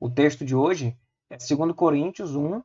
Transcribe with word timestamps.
O 0.00 0.08
texto 0.08 0.46
de 0.46 0.56
hoje 0.56 0.98
é 1.28 1.36
2 1.36 1.76
Coríntios 1.76 2.34
1, 2.34 2.62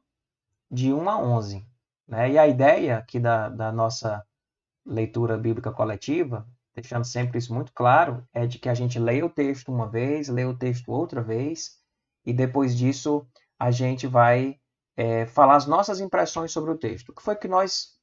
de 0.71 0.93
1 0.93 1.09
a 1.09 1.21
11. 1.21 1.67
Né? 2.08 2.31
E 2.31 2.38
a 2.38 2.47
ideia 2.47 2.97
aqui 2.97 3.19
da, 3.19 3.50
da 3.50 3.73
nossa 3.73 4.25
leitura 4.85 5.38
bíblica 5.38 5.70
coletiva, 5.70 6.48
deixando 6.74 7.04
sempre 7.04 7.38
isso 7.38 7.54
muito 7.54 7.74
claro, 7.74 8.26
é 8.34 8.48
de 8.48 8.58
que 8.58 8.70
a 8.70 8.74
gente 8.74 8.98
leia 8.98 9.26
o 9.26 9.29
texto 9.29 9.70
uma 9.70 9.86
vez, 9.86 10.29
leia 10.29 10.48
o 10.48 10.58
texto 10.58 10.90
outra 10.90 11.21
vez, 11.21 11.78
e 12.26 12.32
depois 12.32 12.74
disso 12.78 13.28
a 13.60 13.70
gente 13.70 14.08
vai 14.08 14.58
é, 14.96 15.26
falar 15.26 15.58
as 15.58 15.65
nossas 15.65 15.99
impressões 15.99 16.54
sobre 16.54 16.72
o 16.72 16.77
texto. 16.77 17.09
O 17.09 17.13
que 17.13 17.22
foi 17.22 17.36
que 17.36 17.49
nós, 17.49 17.98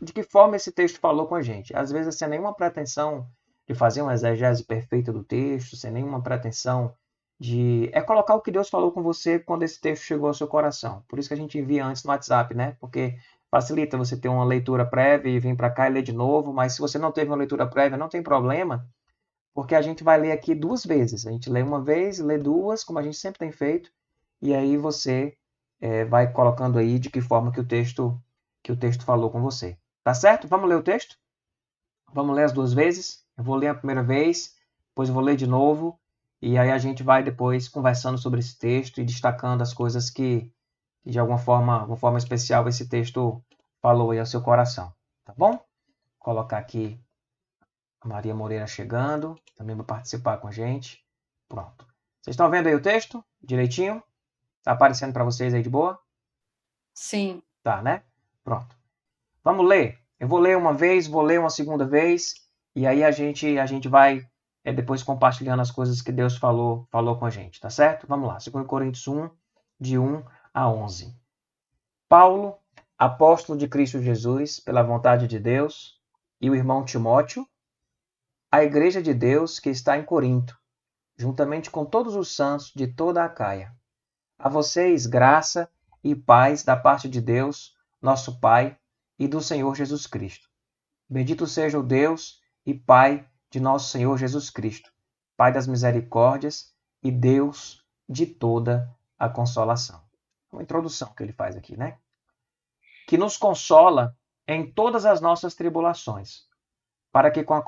de 0.00 0.14
que 0.14 0.22
forma 0.22 0.56
esse 0.56 0.72
texto 0.72 0.98
falou 0.98 1.26
com 1.26 1.34
a 1.34 1.42
gente? 1.42 1.76
Às 1.76 1.92
vezes 1.92 2.16
sem 2.16 2.28
nenhuma 2.28 2.54
pretensão 2.54 3.28
de 3.66 3.74
fazer 3.74 4.00
uma 4.00 4.14
exegese 4.14 4.64
perfeita 4.64 5.12
do 5.12 5.22
texto, 5.22 5.76
sem 5.76 5.90
nenhuma 5.90 6.22
pretensão 6.22 6.96
de 7.38 7.88
é 7.92 8.00
colocar 8.00 8.34
o 8.34 8.40
que 8.40 8.50
Deus 8.50 8.68
falou 8.68 8.90
com 8.90 9.02
você 9.02 9.38
quando 9.38 9.62
esse 9.62 9.80
texto 9.80 10.02
chegou 10.02 10.28
ao 10.28 10.34
seu 10.34 10.48
coração. 10.48 11.04
Por 11.08 11.18
isso 11.18 11.28
que 11.28 11.34
a 11.34 11.36
gente 11.36 11.58
envia 11.58 11.84
antes 11.84 12.02
no 12.02 12.10
WhatsApp, 12.10 12.54
né? 12.54 12.76
Porque 12.80 13.16
facilita 13.50 13.96
você 13.96 14.16
ter 14.16 14.28
uma 14.28 14.44
leitura 14.44 14.84
prévia 14.84 15.30
e 15.30 15.38
vir 15.38 15.56
para 15.56 15.70
cá 15.70 15.88
e 15.88 15.92
ler 15.92 16.02
de 16.02 16.12
novo, 16.12 16.52
mas 16.52 16.74
se 16.74 16.80
você 16.80 16.98
não 16.98 17.12
teve 17.12 17.30
uma 17.30 17.36
leitura 17.36 17.66
prévia, 17.66 17.96
não 17.96 18.08
tem 18.08 18.22
problema, 18.22 18.86
porque 19.54 19.74
a 19.74 19.82
gente 19.82 20.04
vai 20.04 20.18
ler 20.18 20.32
aqui 20.32 20.54
duas 20.54 20.84
vezes. 20.84 21.26
A 21.26 21.30
gente 21.30 21.48
lê 21.48 21.62
uma 21.62 21.80
vez, 21.80 22.18
lê 22.18 22.38
duas, 22.38 22.84
como 22.84 22.98
a 22.98 23.02
gente 23.02 23.16
sempre 23.16 23.38
tem 23.38 23.52
feito, 23.52 23.90
e 24.42 24.54
aí 24.54 24.76
você 24.76 25.36
é, 25.80 26.04
vai 26.04 26.30
colocando 26.32 26.78
aí 26.78 26.98
de 26.98 27.10
que 27.10 27.20
forma 27.20 27.52
que 27.52 27.60
o 27.60 27.66
texto 27.66 28.20
que 28.62 28.72
o 28.72 28.76
texto 28.76 29.04
falou 29.04 29.30
com 29.30 29.40
você. 29.40 29.78
Tá 30.04 30.12
certo? 30.12 30.48
Vamos 30.48 30.68
ler 30.68 30.76
o 30.76 30.82
texto? 30.82 31.16
Vamos 32.12 32.34
ler 32.34 32.44
as 32.44 32.52
duas 32.52 32.72
vezes. 32.72 33.24
Eu 33.36 33.44
vou 33.44 33.56
ler 33.56 33.68
a 33.68 33.74
primeira 33.74 34.02
vez, 34.02 34.56
depois 34.88 35.08
eu 35.08 35.14
vou 35.14 35.22
ler 35.22 35.36
de 35.36 35.46
novo, 35.46 35.98
e 36.40 36.56
aí 36.56 36.70
a 36.70 36.78
gente 36.78 37.02
vai 37.02 37.22
depois 37.22 37.68
conversando 37.68 38.16
sobre 38.16 38.40
esse 38.40 38.56
texto 38.58 39.00
e 39.00 39.04
destacando 39.04 39.62
as 39.62 39.74
coisas 39.74 40.08
que, 40.08 40.50
que 41.02 41.10
de 41.10 41.18
alguma 41.18 41.38
forma, 41.38 41.84
uma 41.84 41.96
forma 41.96 42.18
especial 42.18 42.68
esse 42.68 42.88
texto 42.88 43.42
falou 43.80 44.12
aí 44.12 44.20
ao 44.20 44.26
seu 44.26 44.40
coração. 44.40 44.92
Tá 45.24 45.34
bom? 45.36 45.52
Vou 45.52 45.66
colocar 46.20 46.58
aqui 46.58 46.98
a 48.00 48.08
Maria 48.08 48.34
Moreira 48.34 48.66
chegando, 48.66 49.36
também 49.56 49.74
vai 49.74 49.84
participar 49.84 50.38
com 50.38 50.46
a 50.46 50.52
gente. 50.52 51.04
Pronto. 51.48 51.84
Vocês 52.20 52.34
estão 52.34 52.50
vendo 52.50 52.68
aí 52.68 52.74
o 52.74 52.82
texto 52.82 53.24
direitinho? 53.42 54.02
Tá 54.62 54.72
aparecendo 54.72 55.12
para 55.12 55.24
vocês 55.24 55.52
aí 55.54 55.62
de 55.62 55.70
boa? 55.70 55.98
Sim. 56.94 57.42
Tá, 57.62 57.82
né? 57.82 58.04
Pronto. 58.44 58.76
Vamos 59.42 59.66
ler. 59.66 59.98
Eu 60.20 60.28
vou 60.28 60.38
ler 60.38 60.56
uma 60.56 60.72
vez, 60.72 61.06
vou 61.06 61.22
ler 61.22 61.40
uma 61.40 61.50
segunda 61.50 61.84
vez, 61.84 62.34
e 62.74 62.86
aí 62.86 63.02
a 63.02 63.10
gente 63.10 63.58
a 63.58 63.66
gente 63.66 63.88
vai 63.88 64.28
é, 64.64 64.72
depois 64.72 65.02
compartilhando 65.02 65.60
as 65.60 65.70
coisas 65.70 66.02
que 66.02 66.12
Deus 66.12 66.36
falou 66.36 66.86
falou 66.90 67.18
com 67.18 67.26
a 67.26 67.30
gente, 67.30 67.60
tá 67.60 67.70
certo? 67.70 68.06
Vamos 68.06 68.28
lá. 68.28 68.38
2 68.38 68.66
Coríntios 68.66 69.06
1, 69.06 69.30
de 69.80 69.98
1 69.98 70.22
a 70.52 70.68
11. 70.68 71.16
Paulo, 72.08 72.58
apóstolo 72.98 73.58
de 73.58 73.68
Cristo 73.68 74.02
Jesus, 74.02 74.60
pela 74.60 74.82
vontade 74.82 75.26
de 75.26 75.38
Deus, 75.38 76.00
e 76.40 76.50
o 76.50 76.54
irmão 76.54 76.84
Timóteo, 76.84 77.46
a 78.50 78.62
igreja 78.62 79.02
de 79.02 79.12
Deus 79.12 79.58
que 79.58 79.68
está 79.70 79.98
em 79.98 80.04
Corinto, 80.04 80.58
juntamente 81.16 81.70
com 81.70 81.84
todos 81.84 82.16
os 82.16 82.34
santos 82.34 82.72
de 82.74 82.86
toda 82.86 83.24
a 83.24 83.28
Caia. 83.28 83.74
A 84.38 84.48
vocês 84.48 85.04
graça 85.04 85.68
e 86.02 86.14
paz 86.14 86.62
da 86.62 86.76
parte 86.76 87.08
de 87.08 87.20
Deus, 87.20 87.76
nosso 88.00 88.40
Pai, 88.40 88.78
e 89.18 89.26
do 89.26 89.40
Senhor 89.40 89.74
Jesus 89.74 90.06
Cristo. 90.06 90.48
Bendito 91.08 91.46
seja 91.46 91.78
o 91.78 91.82
Deus 91.82 92.40
e 92.64 92.72
Pai 92.72 93.28
de 93.50 93.60
nosso 93.60 93.88
Senhor 93.88 94.16
Jesus 94.16 94.50
Cristo, 94.50 94.92
Pai 95.36 95.52
das 95.52 95.66
misericórdias 95.66 96.74
e 97.02 97.10
Deus 97.10 97.84
de 98.08 98.26
toda 98.26 98.90
a 99.18 99.28
consolação. 99.28 100.02
Uma 100.52 100.62
introdução 100.62 101.12
que 101.14 101.22
ele 101.22 101.32
faz 101.32 101.56
aqui, 101.56 101.76
né? 101.76 101.98
Que 103.06 103.16
nos 103.16 103.36
consola 103.36 104.16
em 104.46 104.70
todas 104.70 105.06
as 105.06 105.20
nossas 105.20 105.54
tribulações, 105.54 106.46
para 107.12 107.30
que 107.30 107.44
com 107.44 107.54
a 107.54 107.64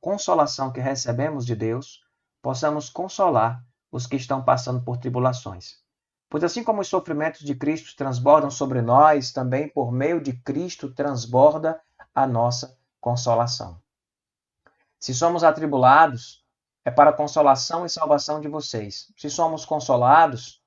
consolação 0.00 0.72
que 0.72 0.80
recebemos 0.80 1.46
de 1.46 1.54
Deus, 1.54 2.04
possamos 2.40 2.90
consolar 2.90 3.64
os 3.90 4.06
que 4.06 4.16
estão 4.16 4.42
passando 4.42 4.82
por 4.82 4.96
tribulações 4.96 5.82
Pois 6.32 6.42
assim 6.42 6.64
como 6.64 6.80
os 6.80 6.88
sofrimentos 6.88 7.40
de 7.40 7.54
Cristo 7.54 7.94
transbordam 7.94 8.50
sobre 8.50 8.80
nós, 8.80 9.32
também 9.32 9.68
por 9.68 9.92
meio 9.92 10.18
de 10.18 10.32
Cristo 10.32 10.90
transborda 10.90 11.78
a 12.14 12.26
nossa 12.26 12.74
consolação. 12.98 13.78
Se 15.02 15.12
somos 15.12 15.42
atribulados, 15.42 16.46
é 16.84 16.90
para 16.92 17.10
a 17.10 17.12
consolação 17.12 17.84
e 17.84 17.88
salvação 17.88 18.40
de 18.40 18.46
vocês. 18.46 19.12
Se 19.16 19.28
somos 19.28 19.64
consolados, 19.64 20.62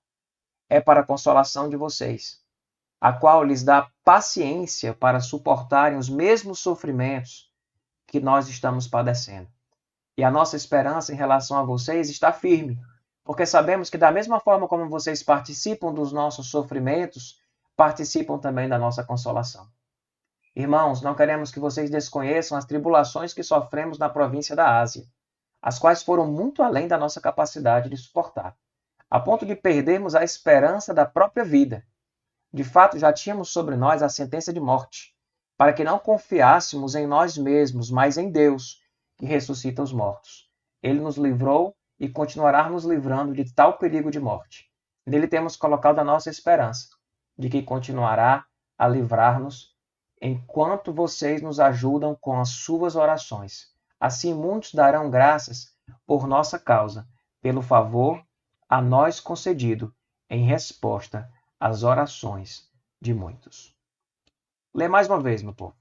é 0.70 0.82
para 0.82 1.00
a 1.00 1.06
consolação 1.06 1.70
de 1.70 1.78
vocês, 1.78 2.42
a 3.00 3.14
qual 3.14 3.46
lhes 3.46 3.64
dá 3.64 3.90
paciência 4.04 4.94
para 4.94 5.22
suportarem 5.22 5.98
os 5.98 6.10
mesmos 6.10 6.60
sofrimentos 6.60 7.50
que 8.06 8.20
nós 8.20 8.50
estamos 8.50 8.90
padecendo. 8.90 9.48
E 10.18 10.24
a 10.26 10.30
nossa 10.30 10.58
esperança 10.58 11.14
em 11.14 11.16
relação 11.16 11.58
a 11.58 11.64
vocês 11.64 12.10
está 12.10 12.34
firme 12.34 12.78
porque 13.24 13.46
sabemos 13.46 13.90
que, 13.90 13.98
da 13.98 14.12
mesma 14.12 14.40
forma 14.40 14.68
como 14.68 14.90
vocês 14.90 15.24
participam 15.24 15.94
dos 15.94 16.12
nossos 16.12 16.48
sofrimentos, 16.48 17.42
participam 17.74 18.38
também 18.38 18.68
da 18.68 18.78
nossa 18.78 19.02
consolação. 19.02 19.66
Irmãos, 20.56 21.02
não 21.02 21.14
queremos 21.14 21.52
que 21.52 21.60
vocês 21.60 21.90
desconheçam 21.90 22.58
as 22.58 22.64
tribulações 22.64 23.34
que 23.34 23.44
sofremos 23.44 24.00
na 24.00 24.08
província 24.08 24.56
da 24.56 24.80
Ásia, 24.80 25.04
as 25.62 25.78
quais 25.78 26.02
foram 26.02 26.32
muito 26.32 26.64
além 26.64 26.88
da 26.88 26.98
nossa 26.98 27.20
capacidade 27.20 27.90
de 27.90 27.98
suportar, 27.98 28.56
a 29.10 29.20
ponto 29.20 29.46
de 29.46 29.54
perdermos 29.54 30.16
a 30.16 30.24
esperança 30.24 30.94
da 30.94 31.06
própria 31.06 31.44
vida. 31.44 31.86
De 32.54 32.64
fato, 32.64 32.98
já 32.98 33.12
tínhamos 33.12 33.50
sobre 33.50 33.76
nós 33.76 34.02
a 34.02 34.08
sentença 34.08 34.54
de 34.54 34.62
morte, 34.62 35.14
para 35.58 35.74
que 35.74 35.84
não 35.84 36.00
confiássemos 36.00 36.96
em 36.96 37.06
nós 37.06 37.38
mesmos, 37.38 37.92
mas 37.92 38.18
em 38.18 38.32
Deus, 38.32 38.82
que 39.18 39.26
ressuscita 39.26 39.84
os 39.84 39.92
mortos. 39.92 40.50
Ele 40.82 41.02
nos 41.02 41.18
livrou 41.18 41.76
e 42.00 42.08
continuará 42.08 42.70
nos 42.70 42.86
livrando 42.86 43.34
de 43.34 43.54
tal 43.54 43.78
perigo 43.78 44.10
de 44.10 44.22
morte. 44.22 44.72
Nele 45.06 45.28
temos 45.28 45.58
colocado 45.58 46.00
a 46.00 46.04
nossa 46.04 46.30
esperança, 46.30 46.88
de 47.38 47.50
que 47.50 47.62
continuará 47.62 48.46
a 48.78 48.88
livrar-nos 48.88 49.75
enquanto 50.22 50.94
vocês 50.94 51.42
nos 51.42 51.60
ajudam 51.60 52.16
com 52.16 52.40
as 52.40 52.50
suas 52.50 52.96
orações. 52.96 53.74
Assim 54.00 54.34
muitos 54.34 54.74
darão 54.74 55.10
graças 55.10 55.74
por 56.06 56.28
nossa 56.28 56.60
causa, 56.60 57.08
pelo 57.42 57.62
favor 57.62 58.24
a 58.68 58.82
nós 58.82 59.20
concedido 59.20 59.94
em 60.30 60.46
resposta 60.46 61.32
às 61.60 61.84
orações 61.84 62.70
de 63.02 63.14
muitos. 63.14 63.76
Lê 64.74 64.88
mais 64.88 65.08
uma 65.08 65.20
vez, 65.20 65.42
meu 65.42 65.54
povo. 65.54 65.76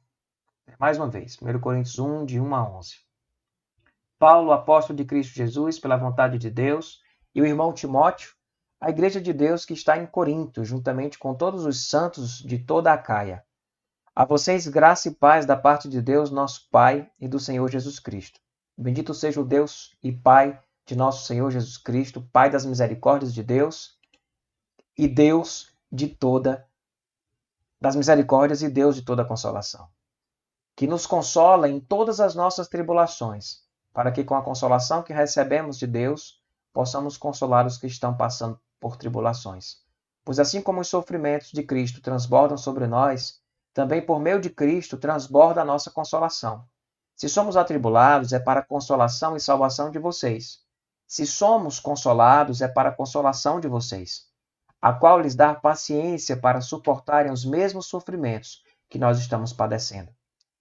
Lê 0.67 0.75
mais 0.79 0.99
uma 0.99 1.09
vez. 1.09 1.37
1 1.41 1.59
Coríntios 1.61 1.99
1, 1.99 2.25
de 2.25 2.41
1 2.41 2.55
a 2.55 2.69
11. 2.79 2.97
Paulo, 4.19 4.53
apóstolo 4.53 4.97
de 4.97 5.05
Cristo 5.05 5.35
Jesus, 5.35 5.79
pela 5.79 5.97
vontade 5.97 6.39
de 6.39 6.51
Deus, 6.51 7.03
e 7.35 7.43
o 7.43 7.47
irmão 7.47 7.73
Timóteo, 7.73 8.35
a 8.81 8.91
igreja 8.91 9.21
de 9.21 9.33
Deus 9.33 9.65
que 9.65 9.73
está 9.73 9.99
em 9.99 10.07
Corinto, 10.07 10.65
juntamente 10.65 11.19
com 11.19 11.35
todos 11.35 11.65
os 11.65 11.89
santos 11.89 12.39
de 12.39 12.59
toda 12.59 12.93
a 12.93 12.99
Caia. 12.99 13.45
A 14.15 14.25
vocês 14.25 14.69
graça 14.69 15.09
e 15.09 15.15
paz 15.15 15.45
da 15.45 15.57
parte 15.57 15.89
de 15.89 16.01
Deus, 16.01 16.31
nosso 16.31 16.69
Pai, 16.71 17.11
e 17.21 17.27
do 17.27 17.41
Senhor 17.41 17.69
Jesus 17.71 17.99
Cristo. 17.99 18.41
Bendito 18.77 19.13
seja 19.13 19.41
o 19.41 19.45
Deus 19.45 19.97
e 20.03 20.13
Pai 20.13 20.61
de 20.87 20.95
nosso 20.95 21.27
Senhor 21.27 21.51
Jesus 21.51 21.77
Cristo, 21.77 22.23
Pai 22.33 22.51
das 22.51 22.65
misericórdias 22.65 23.33
de 23.35 23.43
Deus 23.43 23.99
e 24.97 25.09
Deus 25.09 25.73
de 25.91 26.09
toda 26.09 26.67
das 27.81 27.97
misericórdias 27.97 28.63
e 28.63 28.69
Deus 28.71 28.97
de 28.97 29.03
toda 29.03 29.25
consolação, 29.25 29.89
que 30.75 30.87
nos 30.87 31.07
consola 31.07 31.69
em 31.69 31.79
todas 31.79 32.19
as 32.19 32.35
nossas 32.35 32.67
tribulações 32.67 33.65
para 33.95 34.11
que 34.11 34.25
com 34.25 34.35
a 34.35 34.43
consolação 34.43 35.05
que 35.05 35.13
recebemos 35.13 35.79
de 35.79 35.87
Deus, 35.87 36.43
possamos 36.73 37.17
consolar 37.17 37.65
os 37.65 37.79
que 37.79 37.87
estão 37.87 38.15
passando 38.15 38.61
por 38.81 38.97
tribulações. 38.97 39.77
Pois 40.25 40.41
assim 40.41 40.61
como 40.61 40.81
os 40.81 40.89
sofrimentos 40.89 41.53
de 41.53 41.63
Cristo 41.63 42.03
transbordam 42.03 42.59
sobre 42.59 42.89
nós, 42.89 43.41
também 43.75 44.01
por 44.01 44.21
meio 44.21 44.41
de 44.41 44.49
Cristo 44.49 44.97
transborda 44.97 45.61
a 45.61 45.65
nossa 45.65 45.91
consolação. 45.91 46.65
Se 47.17 47.29
somos 47.29 47.57
atribulados, 47.57 48.33
é 48.33 48.39
para 48.39 48.61
a 48.61 48.65
consolação 48.65 49.37
e 49.37 49.41
salvação 49.41 49.91
de 49.91 49.99
vocês. 49.99 50.61
Se 51.07 51.27
somos 51.27 51.81
consolados, 51.81 52.61
é 52.61 52.69
para 52.69 52.89
a 52.89 52.95
consolação 52.95 53.61
de 53.61 53.69
vocês, 53.69 54.29
a 54.81 54.93
qual 54.93 55.21
lhes 55.21 55.35
dá 55.35 55.55
paciência 55.55 56.37
para 56.37 56.61
suportarem 56.61 57.33
os 57.33 57.45
mesmos 57.45 57.87
sofrimentos 57.87 58.63
que 58.89 58.99
nós 58.99 59.19
estamos 59.19 59.53
padecendo. 59.53 60.11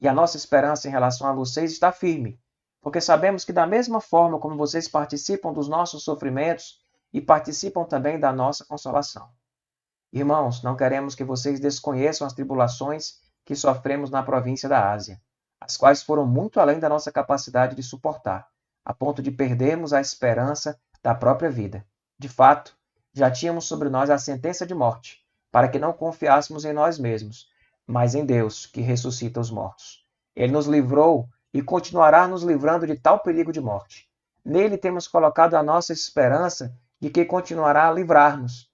E 0.02 0.08
a 0.08 0.14
nossa 0.14 0.36
esperança 0.36 0.88
em 0.88 0.92
relação 0.92 1.28
a 1.28 1.34
vocês 1.34 1.72
está 1.72 1.92
firme, 1.92 2.40
porque 2.82 3.00
sabemos 3.00 3.46
que, 3.46 3.54
da 3.54 3.66
mesma 3.66 4.02
forma 4.02 4.40
como 4.40 4.58
vocês 4.58 4.88
participam 4.88 5.54
dos 5.54 5.70
nossos 5.70 6.04
sofrimentos 6.04 6.82
e 7.14 7.22
participam 7.22 7.86
também 7.86 8.20
da 8.20 8.34
nossa 8.34 8.66
consolação. 8.66 9.30
Irmãos, 10.16 10.62
não 10.62 10.76
queremos 10.76 11.16
que 11.16 11.24
vocês 11.24 11.60
desconheçam 11.60 12.28
as 12.28 12.34
tribulações 12.34 13.16
que 13.44 13.56
sofremos 13.56 14.12
na 14.12 14.22
província 14.22 14.70
da 14.70 14.92
Ásia, 14.92 15.20
as 15.60 15.76
quais 15.76 16.04
foram 16.04 16.24
muito 16.24 16.60
além 16.60 16.80
da 16.80 16.88
nossa 16.88 17.12
capacidade 17.12 17.76
de 17.76 17.82
suportar, 17.82 18.48
a 18.86 18.94
ponto 18.94 19.24
de 19.24 19.32
perdermos 19.32 19.92
a 19.92 20.00
esperança 20.00 20.80
da 21.02 21.16
própria 21.16 21.50
vida. 21.50 21.84
De 22.20 22.30
fato, 22.30 22.78
já 23.12 23.32
tínhamos 23.32 23.66
sobre 23.66 23.90
nós 23.90 24.12
a 24.12 24.20
sentença 24.20 24.68
de 24.68 24.76
morte, 24.76 25.26
para 25.52 25.68
que 25.68 25.80
não 25.80 25.92
confiássemos 25.92 26.64
em 26.64 26.74
nós 26.74 27.00
mesmos, 27.00 27.50
mas 27.88 28.14
em 28.14 28.24
Deus, 28.24 28.68
que 28.68 28.82
ressuscita 28.82 29.40
os 29.40 29.50
mortos. 29.50 30.06
Ele 30.36 30.54
nos 30.54 30.68
livrou 30.68 31.28
e 31.52 31.64
continuará 31.64 32.28
nos 32.28 32.44
livrando 32.44 32.86
de 32.86 32.96
tal 32.96 33.18
perigo 33.20 33.52
de 33.52 33.60
morte. 33.60 34.08
Nele 34.46 34.78
temos 34.78 35.08
colocado 35.08 35.56
a 35.56 35.64
nossa 35.64 35.92
esperança 35.92 36.72
de 37.02 37.10
que 37.10 37.26
continuará 37.26 37.88
a 37.88 37.92
livrar-nos, 37.92 38.72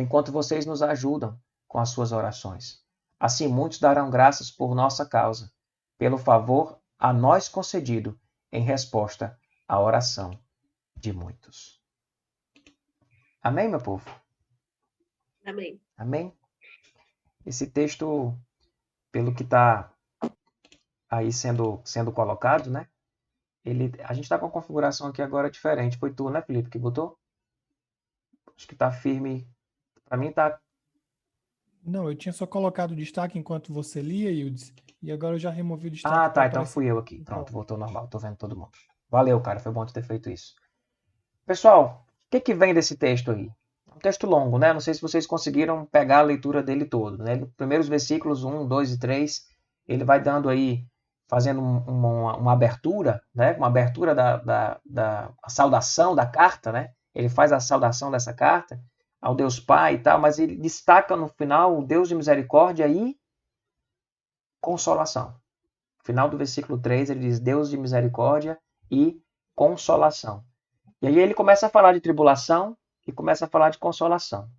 enquanto 0.00 0.32
vocês 0.32 0.66
nos 0.66 0.82
ajudam 0.82 1.38
com 1.66 1.78
as 1.78 1.90
suas 1.90 2.12
orações. 2.12 2.82
Assim 3.18 3.48
muitos 3.48 3.78
darão 3.78 4.10
graças 4.10 4.50
por 4.50 4.74
nossa 4.74 5.04
causa, 5.04 5.52
pelo 5.98 6.18
favor 6.18 6.80
a 6.98 7.12
nós 7.12 7.48
concedido 7.48 8.18
em 8.52 8.62
resposta 8.62 9.38
à 9.66 9.80
oração 9.80 10.38
de 10.96 11.12
muitos. 11.12 11.82
Amém, 13.42 13.68
meu 13.68 13.80
povo? 13.80 14.08
Amém. 15.44 15.80
Amém? 15.96 16.32
Esse 17.46 17.66
texto, 17.66 18.36
pelo 19.10 19.34
que 19.34 19.42
está 19.42 19.92
aí 21.08 21.32
sendo, 21.32 21.80
sendo 21.84 22.12
colocado, 22.12 22.70
né? 22.70 22.88
Ele, 23.64 23.92
a 24.02 24.12
gente 24.12 24.24
está 24.24 24.38
com 24.38 24.46
a 24.46 24.50
configuração 24.50 25.08
aqui 25.08 25.22
agora 25.22 25.50
diferente. 25.50 25.98
Foi 25.98 26.12
tu, 26.12 26.30
né, 26.30 26.42
Felipe, 26.42 26.70
que 26.70 26.78
botou? 26.78 27.18
Acho 28.56 28.66
que 28.66 28.74
está 28.74 28.90
firme. 28.90 29.48
Para 30.08 30.18
mim 30.18 30.28
está. 30.28 30.58
Não, 31.84 32.08
eu 32.08 32.16
tinha 32.16 32.32
só 32.32 32.46
colocado 32.46 32.92
o 32.92 32.96
destaque 32.96 33.38
enquanto 33.38 33.72
você 33.72 34.00
lia, 34.00 34.30
Yudes. 34.30 34.72
E 35.00 35.12
agora 35.12 35.36
eu 35.36 35.38
já 35.38 35.50
removi 35.50 35.88
o 35.88 35.90
destaque. 35.90 36.14
Ah, 36.14 36.28
tá. 36.28 36.46
Então 36.46 36.66
fui 36.66 36.86
eu 36.86 36.98
aqui. 36.98 37.22
Pronto, 37.22 37.52
voltou 37.52 37.76
normal. 37.76 38.08
Tô 38.08 38.18
vendo 38.18 38.36
todo 38.36 38.56
mundo. 38.56 38.72
Valeu, 39.08 39.40
cara. 39.40 39.60
Foi 39.60 39.72
bom 39.72 39.86
ter 39.86 40.02
feito 40.02 40.28
isso. 40.28 40.54
Pessoal, 41.46 42.06
o 42.26 42.30
que, 42.30 42.40
que 42.40 42.54
vem 42.54 42.74
desse 42.74 42.96
texto 42.96 43.30
aí? 43.30 43.50
um 43.98 44.00
texto 44.00 44.26
longo, 44.26 44.58
né? 44.58 44.72
Não 44.72 44.80
sei 44.80 44.94
se 44.94 45.02
vocês 45.02 45.26
conseguiram 45.26 45.84
pegar 45.84 46.18
a 46.18 46.22
leitura 46.22 46.62
dele 46.62 46.84
todo, 46.84 47.18
né? 47.18 47.44
Primeiros 47.56 47.88
versículos 47.88 48.44
1, 48.44 48.66
2 48.66 48.92
e 48.92 48.98
3, 48.98 49.46
ele 49.86 50.04
vai 50.04 50.22
dando 50.22 50.48
aí, 50.48 50.86
fazendo 51.26 51.60
uma, 51.60 52.36
uma, 52.36 52.52
abertura, 52.52 53.20
né? 53.34 53.52
Uma 53.54 53.66
abertura 53.66 54.14
da, 54.14 54.36
da, 54.36 54.80
da 54.86 55.30
saudação 55.48 56.14
da 56.14 56.24
carta, 56.24 56.70
né? 56.70 56.90
Ele 57.14 57.28
faz 57.28 57.52
a 57.52 57.60
saudação 57.60 58.10
dessa 58.10 58.32
carta 58.32 58.80
ao 59.20 59.34
Deus 59.34 59.58
Pai 59.58 59.94
e 59.94 59.98
tal, 59.98 60.20
mas 60.20 60.38
ele 60.38 60.56
destaca 60.56 61.16
no 61.16 61.28
final 61.28 61.78
o 61.78 61.84
Deus 61.84 62.08
de 62.08 62.14
misericórdia 62.14 62.86
e 62.86 63.18
consolação. 64.60 65.30
No 65.98 66.04
final 66.04 66.28
do 66.28 66.38
versículo 66.38 66.78
3, 66.80 67.10
ele 67.10 67.20
diz 67.20 67.40
Deus 67.40 67.70
de 67.70 67.76
misericórdia 67.76 68.58
e 68.90 69.20
consolação. 69.54 70.44
E 71.02 71.06
aí 71.06 71.18
ele 71.18 71.34
começa 71.34 71.66
a 71.66 71.70
falar 71.70 71.92
de 71.92 72.00
tribulação, 72.00 72.76
e 73.08 73.12
começa 73.12 73.46
a 73.46 73.48
falar 73.48 73.70
de 73.70 73.78
consolação, 73.78 74.50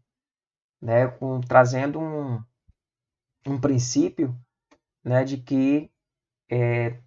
né, 0.82 1.08
com, 1.08 1.40
trazendo 1.40 2.00
um, 2.00 2.44
um 3.46 3.62
princípio 3.62 4.36
né, 5.04 5.24
de 5.24 5.38
que 5.38 5.92
é, 6.50 7.00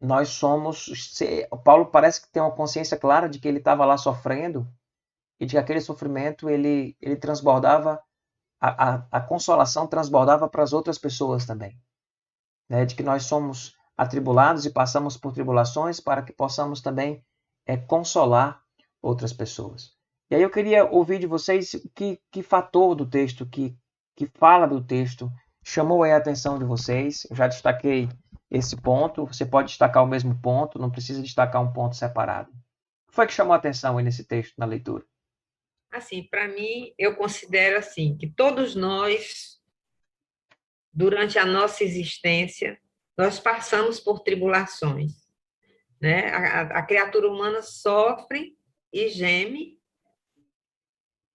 nós 0.00 0.30
somos. 0.30 1.14
Se, 1.14 1.46
Paulo 1.64 1.86
parece 1.86 2.20
que 2.20 2.28
tem 2.28 2.42
uma 2.42 2.50
consciência 2.50 2.98
clara 2.98 3.28
de 3.28 3.38
que 3.38 3.46
ele 3.46 3.58
estava 3.58 3.84
lá 3.84 3.96
sofrendo 3.96 4.66
e 5.40 5.46
de 5.46 5.52
que 5.52 5.58
aquele 5.58 5.80
sofrimento 5.80 6.48
ele, 6.50 6.94
ele 7.00 7.16
transbordava, 7.16 7.98
a, 8.60 8.90
a, 8.90 9.06
a 9.10 9.20
consolação 9.20 9.86
transbordava 9.86 10.48
para 10.48 10.62
as 10.62 10.74
outras 10.74 10.98
pessoas 10.98 11.46
também. 11.46 11.80
Né, 12.68 12.84
de 12.84 12.94
que 12.94 13.02
nós 13.02 13.24
somos 13.24 13.74
atribulados 13.96 14.64
e 14.64 14.70
passamos 14.70 15.16
por 15.16 15.32
tribulações 15.32 15.98
para 15.98 16.22
que 16.22 16.32
possamos 16.32 16.80
também 16.80 17.24
é, 17.66 17.76
consolar 17.76 18.62
outras 19.02 19.32
pessoas. 19.32 19.92
E 20.30 20.36
aí 20.36 20.42
eu 20.42 20.50
queria 20.50 20.84
ouvir 20.84 21.18
de 21.18 21.26
vocês 21.26 21.74
que, 21.94 22.20
que 22.30 22.42
fator 22.42 22.94
do 22.94 23.04
texto, 23.04 23.44
que, 23.44 23.76
que 24.14 24.26
fala 24.26 24.66
do 24.66 24.84
texto, 24.84 25.28
chamou 25.64 26.04
a 26.04 26.16
atenção 26.16 26.58
de 26.58 26.64
vocês. 26.64 27.26
Eu 27.28 27.34
já 27.34 27.48
destaquei 27.48 28.08
esse 28.48 28.76
ponto, 28.76 29.26
você 29.26 29.44
pode 29.44 29.68
destacar 29.68 30.04
o 30.04 30.06
mesmo 30.06 30.38
ponto, 30.40 30.78
não 30.78 30.90
precisa 30.90 31.20
destacar 31.20 31.60
um 31.60 31.72
ponto 31.72 31.96
separado. 31.96 32.50
O 32.50 33.10
que 33.10 33.16
foi 33.16 33.26
que 33.26 33.32
chamou 33.32 33.52
a 33.52 33.56
atenção 33.56 33.98
nesse 33.98 34.24
texto, 34.24 34.54
na 34.56 34.66
leitura? 34.66 35.04
Assim, 35.90 36.22
para 36.22 36.46
mim, 36.46 36.94
eu 36.98 37.16
considero 37.16 37.78
assim, 37.78 38.16
que 38.16 38.28
todos 38.28 38.74
nós, 38.74 39.60
durante 40.92 41.38
a 41.38 41.44
nossa 41.44 41.82
existência, 41.82 42.80
nós 43.18 43.40
passamos 43.40 43.98
por 43.98 44.20
tribulações. 44.20 45.28
Né? 46.00 46.28
A, 46.30 46.60
a 46.78 46.82
criatura 46.82 47.28
humana 47.28 47.60
sofre 47.60 48.56
e 48.92 49.08
geme 49.08 49.78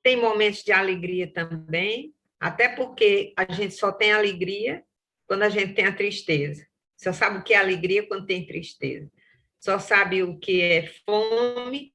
tem 0.06 0.16
momentos 0.16 0.64
de 0.64 0.72
alegria 0.72 1.32
também, 1.32 2.14
até 2.40 2.70
porque 2.70 3.34
a 3.36 3.52
gente 3.52 3.74
só 3.74 3.92
tem 3.92 4.12
alegria 4.14 4.86
quando 5.26 5.42
a 5.42 5.50
gente 5.50 5.74
tem 5.74 5.86
a 5.86 5.96
tristeza. 5.96 6.64
Só 6.96 7.12
sabe 7.12 7.40
o 7.40 7.44
que 7.44 7.56
é 7.56 7.58
alegria 7.58 8.08
quando 8.08 8.28
tem 8.28 8.46
tristeza. 8.46 9.12
Só 9.60 9.80
sabe 9.80 10.22
o 10.22 10.38
que 10.38 10.62
é 10.62 10.88
fome, 11.06 11.92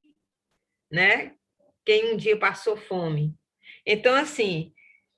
né? 0.90 1.36
Quem 1.90 2.12
um 2.12 2.16
dia 2.16 2.38
passou 2.38 2.76
fome. 2.76 3.34
Então, 3.84 4.14
assim, 4.14 4.72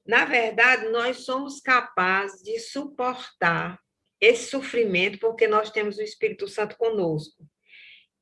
na 0.07 0.25
verdade, 0.25 0.89
nós 0.89 1.19
somos 1.19 1.61
capazes 1.61 2.43
de 2.43 2.59
suportar 2.59 3.79
esse 4.19 4.49
sofrimento 4.49 5.19
porque 5.19 5.47
nós 5.47 5.71
temos 5.71 5.99
o 5.99 6.03
Espírito 6.03 6.49
Santo 6.49 6.79
conosco. 6.79 7.47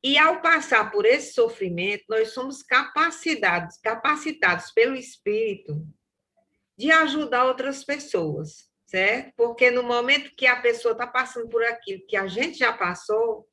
E 0.02 0.19
ao 0.19 0.43
passar 0.43 0.91
por 0.91 1.06
esse 1.06 1.32
sofrimento, 1.32 2.02
nós 2.08 2.31
somos 2.31 2.61
capacitados, 2.61 3.76
capacitados 3.76 4.73
pelo 4.73 4.97
Espírito 4.97 5.87
de 6.76 6.91
ajudar 6.91 7.44
outras 7.44 7.85
pessoas, 7.85 8.69
certo? 8.85 9.32
Porque 9.37 9.70
no 9.70 9.85
momento 9.85 10.35
que 10.35 10.49
a 10.49 10.61
pessoa 10.61 10.91
está 10.91 11.06
passando 11.06 11.49
por 11.49 11.62
aquilo 11.62 12.05
que 12.05 12.17
a 12.17 12.26
gente 12.26 12.58
já 12.58 12.73
passou, 12.73 13.49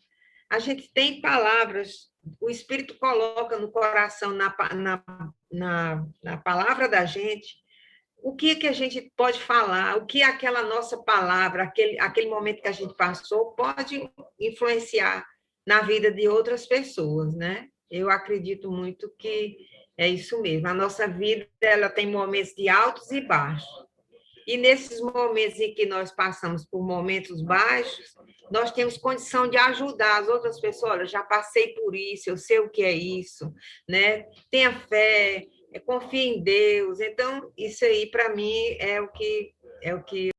a 0.50 0.58
gente 0.58 0.92
tem 0.92 1.22
palavras, 1.22 2.10
o 2.40 2.50
Espírito 2.50 2.98
coloca 2.98 3.58
no 3.58 3.72
coração, 3.72 4.32
na, 4.32 4.54
na, 4.74 5.04
na, 5.52 6.06
na 6.24 6.38
palavra 6.38 6.88
da 6.88 7.06
gente, 7.06 7.56
o 8.18 8.36
que, 8.36 8.56
que 8.56 8.68
a 8.68 8.74
gente 8.74 9.12
pode 9.16 9.40
falar, 9.40 9.98
o 9.98 10.06
que 10.06 10.22
aquela 10.22 10.64
nossa 10.64 10.98
palavra, 10.98 11.64
aquele, 11.64 12.00
aquele 12.00 12.30
momento 12.30 12.62
que 12.62 12.68
a 12.68 12.74
gente 12.74 12.96
passou, 12.96 13.52
pode 13.52 14.10
influenciar 14.40 15.26
na 15.66 15.82
vida 15.82 16.12
de 16.12 16.28
outras 16.28 16.66
pessoas, 16.66 17.36
né? 17.36 17.70
Eu 17.90 18.10
acredito 18.10 18.72
muito 18.72 19.10
que 19.18 19.58
é 19.98 20.08
isso 20.08 20.42
mesmo. 20.42 20.68
A 20.68 20.74
nossa 20.74 21.08
vida 21.08 21.48
ela 21.62 21.90
tem 21.90 22.08
momentos 22.08 22.54
de 22.54 22.70
altos 22.70 23.12
e 23.12 23.22
baixos. 23.22 23.87
E 24.48 24.56
nesses 24.56 25.02
momentos 25.02 25.60
em 25.60 25.74
que 25.74 25.86
nós 25.86 26.10
passamos 26.10 26.66
por 26.66 26.82
momentos 26.82 27.42
baixos, 27.42 28.16
nós 28.50 28.72
temos 28.72 28.98
condição 28.98 29.50
de 29.50 29.58
ajudar 29.58 30.22
as 30.22 30.30
outras 30.30 30.58
pessoas. 30.58 30.94
Olha, 30.94 31.06
já 31.06 31.22
passei 31.22 31.74
por 31.74 31.94
isso, 31.94 32.30
eu 32.30 32.38
sei 32.38 32.60
o 32.60 32.70
que 32.70 32.82
é 32.82 32.94
isso, 32.94 33.54
né? 33.90 34.24
Tenha 34.50 34.80
fé, 34.88 35.46
confie 35.86 36.30
em 36.30 36.44
Deus. 36.44 37.02
Então, 37.02 37.52
isso 37.58 37.84
aí 37.84 38.10
para 38.10 38.34
mim 38.34 38.78
é 38.80 39.02
o 39.02 39.12
que 39.12 39.54
é 39.84 39.94
o 39.94 40.02
que 40.02 40.30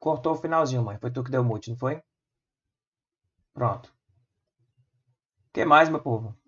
Cortou 0.00 0.32
o 0.32 0.36
finalzinho, 0.36 0.82
mãe. 0.82 0.98
Foi 0.98 1.10
tu 1.12 1.22
que 1.22 1.30
deu 1.30 1.44
mute, 1.44 1.68
não 1.68 1.76
foi? 1.76 2.02
Pronto. 3.52 3.94
O 5.48 5.52
que 5.52 5.62
mais, 5.64 5.90
meu 5.90 6.00
povo? 6.00 6.39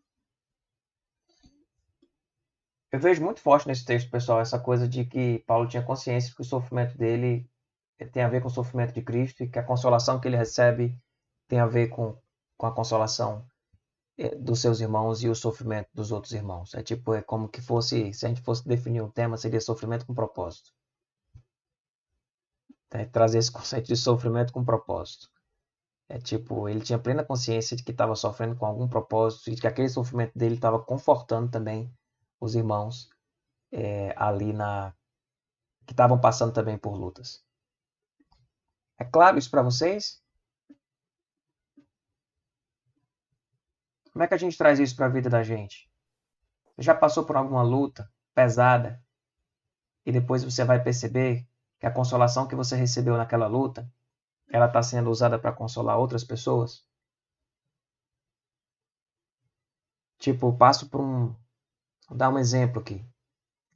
Eu 2.93 3.01
vejo 3.01 3.25
muito 3.25 3.41
forte 3.41 3.67
nesse 3.67 3.87
texto, 3.87 4.11
pessoal, 4.11 4.39
essa 4.39 4.59
coisa 4.59 4.87
de 4.87 5.07
que 5.07 5.39
Paulo 5.47 5.67
tinha 5.67 5.83
consciência 5.83 6.35
que 6.35 6.43
o 6.43 6.45
sofrimento 6.45 6.97
dele 6.99 7.51
tem 8.13 8.23
a 8.23 8.29
ver 8.29 8.43
com 8.43 8.49
o 8.49 8.51
sofrimento 8.51 8.93
de 8.93 9.01
Cristo 9.01 9.43
e 9.43 9.49
que 9.49 9.59
a 9.59 9.63
consolação 9.65 10.21
que 10.21 10.29
ele 10.29 10.37
recebe 10.37 10.95
tem 11.49 11.59
a 11.59 11.67
ver 11.67 11.89
com, 11.89 12.15
com 12.55 12.67
a 12.67 12.75
consolação 12.75 13.47
eh, 14.19 14.35
dos 14.37 14.61
seus 14.61 14.81
irmãos 14.81 15.23
e 15.23 15.29
o 15.29 15.35
sofrimento 15.35 15.89
dos 15.95 16.13
outros 16.13 16.35
irmãos. 16.35 16.75
É 16.75 16.83
tipo, 16.83 17.15
é 17.15 17.23
como 17.23 17.49
que 17.49 17.63
fosse, 17.63 18.13
se 18.13 18.27
a 18.27 18.29
gente 18.29 18.43
fosse 18.43 18.69
definir 18.69 19.01
um 19.01 19.11
tema, 19.11 19.39
seria 19.39 19.61
sofrimento 19.61 20.05
com 20.05 20.15
propósito. 20.15 20.71
Né, 22.93 23.07
trazer 23.07 23.39
esse 23.39 23.51
conceito 23.53 23.87
de 23.87 23.97
sofrimento 23.97 24.53
com 24.53 24.63
propósito. 24.63 25.31
É 26.11 26.19
tipo, 26.19 26.69
ele 26.69 26.83
tinha 26.83 26.99
plena 26.99 27.25
consciência 27.25 27.75
de 27.75 27.83
que 27.83 27.93
estava 27.93 28.15
sofrendo 28.15 28.55
com 28.55 28.67
algum 28.67 28.87
propósito 28.87 29.51
e 29.51 29.57
que 29.57 29.67
aquele 29.67 29.89
sofrimento 29.89 30.39
dele 30.39 30.57
estava 30.57 30.79
confortando 30.79 31.51
também 31.51 31.91
os 32.43 32.55
irmãos 32.55 33.09
é, 33.71 34.15
ali 34.17 34.53
na 34.53 34.95
que 35.87 35.93
estavam 35.93 36.21
passando 36.21 36.53
também 36.53 36.79
por 36.79 36.95
lutas. 36.95 37.45
É 38.99 39.05
claro 39.05 39.39
isso 39.39 39.51
para 39.51 39.63
vocês? 39.63 40.23
Como 44.13 44.23
é 44.23 44.29
que 44.29 44.35
a 44.35 44.39
gente 44.39 44.59
traz 44.59 44.79
isso 44.79 44.95
para 44.95 45.07
a 45.07 45.09
vida 45.09 45.31
da 45.31 45.43
gente? 45.43 45.91
Você 46.77 46.83
já 46.83 46.95
passou 46.95 47.25
por 47.25 47.37
alguma 47.37 47.63
luta 47.63 48.11
pesada 48.35 49.03
e 50.05 50.13
depois 50.13 50.45
você 50.45 50.65
vai 50.65 50.83
perceber 50.83 51.47
que 51.79 51.87
a 51.87 51.91
consolação 51.91 52.47
que 52.47 52.55
você 52.55 52.77
recebeu 52.77 53.17
naquela 53.17 53.47
luta, 53.47 53.91
ela 54.49 54.67
está 54.67 54.83
sendo 54.83 55.11
usada 55.11 55.39
para 55.39 55.53
consolar 55.53 55.99
outras 55.99 56.23
pessoas? 56.25 56.85
tipo, 60.23 60.53
passo 60.57 60.89
por 60.89 61.01
um. 61.01 61.35
Vou 62.13 62.19
dar 62.19 62.29
um 62.29 62.39
exemplo 62.39 62.79
aqui. 62.79 63.03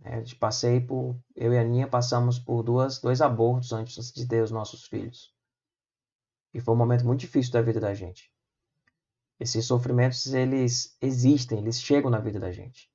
É, 0.05 0.23
passei 0.39 0.79
por. 0.79 1.19
Eu 1.35 1.55
e 1.55 1.59
a 1.59 1.63
Aninha 1.63 1.89
passamos 1.89 2.39
por 2.39 2.63
duas, 2.63 3.01
dois 3.01 3.23
abortos 3.23 3.73
antes 3.73 4.13
de 4.13 4.29
ter 4.29 4.43
os 4.43 4.51
nossos 4.51 4.85
filhos. 4.85 5.33
E 6.53 6.61
foi 6.61 6.75
um 6.75 6.77
momento 6.77 7.07
muito 7.07 7.21
difícil 7.21 7.55
da 7.55 7.63
vida 7.63 7.81
da 7.81 7.95
gente. 7.95 8.31
Esses 9.41 9.65
sofrimentos, 9.65 10.35
eles 10.35 10.99
existem, 11.01 11.61
eles 11.61 11.81
chegam 11.81 12.11
na 12.11 12.19
vida 12.19 12.39
da 12.39 12.53
gente. 12.53 12.91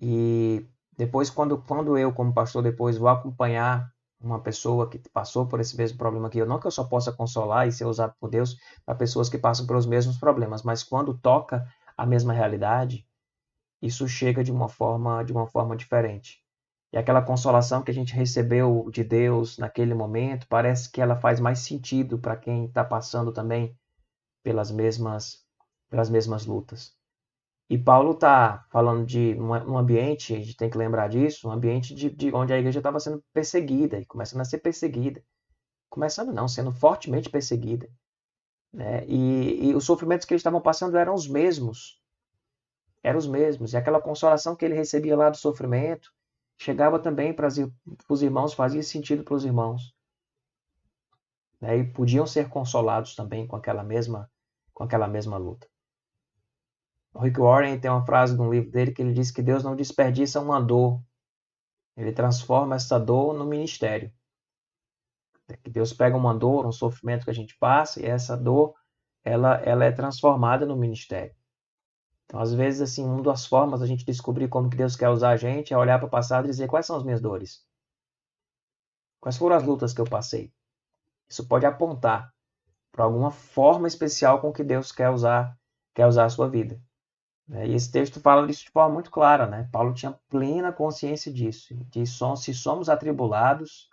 E 0.00 0.64
depois, 0.96 1.28
quando, 1.28 1.58
quando 1.58 1.98
eu, 1.98 2.12
como 2.12 2.32
pastor, 2.32 2.62
depois 2.62 2.96
vou 2.96 3.08
acompanhar 3.08 3.92
uma 4.20 4.40
pessoa 4.40 4.88
que 4.88 5.00
passou 5.08 5.48
por 5.48 5.58
esse 5.58 5.76
mesmo 5.76 5.98
problema 5.98 6.30
que 6.30 6.38
eu, 6.38 6.46
não 6.46 6.60
que 6.60 6.68
eu 6.68 6.70
só 6.70 6.84
possa 6.84 7.12
consolar 7.12 7.66
e 7.66 7.72
ser 7.72 7.84
usado 7.84 8.14
por 8.20 8.30
Deus 8.30 8.56
para 8.84 8.94
pessoas 8.94 9.28
que 9.28 9.38
passam 9.38 9.66
pelos 9.66 9.86
mesmos 9.86 10.18
problemas, 10.18 10.62
mas 10.62 10.84
quando 10.84 11.18
toca 11.18 11.66
a 11.96 12.06
mesma 12.06 12.32
realidade, 12.32 13.05
isso 13.86 14.08
chega 14.08 14.42
de 14.44 14.52
uma 14.52 14.68
forma 14.68 15.22
de 15.22 15.32
uma 15.32 15.46
forma 15.46 15.76
diferente. 15.76 16.42
E 16.92 16.98
aquela 16.98 17.22
consolação 17.22 17.82
que 17.82 17.90
a 17.90 17.94
gente 17.94 18.14
recebeu 18.14 18.88
de 18.90 19.04
Deus 19.04 19.58
naquele 19.58 19.94
momento, 19.94 20.46
parece 20.48 20.90
que 20.90 21.00
ela 21.00 21.16
faz 21.16 21.40
mais 21.40 21.60
sentido 21.60 22.18
para 22.18 22.36
quem 22.36 22.66
está 22.66 22.84
passando 22.84 23.32
também 23.32 23.76
pelas 24.42 24.70
mesmas 24.70 25.44
pelas 25.90 26.10
mesmas 26.10 26.46
lutas. 26.46 26.96
E 27.68 27.76
Paulo 27.76 28.12
está 28.12 28.64
falando 28.70 29.04
de 29.04 29.34
um 29.34 29.76
ambiente, 29.76 30.34
a 30.34 30.38
gente 30.38 30.56
tem 30.56 30.70
que 30.70 30.78
lembrar 30.78 31.08
disso, 31.08 31.48
um 31.48 31.50
ambiente 31.50 31.94
de, 31.94 32.08
de 32.08 32.32
onde 32.32 32.52
a 32.52 32.58
igreja 32.58 32.78
estava 32.78 33.00
sendo 33.00 33.22
perseguida 33.32 33.98
e 33.98 34.06
começando 34.06 34.40
a 34.40 34.44
ser 34.44 34.58
perseguida. 34.58 35.20
Começando 35.90 36.32
não, 36.32 36.46
sendo 36.46 36.70
fortemente 36.70 37.28
perseguida. 37.28 37.88
Né? 38.72 39.04
E, 39.08 39.70
e 39.70 39.74
os 39.74 39.84
sofrimentos 39.84 40.24
que 40.24 40.34
eles 40.34 40.40
estavam 40.40 40.60
passando 40.60 40.96
eram 40.96 41.14
os 41.14 41.26
mesmos. 41.26 42.00
Eram 43.06 43.20
os 43.20 43.28
mesmos. 43.28 43.72
E 43.72 43.76
aquela 43.76 44.02
consolação 44.02 44.56
que 44.56 44.64
ele 44.64 44.74
recebia 44.74 45.16
lá 45.16 45.30
do 45.30 45.36
sofrimento 45.36 46.12
chegava 46.58 46.98
também 46.98 47.32
para 47.32 47.46
os 47.46 48.20
irmãos, 48.20 48.52
fazia 48.52 48.82
sentido 48.82 49.22
para 49.22 49.34
os 49.34 49.44
irmãos. 49.44 49.94
Né? 51.60 51.76
E 51.76 51.84
podiam 51.84 52.26
ser 52.26 52.48
consolados 52.48 53.14
também 53.14 53.46
com 53.46 53.54
aquela 53.54 53.84
mesma, 53.84 54.28
com 54.74 54.82
aquela 54.82 55.06
mesma 55.06 55.36
luta. 55.36 55.68
O 57.14 57.20
Rick 57.20 57.38
Warren 57.38 57.78
tem 57.78 57.88
uma 57.88 58.04
frase 58.04 58.36
no 58.36 58.52
livro 58.52 58.72
dele 58.72 58.90
que 58.90 59.02
ele 59.02 59.12
diz 59.12 59.30
que 59.30 59.40
Deus 59.40 59.62
não 59.62 59.76
desperdiça 59.76 60.40
uma 60.40 60.60
dor. 60.60 61.00
Ele 61.96 62.10
transforma 62.10 62.74
essa 62.74 62.98
dor 62.98 63.32
no 63.34 63.46
ministério. 63.46 64.12
Que 65.62 65.70
Deus 65.70 65.92
pega 65.92 66.16
uma 66.16 66.34
dor, 66.34 66.66
um 66.66 66.72
sofrimento 66.72 67.22
que 67.22 67.30
a 67.30 67.34
gente 67.34 67.56
passa 67.56 68.02
e 68.02 68.04
essa 68.04 68.36
dor 68.36 68.74
ela, 69.22 69.58
ela 69.58 69.84
é 69.84 69.92
transformada 69.92 70.66
no 70.66 70.76
ministério. 70.76 71.35
Então, 72.26 72.40
às 72.40 72.52
vezes, 72.52 72.80
assim, 72.80 73.04
uma 73.04 73.22
das 73.22 73.46
formas 73.46 73.80
da 73.80 73.86
gente 73.86 74.04
descobrir 74.04 74.48
como 74.48 74.68
que 74.68 74.76
Deus 74.76 74.96
quer 74.96 75.08
usar 75.08 75.30
a 75.30 75.36
gente 75.36 75.72
é 75.72 75.78
olhar 75.78 75.98
para 75.98 76.06
o 76.06 76.10
passado 76.10 76.44
e 76.44 76.50
dizer 76.50 76.68
quais 76.68 76.84
são 76.84 76.96
as 76.96 77.04
minhas 77.04 77.20
dores. 77.20 77.64
Quais 79.20 79.36
foram 79.36 79.56
as 79.56 79.62
lutas 79.62 79.92
que 79.92 80.00
eu 80.00 80.04
passei? 80.04 80.52
Isso 81.28 81.46
pode 81.46 81.66
apontar 81.66 82.32
para 82.92 83.04
alguma 83.04 83.30
forma 83.30 83.86
especial 83.86 84.40
com 84.40 84.52
que 84.52 84.64
Deus 84.64 84.90
quer 84.90 85.10
usar, 85.10 85.56
quer 85.94 86.06
usar 86.06 86.24
a 86.24 86.30
sua 86.30 86.48
vida. 86.48 86.80
Né? 87.46 87.68
E 87.68 87.74
esse 87.74 87.90
texto 87.90 88.20
fala 88.20 88.46
disso 88.46 88.64
de 88.64 88.70
forma 88.70 88.94
muito 88.94 89.10
clara. 89.10 89.46
Né? 89.46 89.68
Paulo 89.70 89.94
tinha 89.94 90.18
plena 90.28 90.72
consciência 90.72 91.32
disso. 91.32 91.74
Diz: 91.90 92.18
se 92.38 92.54
somos 92.54 92.88
atribulados, 92.88 93.88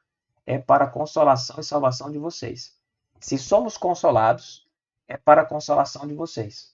é 0.46 0.58
para 0.58 0.86
a 0.86 0.90
consolação 0.90 1.58
e 1.60 1.64
salvação 1.64 2.12
de 2.12 2.18
vocês. 2.18 2.78
Se 3.20 3.38
somos 3.38 3.78
consolados, 3.78 4.68
é 5.08 5.18
para 5.18 5.42
a 5.42 5.46
consolação 5.46 6.08
de 6.08 6.14
vocês, 6.14 6.73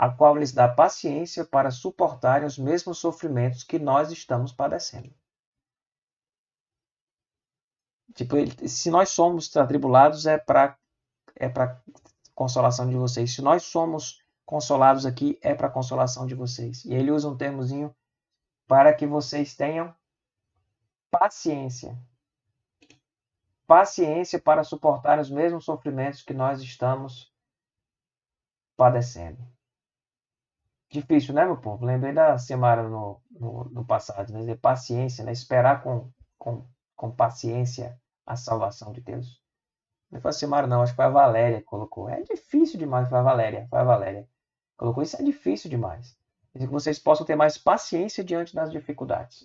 a 0.00 0.08
qual 0.08 0.34
lhes 0.34 0.50
dá 0.50 0.66
paciência 0.66 1.44
para 1.44 1.70
suportarem 1.70 2.46
os 2.46 2.56
mesmos 2.56 2.96
sofrimentos 2.96 3.62
que 3.62 3.78
nós 3.78 4.10
estamos 4.10 4.50
padecendo. 4.50 5.12
Tipo, 8.14 8.36
se 8.66 8.90
nós 8.90 9.10
somos 9.10 9.54
atribulados, 9.54 10.24
é 10.24 10.38
para 10.38 10.78
é 11.36 11.50
para 11.50 11.78
consolação 12.34 12.88
de 12.88 12.96
vocês. 12.96 13.34
Se 13.34 13.42
nós 13.42 13.64
somos 13.64 14.24
consolados 14.46 15.04
aqui 15.04 15.38
é 15.42 15.54
para 15.54 15.68
consolação 15.68 16.26
de 16.26 16.34
vocês. 16.34 16.82
E 16.86 16.94
ele 16.94 17.10
usa 17.10 17.28
um 17.28 17.36
termozinho 17.36 17.94
para 18.66 18.94
que 18.94 19.06
vocês 19.06 19.54
tenham 19.54 19.94
paciência. 21.10 21.94
Paciência 23.66 24.40
para 24.40 24.64
suportar 24.64 25.18
os 25.18 25.30
mesmos 25.30 25.66
sofrimentos 25.66 26.22
que 26.22 26.32
nós 26.32 26.62
estamos 26.62 27.30
padecendo. 28.78 29.59
Difícil, 30.90 31.34
né, 31.34 31.44
meu 31.44 31.56
povo? 31.56 31.84
Lembrei 31.84 32.12
da 32.12 32.36
Semara 32.36 32.88
no, 32.88 33.20
no, 33.30 33.64
no 33.64 33.84
passado, 33.84 34.32
né? 34.32 34.54
Paciência, 34.56 35.24
né? 35.24 35.32
Esperar 35.32 35.82
com, 35.82 36.10
com, 36.38 36.66
com 36.96 37.10
paciência 37.10 37.98
a 38.26 38.36
salvação 38.36 38.92
de 38.92 39.00
Deus. 39.00 39.40
Não 40.10 40.20
foi 40.20 40.30
a 40.30 40.32
Semara, 40.32 40.66
não, 40.66 40.82
acho 40.82 40.92
que 40.92 40.96
foi 40.96 41.04
a 41.04 41.10
Valéria 41.10 41.58
que 41.60 41.66
colocou. 41.66 42.08
É 42.08 42.20
difícil 42.22 42.78
demais, 42.78 43.08
foi 43.08 43.18
a 43.18 43.22
Valéria, 43.22 43.66
foi 43.70 43.78
a 43.78 43.84
Valéria 43.84 44.28
colocou, 44.80 45.02
isso 45.02 45.20
é 45.20 45.22
difícil 45.22 45.68
demais. 45.68 46.16
Que 46.56 46.66
vocês 46.66 46.98
possam 46.98 47.26
ter 47.26 47.36
mais 47.36 47.58
paciência 47.58 48.24
diante 48.24 48.54
das 48.54 48.72
dificuldades. 48.72 49.44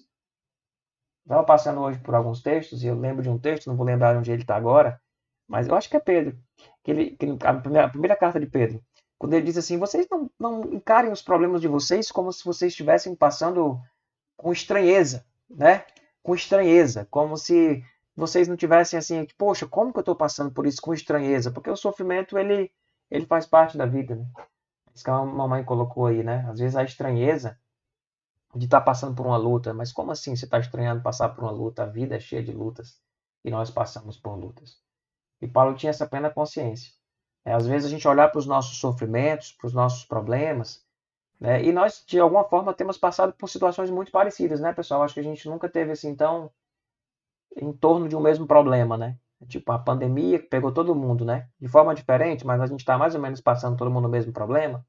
Estava 1.23 1.43
passando 1.43 1.81
hoje 1.81 1.99
por 1.99 2.15
alguns 2.15 2.41
textos, 2.41 2.83
e 2.83 2.87
eu 2.87 2.97
lembro 2.97 3.21
de 3.21 3.29
um 3.29 3.37
texto, 3.37 3.67
não 3.67 3.75
vou 3.75 3.85
lembrar 3.85 4.15
onde 4.15 4.31
ele 4.31 4.43
está 4.43 4.55
agora, 4.55 4.99
mas 5.47 5.67
eu 5.67 5.75
acho 5.75 5.89
que 5.89 5.97
é 5.97 5.99
Pedro. 5.99 6.39
Que 6.83 6.91
ele, 6.91 7.11
que 7.17 7.25
a, 7.43 7.53
primeira, 7.53 7.87
a 7.87 7.89
primeira 7.89 8.15
carta 8.15 8.39
de 8.39 8.45
Pedro, 8.47 8.81
quando 9.17 9.33
ele 9.33 9.45
diz 9.45 9.57
assim: 9.57 9.77
vocês 9.77 10.07
não, 10.09 10.29
não 10.39 10.61
encarem 10.73 11.11
os 11.11 11.21
problemas 11.21 11.61
de 11.61 11.67
vocês 11.67 12.11
como 12.11 12.31
se 12.31 12.43
vocês 12.43 12.71
estivessem 12.71 13.15
passando 13.15 13.79
com 14.37 14.51
estranheza, 14.51 15.25
né? 15.49 15.85
Com 16.21 16.35
estranheza, 16.35 17.07
como 17.09 17.37
se 17.37 17.83
vocês 18.15 18.47
não 18.47 18.55
tivessem 18.55 18.97
assim, 18.97 19.27
poxa, 19.37 19.67
como 19.67 19.91
que 19.91 19.99
eu 19.99 20.01
estou 20.01 20.15
passando 20.15 20.51
por 20.51 20.65
isso 20.65 20.81
com 20.81 20.93
estranheza? 20.93 21.51
Porque 21.51 21.69
o 21.69 21.75
sofrimento 21.75 22.37
ele, 22.37 22.71
ele 23.11 23.25
faz 23.25 23.45
parte 23.45 23.77
da 23.77 23.85
vida, 23.85 24.15
né? 24.15 24.25
Isso 24.93 25.03
que 25.03 25.09
a 25.09 25.25
mamãe 25.25 25.63
colocou 25.63 26.05
aí, 26.05 26.23
né? 26.23 26.45
Às 26.49 26.59
vezes 26.59 26.75
a 26.75 26.83
estranheza 26.83 27.59
de 28.55 28.65
estar 28.65 28.79
tá 28.79 28.85
passando 28.85 29.15
por 29.15 29.25
uma 29.25 29.37
luta. 29.37 29.73
Mas 29.73 29.91
como 29.91 30.11
assim 30.11 30.35
você 30.35 30.45
está 30.45 30.59
estranhando 30.59 31.03
passar 31.03 31.29
por 31.29 31.43
uma 31.43 31.51
luta? 31.51 31.83
A 31.83 31.87
vida 31.87 32.15
é 32.15 32.19
cheia 32.19 32.43
de 32.43 32.51
lutas 32.51 33.01
e 33.43 33.51
nós 33.51 33.69
passamos 33.69 34.17
por 34.17 34.35
lutas. 34.35 34.79
E 35.41 35.47
Paulo 35.47 35.75
tinha 35.75 35.89
essa 35.89 36.07
plena 36.07 36.29
consciência. 36.29 36.93
É, 37.45 37.53
às 37.53 37.67
vezes 37.67 37.85
a 37.85 37.89
gente 37.89 38.07
olhar 38.07 38.29
para 38.29 38.39
os 38.39 38.47
nossos 38.47 38.77
sofrimentos, 38.79 39.51
para 39.51 39.67
os 39.67 39.73
nossos 39.73 40.03
problemas, 40.03 40.83
né? 41.39 41.63
e 41.63 41.71
nós, 41.71 42.03
de 42.05 42.19
alguma 42.19 42.43
forma, 42.43 42.73
temos 42.73 42.97
passado 42.97 43.33
por 43.33 43.47
situações 43.47 43.89
muito 43.89 44.11
parecidas, 44.11 44.59
né, 44.59 44.73
pessoal? 44.73 45.03
Acho 45.03 45.13
que 45.13 45.19
a 45.19 45.23
gente 45.23 45.47
nunca 45.47 45.69
teve 45.69 45.91
assim 45.91 46.15
tão 46.15 46.51
em 47.55 47.71
torno 47.71 48.09
de 48.09 48.15
um 48.15 48.19
mesmo 48.19 48.47
problema, 48.47 48.97
né? 48.97 49.17
Tipo, 49.47 49.71
a 49.71 49.79
pandemia 49.79 50.39
pegou 50.39 50.71
todo 50.71 50.95
mundo, 50.95 51.23
né? 51.23 51.47
De 51.59 51.67
forma 51.67 51.93
diferente, 51.93 52.45
mas 52.45 52.59
a 52.61 52.67
gente 52.67 52.79
está 52.79 52.97
mais 52.97 53.15
ou 53.15 53.21
menos 53.21 53.41
passando 53.41 53.77
todo 53.77 53.91
mundo 53.91 54.05
o 54.05 54.09
mesmo 54.09 54.33
problema, 54.33 54.85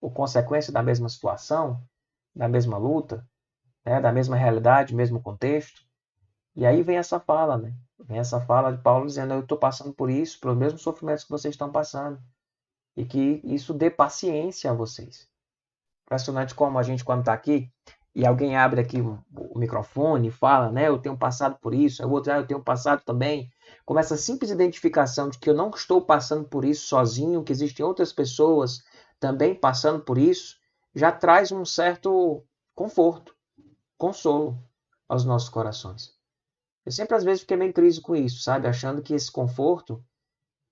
ou 0.00 0.10
consequência 0.10 0.72
da 0.72 0.82
mesma 0.82 1.08
situação, 1.08 1.82
da 2.34 2.48
mesma 2.48 2.78
luta, 2.78 3.26
né? 3.84 4.00
da 4.00 4.12
mesma 4.12 4.36
realidade, 4.36 4.94
mesmo 4.94 5.22
contexto. 5.22 5.82
E 6.54 6.66
aí 6.66 6.82
vem 6.82 6.98
essa 6.98 7.20
fala, 7.20 7.56
né? 7.56 7.74
Essa 8.08 8.40
fala 8.40 8.72
de 8.72 8.82
Paulo 8.82 9.06
dizendo: 9.06 9.34
Eu 9.34 9.40
estou 9.40 9.58
passando 9.58 9.92
por 9.92 10.10
isso, 10.10 10.40
pelos 10.40 10.56
mesmos 10.56 10.82
sofrimentos 10.82 11.24
que 11.24 11.30
vocês 11.30 11.54
estão 11.54 11.70
passando. 11.70 12.20
E 12.96 13.04
que 13.04 13.40
isso 13.44 13.72
dê 13.72 13.90
paciência 13.90 14.70
a 14.70 14.74
vocês. 14.74 15.28
Impressionante 16.04 16.54
como 16.54 16.78
a 16.78 16.82
gente, 16.82 17.04
quando 17.04 17.20
está 17.20 17.32
aqui, 17.32 17.70
e 18.14 18.26
alguém 18.26 18.56
abre 18.56 18.80
aqui 18.80 19.00
o, 19.00 19.22
microfone 19.56 20.28
e 20.28 20.32
fala, 20.32 20.70
né? 20.70 20.88
Eu 20.88 20.98
tenho 20.98 21.16
passado 21.16 21.56
por 21.60 21.72
isso, 21.72 22.04
o 22.04 22.10
outro, 22.10 22.32
ah, 22.32 22.36
eu 22.36 22.46
tenho 22.46 22.62
passado 22.62 23.02
também 23.04 23.50
como 23.84 24.00
essa 24.00 24.16
simples 24.16 24.50
identificação 24.50 25.28
de 25.28 25.38
que 25.38 25.48
eu 25.48 25.54
não 25.54 25.70
estou 25.70 26.00
passando 26.00 26.48
por 26.48 26.64
isso 26.64 26.86
sozinho, 26.86 27.44
que 27.44 27.52
existem 27.52 27.84
outras 27.84 28.12
pessoas 28.12 28.82
também 29.20 29.54
passando 29.54 30.00
por 30.00 30.18
isso, 30.18 30.56
já 30.94 31.12
traz 31.12 31.52
um 31.52 31.64
certo 31.64 32.44
conforto, 32.74 33.34
consolo 33.96 34.58
aos 35.08 35.24
nossos 35.24 35.48
corações. 35.48 36.19
Eu 36.90 36.92
sempre 36.92 37.14
às 37.14 37.22
vezes 37.22 37.42
fiquei 37.42 37.56
meio 37.56 37.68
em 37.68 37.72
crise 37.72 38.00
com 38.00 38.16
isso, 38.16 38.42
sabe? 38.42 38.66
Achando 38.66 39.00
que 39.00 39.14
esse 39.14 39.30
conforto, 39.30 40.04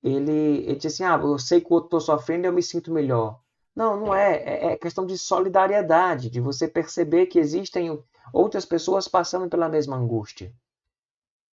ele, 0.02 0.32
ele 0.32 0.74
diz 0.74 0.92
assim, 0.92 1.04
ah, 1.04 1.16
eu 1.16 1.38
sei 1.38 1.60
que 1.60 1.68
o 1.70 1.74
outro 1.74 1.96
está 1.96 2.12
sofrendo 2.12 2.44
e 2.44 2.48
eu 2.48 2.52
me 2.52 2.60
sinto 2.60 2.92
melhor. 2.92 3.40
Não, 3.72 3.96
não 3.96 4.12
é. 4.12 4.34
é. 4.38 4.72
É 4.72 4.76
questão 4.76 5.06
de 5.06 5.16
solidariedade, 5.16 6.28
de 6.28 6.40
você 6.40 6.66
perceber 6.66 7.26
que 7.26 7.38
existem 7.38 8.02
outras 8.32 8.64
pessoas 8.64 9.06
passando 9.06 9.48
pela 9.48 9.68
mesma 9.68 9.94
angústia. 9.94 10.52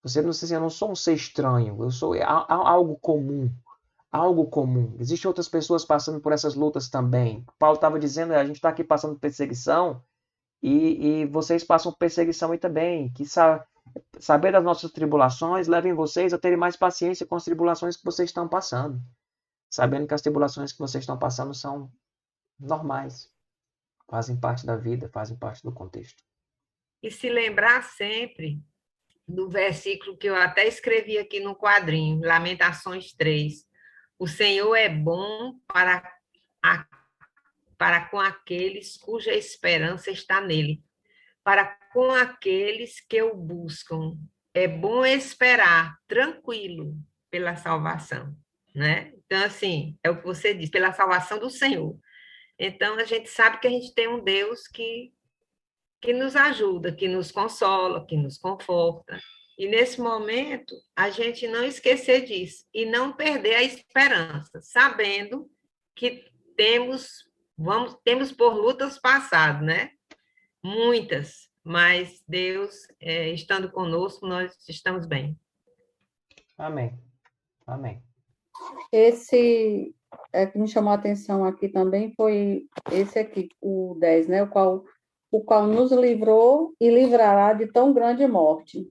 Você 0.02 0.20
não 0.24 0.34
sei, 0.34 0.58
eu 0.58 0.62
não 0.62 0.72
sou 0.72 0.90
um 0.90 0.96
ser 0.96 1.14
estranho, 1.14 1.78
eu 1.84 1.92
sou 1.92 2.16
algo 2.24 2.98
comum, 2.98 3.52
algo 4.12 4.48
comum. 4.48 4.96
Existem 5.00 5.28
outras 5.28 5.48
pessoas 5.48 5.86
passando 5.86 6.20
por 6.20 6.32
essas 6.32 6.56
lutas 6.56 6.90
também. 6.90 7.46
Paulo 7.60 7.76
estava 7.76 8.00
dizendo, 8.00 8.34
a 8.34 8.44
gente 8.44 8.56
está 8.56 8.70
aqui 8.70 8.84
passando 8.84 9.20
perseguição 9.20 10.02
e, 10.60 11.22
e, 11.22 11.26
vocês 11.28 11.64
passam 11.64 11.94
perseguição 11.94 12.52
aí 12.52 12.58
também. 12.58 13.14
Que 13.14 13.26
sa 13.26 13.64
saber 14.20 14.52
das 14.52 14.64
nossas 14.64 14.92
tribulações 14.92 15.68
levem 15.68 15.94
vocês 15.94 16.34
a 16.34 16.38
terem 16.38 16.58
mais 16.58 16.76
paciência 16.76 17.26
com 17.26 17.36
as 17.36 17.44
tribulações 17.44 17.98
que 17.98 18.06
vocês 18.06 18.30
estão 18.30 18.48
passando, 18.48 19.02
sabendo 19.70 20.08
que 20.08 20.14
as 20.14 20.22
tribulações 20.22 20.72
que 20.72 20.80
vocês 20.80 21.04
estão 21.04 21.18
passando 21.18 21.54
são 21.54 21.92
normais, 22.60 23.32
fazem 24.10 24.40
parte 24.40 24.66
da 24.66 24.76
vida, 24.76 25.10
fazem 25.10 25.38
parte 25.38 25.62
do 25.64 25.72
contexto. 25.72 26.24
E 27.02 27.12
se 27.12 27.30
lembrar 27.30 27.84
sempre 27.84 28.64
do 29.28 29.50
versículo 29.50 30.18
que 30.18 30.28
eu 30.28 30.36
até 30.36 30.68
escrevi 30.68 31.18
aqui 31.18 31.40
no 31.40 31.56
quadrinho, 31.56 32.22
Lamentações 32.22 33.14
3. 33.14 33.66
O 34.18 34.28
Senhor 34.28 34.76
é 34.76 34.88
bom 34.88 35.60
para, 35.68 36.04
a, 36.64 36.86
para 37.78 38.08
com 38.10 38.20
aqueles 38.20 38.98
cuja 38.98 39.34
esperança 39.34 40.12
está 40.12 40.40
nele, 40.40 40.84
para 41.46 41.78
com 41.94 42.10
aqueles 42.10 43.00
que 43.00 43.22
o 43.22 43.36
buscam. 43.36 44.18
É 44.54 44.68
bom 44.68 45.06
esperar 45.06 45.96
tranquilo 46.08 46.98
pela 47.30 47.56
salvação, 47.56 48.36
né? 48.74 49.14
Então, 49.26 49.44
assim, 49.44 49.98
é 50.04 50.10
o 50.10 50.18
que 50.18 50.26
você 50.26 50.54
diz, 50.54 50.70
pela 50.70 50.92
salvação 50.92 51.38
do 51.38 51.50
Senhor. 51.50 51.96
Então, 52.58 52.96
a 52.96 53.04
gente 53.04 53.30
sabe 53.30 53.60
que 53.60 53.68
a 53.68 53.70
gente 53.70 53.94
tem 53.94 54.08
um 54.08 54.24
Deus 54.24 54.68
que, 54.68 55.14
que 56.02 56.14
nos 56.14 56.36
ajuda, 56.36 56.96
que 56.96 57.08
nos 57.08 57.32
consola, 57.32 58.06
que 58.08 58.18
nos 58.18 58.38
conforta. 58.38 59.20
E 59.58 59.68
nesse 59.68 60.02
momento, 60.02 60.74
a 60.96 61.10
gente 61.10 61.48
não 61.48 61.64
esquecer 61.64 62.26
disso 62.26 62.66
e 62.74 62.86
não 62.86 63.14
perder 63.14 63.56
a 63.56 63.64
esperança, 63.64 64.60
sabendo 64.62 65.50
que 65.96 66.26
temos, 66.56 67.26
vamos, 67.58 67.98
temos 68.04 68.32
por 68.32 68.54
lutas 68.54 68.98
passadas, 69.00 69.62
né? 69.62 69.92
Muitas, 70.66 71.48
mas 71.64 72.24
Deus 72.28 72.88
é, 73.00 73.30
estando 73.30 73.72
conosco, 73.72 74.26
nós 74.26 74.52
estamos 74.68 75.06
bem. 75.06 75.38
Amém. 76.58 76.98
Amém. 77.68 78.02
Esse 78.92 79.94
é, 80.34 80.48
que 80.48 80.58
me 80.58 80.68
chamou 80.68 80.92
a 80.92 80.96
atenção 80.96 81.46
aqui 81.46 81.70
também 81.70 82.16
foi 82.18 82.66
esse 82.92 83.20
aqui, 83.20 83.50
o 83.62 83.96
10, 84.00 84.28
né? 84.28 84.42
O 84.42 84.48
qual, 84.48 84.84
o 85.32 85.44
qual 85.44 85.68
nos 85.68 85.92
livrou 85.92 86.74
e 86.82 86.90
livrará 86.90 87.54
de 87.54 87.68
tão 87.68 87.94
grande 87.94 88.26
morte, 88.26 88.90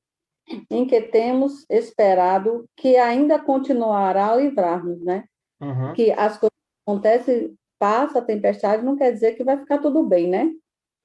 em 0.71 0.87
que 0.87 1.01
temos 1.01 1.69
esperado 1.69 2.69
que 2.77 2.97
ainda 2.97 3.37
continuará 3.37 4.31
a 4.31 4.37
livrar-nos, 4.37 5.05
né? 5.05 5.25
Uhum. 5.61 5.93
Que 5.93 6.13
as 6.13 6.39
coisas 6.39 6.55
acontecem, 6.87 7.53
passa 7.81 8.21
a 8.21 8.25
tempestade, 8.25 8.85
não 8.85 8.95
quer 8.95 9.11
dizer 9.11 9.33
que 9.33 9.43
vai 9.43 9.59
ficar 9.59 9.79
tudo 9.79 10.05
bem, 10.05 10.29
né? 10.29 10.53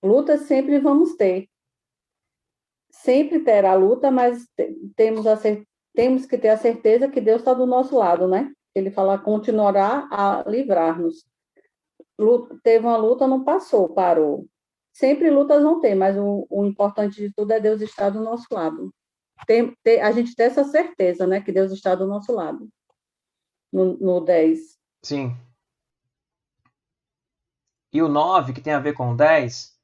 Lutas 0.04 0.42
sempre 0.42 0.80
vamos 0.80 1.16
ter. 1.16 1.50
Sempre 2.90 3.40
terá 3.40 3.74
luta, 3.76 4.10
mas 4.12 4.48
temos 4.96 5.28
a 5.28 5.38
temos 5.94 6.26
que 6.26 6.38
ter 6.38 6.50
a 6.50 6.58
certeza 6.58 7.10
que 7.10 7.20
Deus 7.20 7.42
está 7.42 7.54
do 7.54 7.66
nosso 7.66 7.98
lado, 7.98 8.28
né? 8.28 8.52
Ele 8.74 8.92
fala, 8.92 9.18
continuará 9.18 10.08
a 10.12 10.44
livrar-nos. 10.48 11.26
Teve 12.64 12.86
uma 12.86 12.98
luta, 12.98 13.28
não 13.28 13.44
passou, 13.44 13.90
parou. 13.90 14.46
Sempre 14.94 15.30
lutas 15.30 15.64
vão 15.64 15.80
ter, 15.80 15.96
mas 15.96 16.18
o, 16.18 16.46
o 16.50 16.66
importante 16.66 17.16
de 17.16 17.34
tudo 17.34 17.52
é 17.52 17.60
Deus 17.60 17.82
estar 17.82 18.10
do 18.10 18.22
nosso 18.22 18.46
lado. 18.52 18.94
Tem, 19.48 19.74
tem, 19.84 20.02
a 20.02 20.12
gente 20.12 20.36
tem 20.36 20.46
essa 20.46 20.64
certeza, 20.64 21.26
né? 21.26 21.42
Que 21.42 21.52
Deus 21.52 21.72
está 21.72 21.96
do 21.96 22.06
nosso 22.06 22.32
lado. 22.34 22.68
No, 23.72 23.98
no 23.98 24.20
10. 24.20 24.78
Sim. 25.04 25.36
E 27.94 28.02
o 28.02 28.08
9, 28.08 28.54
que 28.54 28.62
tem 28.62 28.74
a 28.74 28.80
ver 28.80 28.94
com 28.94 29.12
o 29.12 29.16
10, 29.16 29.79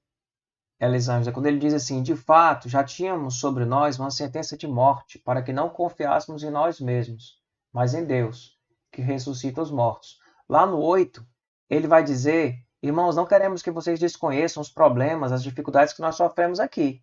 Elisângela, 0.79 1.33
quando 1.33 1.45
ele 1.45 1.59
diz 1.59 1.73
assim: 1.73 2.03
De 2.03 2.15
fato, 2.15 2.67
já 2.67 2.83
tínhamos 2.83 3.39
sobre 3.39 3.65
nós 3.65 3.97
uma 3.97 4.11
sentença 4.11 4.57
de 4.57 4.67
morte, 4.67 5.17
para 5.19 5.41
que 5.41 5.53
não 5.53 5.69
confiássemos 5.69 6.43
em 6.43 6.49
nós 6.49 6.79
mesmos, 6.79 7.39
mas 7.71 7.93
em 7.93 8.03
Deus, 8.03 8.59
que 8.91 9.01
ressuscita 9.01 9.61
os 9.61 9.71
mortos. 9.71 10.19
Lá 10.47 10.65
no 10.65 10.79
8, 10.79 11.25
ele 11.69 11.87
vai 11.87 12.03
dizer: 12.03 12.59
Irmãos, 12.81 13.15
não 13.15 13.25
queremos 13.25 13.61
que 13.61 13.71
vocês 13.71 13.99
desconheçam 13.99 14.61
os 14.61 14.69
problemas, 14.69 15.31
as 15.31 15.41
dificuldades 15.41 15.93
que 15.93 16.01
nós 16.01 16.15
sofremos 16.15 16.59
aqui. 16.59 17.01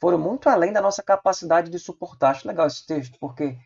Foram 0.00 0.18
muito 0.18 0.48
além 0.48 0.72
da 0.72 0.80
nossa 0.80 1.02
capacidade 1.02 1.70
de 1.70 1.78
suportar. 1.78 2.30
Acho 2.30 2.48
legal 2.48 2.66
esse 2.66 2.86
texto, 2.86 3.18
porque 3.18 3.58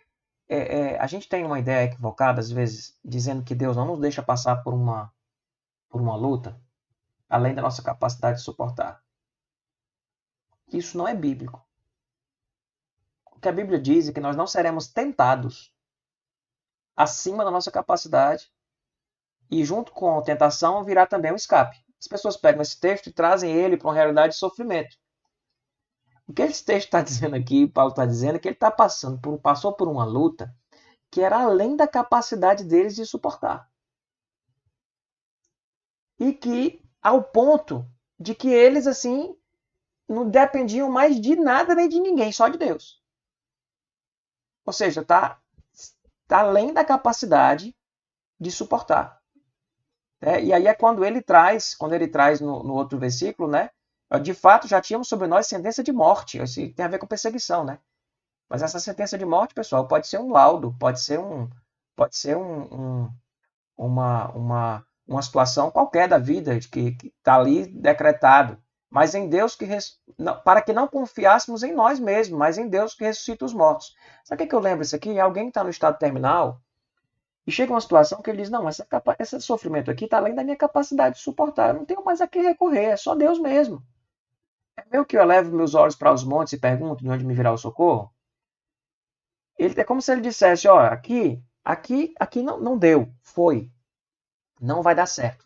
é, 0.48 0.57
é, 0.57 0.98
a 0.98 1.07
gente 1.07 1.28
tem 1.28 1.44
uma 1.44 1.59
ideia 1.59 1.85
equivocada, 1.85 2.40
às 2.40 2.50
vezes, 2.50 2.98
dizendo 3.04 3.44
que 3.44 3.54
Deus 3.54 3.76
não 3.76 3.87
nos 3.87 4.00
deixa 4.00 4.22
passar 4.22 4.57
por 4.62 4.74
uma, 4.74 5.12
por 5.88 6.00
uma 6.00 6.16
luta, 6.16 6.61
além 7.28 7.54
da 7.54 7.62
nossa 7.62 7.83
capacidade 7.83 8.38
de 8.38 8.42
suportar. 8.42 9.04
Isso 10.74 10.98
não 10.98 11.06
é 11.06 11.14
bíblico. 11.14 11.64
O 13.32 13.38
que 13.38 13.48
a 13.48 13.52
Bíblia 13.52 13.80
diz 13.80 14.08
é 14.08 14.12
que 14.12 14.20
nós 14.20 14.34
não 14.34 14.46
seremos 14.46 14.88
tentados 14.88 15.72
acima 16.96 17.44
da 17.44 17.50
nossa 17.50 17.70
capacidade 17.70 18.50
e 19.50 19.64
junto 19.64 19.92
com 19.92 20.18
a 20.18 20.22
tentação 20.22 20.84
virá 20.84 21.06
também 21.06 21.32
o 21.32 21.37
escape. 21.37 21.76
As 22.00 22.08
pessoas 22.08 22.37
pegam 22.37 22.60
esse 22.60 22.78
texto 22.78 23.06
e 23.06 23.12
trazem 23.12 23.52
ele 23.52 23.76
para 23.76 23.88
uma 23.88 23.94
realidade 23.94 24.32
de 24.32 24.38
sofrimento. 24.38 24.96
O 26.26 26.32
que 26.32 26.42
esse 26.42 26.64
texto 26.64 26.87
está 26.87 27.00
dizendo 27.02 27.37
aqui, 27.37 27.68
Paulo 27.68 27.90
está 27.90 28.04
dizendo, 28.04 28.37
é 28.37 28.38
que 28.40 28.48
ele 28.48 28.56
está 28.56 28.70
passando 28.70 29.20
por, 29.20 29.38
passou 29.38 29.72
por 29.74 29.88
uma 29.88 30.04
luta 30.04 30.54
que 31.10 31.20
era 31.20 31.40
além 31.44 31.76
da 31.76 31.87
capacidade 31.87 32.64
deles 32.64 32.96
de 32.96 33.06
suportar. 33.06 33.70
E 36.18 36.32
que, 36.32 36.82
ao 37.00 37.22
ponto 37.22 37.88
de 38.18 38.34
que 38.34 38.48
eles, 38.48 38.87
assim, 38.88 39.37
não 40.09 40.29
dependiam 40.29 40.90
mais 40.90 41.21
de 41.21 41.37
nada 41.37 41.75
nem 41.75 41.88
de 41.88 42.01
ninguém, 42.01 42.33
só 42.33 42.49
de 42.49 42.59
Deus. 42.59 43.03
Ou 44.64 44.73
seja, 44.73 45.01
está 45.01 45.38
tá 46.27 46.40
além 46.40 46.73
da 46.73 46.85
capacidade 46.85 47.75
de 48.38 48.51
suportar. 48.51 49.21
É, 50.21 50.43
e 50.43 50.53
aí 50.53 50.67
é 50.67 50.75
quando 50.75 51.05
ele 51.05 51.21
traz, 51.21 51.75
quando 51.75 51.93
ele 51.93 52.09
traz 52.09 52.40
no, 52.40 52.62
no, 52.62 52.75
outro 52.75 52.99
versículo, 52.99 53.49
né? 53.49 53.71
De 54.23 54.33
fato, 54.33 54.69
já 54.69 54.81
tínhamos 54.81 55.09
sobre 55.09 55.27
nós 55.27 55.47
sentença 55.47 55.83
de 55.83 55.93
morte. 55.93 56.43
Isso 56.43 56.61
tem 56.73 56.85
a 56.85 56.88
ver 56.88 56.99
com 56.99 57.07
perseguição, 57.07 57.64
né? 57.64 57.79
Mas 58.49 58.62
essa 58.62 58.79
sentença 58.79 59.19
de 59.19 59.25
morte, 59.25 59.55
pessoal, 59.55 59.88
pode 59.88 60.07
ser 60.07 60.19
um 60.19 60.31
laudo, 60.31 60.75
pode 60.79 61.01
ser 61.01 61.19
um, 61.19 61.49
pode 61.97 62.17
ser 62.17 62.37
um, 62.37 63.03
um 63.03 63.11
uma, 63.77 64.31
uma, 64.31 64.87
uma 65.07 65.23
situação 65.23 65.71
qualquer 65.71 66.09
da 66.09 66.19
vida 66.19 66.59
que 66.61 66.97
está 67.19 67.37
ali 67.37 67.67
decretado 67.67 68.62
mas 68.94 69.12
em 69.12 69.28
Deus 69.28 69.57
que 69.57 69.64
res... 69.64 70.00
para 70.44 70.62
que 70.62 70.72
não 70.72 70.87
confiássemos 70.87 71.64
em 71.64 71.74
nós 71.74 71.98
mesmos, 71.98 72.38
mas 72.38 72.59
em 72.59 72.68
Deus 72.68 72.94
que 72.94 73.02
ressuscita 73.02 73.44
os 73.44 73.52
mortos. 73.52 73.92
Sabe 74.22 74.44
o 74.44 74.48
que 74.48 74.54
eu 74.54 74.61
lembro 74.61 74.85
isso 74.85 74.94
aqui? 74.94 75.18
Alguém 75.18 75.46
que 75.46 75.50
está 75.50 75.64
no 75.64 75.70
estado 75.70 75.98
terminal 75.98 76.61
e 77.44 77.50
chega 77.50 77.72
uma 77.72 77.80
situação 77.80 78.22
que 78.22 78.30
ele 78.30 78.42
diz: 78.42 78.50
Não, 78.50 78.68
essa 78.68 78.87
capa... 78.87 79.16
esse 79.18 79.40
sofrimento 79.40 79.90
aqui 79.90 80.04
está 80.04 80.18
além 80.18 80.33
da 80.33 80.44
minha 80.44 80.57
capacidade 80.57 81.16
de 81.16 81.22
suportar. 81.22 81.70
Eu 81.70 81.74
não 81.74 81.85
tenho 81.85 82.04
mais 82.04 82.20
a 82.20 82.28
quem 82.28 82.44
recorrer, 82.44 82.85
é 82.85 82.96
só 82.96 83.16
Deus 83.16 83.40
mesmo. 83.40 83.83
É 84.76 84.85
meu 84.88 85.04
que 85.04 85.18
eu 85.18 85.24
levo 85.24 85.50
meus 85.57 85.74
olhos 85.74 85.96
para 85.96 86.12
os 86.12 86.22
montes 86.22 86.52
e 86.52 86.61
pergunto 86.61 87.02
de 87.02 87.11
onde 87.11 87.24
me 87.24 87.35
virá 87.35 87.50
o 87.52 87.59
socorro? 87.59 88.14
Ele, 89.59 89.80
é 89.80 89.83
como 89.83 90.00
se 90.00 90.12
ele 90.12 90.20
dissesse: 90.20 90.68
Ó, 90.68 90.78
aqui, 90.78 91.42
aqui, 91.64 92.14
aqui 92.20 92.42
não, 92.42 92.61
não 92.61 92.78
deu, 92.78 93.12
foi, 93.22 93.68
não 94.61 94.83
vai 94.83 94.94
dar 94.94 95.07
certo. 95.07 95.43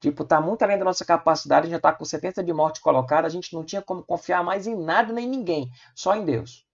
Tipo, 0.00 0.24
tá 0.24 0.40
muito 0.40 0.62
além 0.62 0.78
da 0.78 0.84
nossa 0.84 1.04
capacidade, 1.04 1.66
a 1.66 1.68
gente 1.68 1.76
já 1.76 1.80
tá 1.80 1.92
com 1.92 2.04
sentença 2.06 2.42
de 2.42 2.52
morte 2.52 2.80
colocada, 2.80 3.26
a 3.26 3.30
gente 3.30 3.54
não 3.54 3.62
tinha 3.62 3.82
como 3.82 4.02
confiar 4.02 4.42
mais 4.42 4.66
em 4.66 4.74
nada 4.74 5.12
nem 5.12 5.26
em 5.26 5.30
ninguém, 5.30 5.70
só 5.94 6.16
em 6.16 6.24
Deus. 6.24 6.66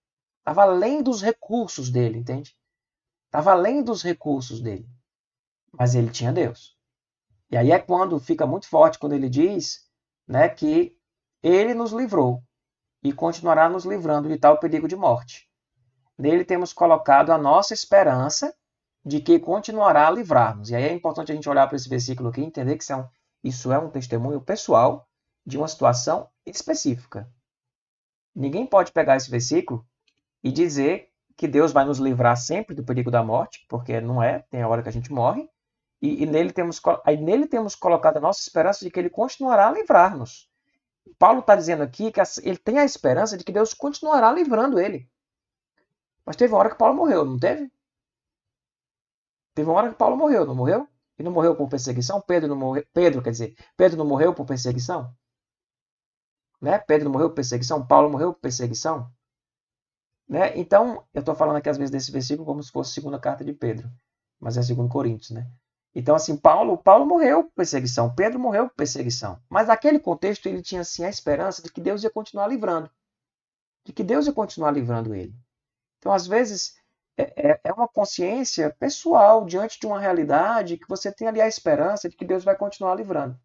Tava 0.45 0.63
além 0.63 1.03
dos 1.03 1.21
recursos 1.23 1.91
dele, 1.91 2.19
entende? 2.19 2.57
Tava 3.29 3.51
além 3.51 3.83
dos 3.83 4.01
recursos 4.03 4.61
dele. 4.61 4.89
Mas 5.73 5.97
ele 5.97 6.09
tinha 6.09 6.33
Deus. 6.33 6.77
E 7.51 7.57
aí 7.57 7.73
é 7.73 7.79
quando 7.81 8.19
fica 8.21 8.47
muito 8.47 8.69
forte 8.69 8.99
quando 8.99 9.15
ele 9.15 9.29
diz, 9.29 9.85
né, 10.27 10.49
que 10.49 10.97
ele 11.43 11.75
nos 11.75 11.91
livrou 11.91 12.43
e 13.03 13.13
continuará 13.13 13.69
nos 13.69 13.85
livrando 13.85 14.29
de 14.29 14.39
tal 14.39 14.59
perigo 14.59 14.87
de 14.87 14.95
morte. 14.95 15.49
Nele 16.17 16.45
temos 16.45 16.73
colocado 16.73 17.31
a 17.31 17.39
nossa 17.39 17.75
esperança 17.75 18.55
de 19.05 19.21
que 19.21 19.39
continuará 19.39 20.07
a 20.09 20.11
livrar-nos. 20.11 20.71
E 20.71 20.75
aí 20.75 20.85
é 20.85 20.93
importante 20.93 21.31
a 21.31 21.35
gente 21.35 21.49
olhar 21.49 21.67
para 21.67 21.77
esse 21.77 21.89
versículo 21.89 22.29
aqui 22.31 22.41
e 22.41 22.45
entender 22.45 22.77
que 22.77 22.83
isso 22.83 22.93
é 22.93 22.97
um 22.97 23.09
isso 23.47 23.73
é 23.73 23.79
um 23.79 23.91
testemunho 23.91 24.41
pessoal 24.41 25.09
de 25.45 25.57
uma 25.57 25.69
situação 25.69 26.29
específica. 26.45 27.31
Ninguém 28.35 28.67
pode 28.67 28.91
pegar 28.93 29.17
esse 29.17 29.31
versículo 29.31 29.87
e 30.43 30.51
dizer 30.51 31.11
que 31.37 31.47
Deus 31.47 31.73
vai 31.73 31.85
nos 31.85 31.99
livrar 31.99 32.37
sempre 32.37 32.75
do 32.75 32.85
perigo 32.85 33.11
da 33.11 33.23
morte, 33.23 33.65
porque 33.69 34.01
não 34.01 34.23
é, 34.23 34.41
tem 34.51 34.63
a 34.63 34.69
hora 34.69 34.83
que 34.83 34.89
a 34.89 34.93
gente 34.93 35.13
morre, 35.13 35.49
e, 36.03 36.23
e 36.23 36.27
nele, 36.27 36.53
temos, 36.53 36.81
aí 37.05 37.17
nele 37.17 37.47
temos 37.47 37.75
colocado 37.75 38.17
a 38.17 38.21
nossa 38.21 38.41
esperança 38.41 38.85
de 38.85 38.91
que 38.91 38.99
ele 38.99 39.11
continuará 39.11 39.69
a 39.69 39.73
livrar-nos. 39.73 40.51
Paulo 41.19 41.41
está 41.41 41.55
dizendo 41.55 41.83
aqui 41.83 42.11
que 42.11 42.21
ele 42.43 42.59
tem 42.59 42.79
a 42.79 42.85
esperança 42.85 43.37
de 43.37 43.45
que 43.45 43.53
Deus 43.53 43.73
continuará 43.73 44.33
livrando 44.33 44.81
ele. 44.81 45.09
Mas 46.25 46.37
teve 46.37 46.53
uma 46.53 46.59
hora 46.59 46.71
que 46.71 46.79
Paulo 46.79 46.97
morreu, 46.97 47.25
não 47.25 47.39
teve? 47.39 47.71
Teve 49.55 49.71
uma 49.71 49.79
hora 49.79 49.91
que 49.91 49.97
Paulo 49.97 50.17
morreu, 50.17 50.45
não 50.45 50.55
morreu? 50.55 50.89
E 51.19 51.23
não 51.23 51.33
morreu 51.33 51.57
por 51.57 51.69
perseguição? 51.69 52.21
Pedro 52.21 52.49
não 52.49 52.57
morreu, 52.57 52.85
Pedro, 52.93 53.23
quer 53.23 53.31
dizer, 53.31 53.55
Pedro 53.77 53.97
não 53.97 54.07
morreu 54.07 54.35
por 54.35 54.45
perseguição? 54.47 55.15
Né? 56.61 56.79
Pedro 56.79 57.05
não 57.07 57.13
morreu 57.13 57.31
por 57.31 57.37
perseguição? 57.37 57.87
Paulo 57.87 58.11
morreu 58.11 58.35
por 58.35 58.41
perseguição? 58.41 59.11
Né? 60.29 60.57
Então, 60.59 61.07
eu 61.15 61.21
estou 61.21 61.35
falando 61.35 61.57
aqui 61.57 61.69
às 61.69 61.79
vezes 61.79 61.91
desse 61.91 62.11
versículo 62.11 62.45
como 62.45 62.63
se 62.63 62.71
fosse 62.71 62.91
a 62.91 62.95
segunda 62.95 63.19
carta 63.19 63.45
de 63.45 63.53
Pedro, 63.53 63.91
mas 64.41 64.57
é 64.57 64.63
segundo 64.63 64.89
Coríntios, 64.89 65.31
né? 65.31 65.49
Então, 65.95 66.15
assim, 66.15 66.37
Paulo, 66.37 66.77
Paulo 66.77 67.07
morreu 67.07 67.45
por 67.45 67.53
perseguição, 67.55 68.15
Pedro 68.15 68.39
morreu 68.39 68.69
por 68.69 68.75
perseguição. 68.75 69.41
Mas 69.49 69.69
naquele 69.69 69.99
contexto 69.99 70.47
ele 70.47 70.61
tinha 70.61 70.83
assim 70.83 71.05
a 71.05 71.09
esperança 71.09 71.63
de 71.63 71.73
que 71.73 71.81
Deus 71.81 72.03
ia 72.05 72.11
continuar 72.11 72.49
livrando. 72.49 72.91
De 73.83 73.95
que 73.95 74.05
Deus 74.05 74.27
ia 74.27 74.33
continuar 74.33 74.73
livrando 74.73 75.15
ele. 75.15 75.35
Então, 75.99 76.13
às 76.13 76.27
vezes, 76.27 76.75
é, 77.17 77.51
é, 77.51 77.61
é 77.65 77.73
uma 77.73 77.89
consciência 77.89 78.71
pessoal 78.79 79.45
diante 79.45 79.81
de 79.81 79.87
uma 79.87 79.99
realidade 79.99 80.77
que 80.77 80.89
você 80.89 81.11
tem 81.11 81.27
ali 81.29 81.41
a 81.41 81.49
esperança 81.49 82.09
de 82.09 82.17
que 82.17 82.25
Deus 82.25 82.45
vai 82.45 82.57
continuar 82.57 82.95
livrando. 82.95 83.39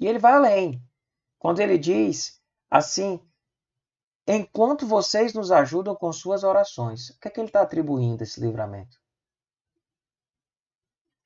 E 0.00 0.06
ele 0.06 0.18
vai 0.18 0.32
além. 0.32 0.82
Quando 1.38 1.60
ele 1.60 1.78
diz 1.78 2.40
assim, 2.70 3.20
enquanto 4.26 4.86
vocês 4.86 5.34
nos 5.34 5.50
ajudam 5.50 5.94
com 5.94 6.12
suas 6.12 6.42
orações, 6.44 7.10
o 7.10 7.20
que 7.20 7.28
é 7.28 7.30
que 7.30 7.40
ele 7.40 7.48
está 7.48 7.62
atribuindo 7.62 8.22
esse 8.22 8.40
livramento? 8.40 8.98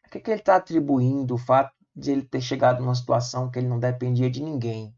O 0.07 0.11
que, 0.11 0.19
é 0.19 0.21
que 0.21 0.31
ele 0.31 0.41
está 0.41 0.57
atribuindo 0.57 1.35
o 1.35 1.39
fato 1.39 1.73
de 1.95 2.11
ele 2.11 2.25
ter 2.25 2.41
chegado 2.41 2.81
numa 2.81 2.95
situação 2.95 3.49
que 3.49 3.61
ele 3.61 3.69
não 3.69 3.79
dependia 3.79 4.29
de 4.29 4.43
ninguém? 4.43 4.93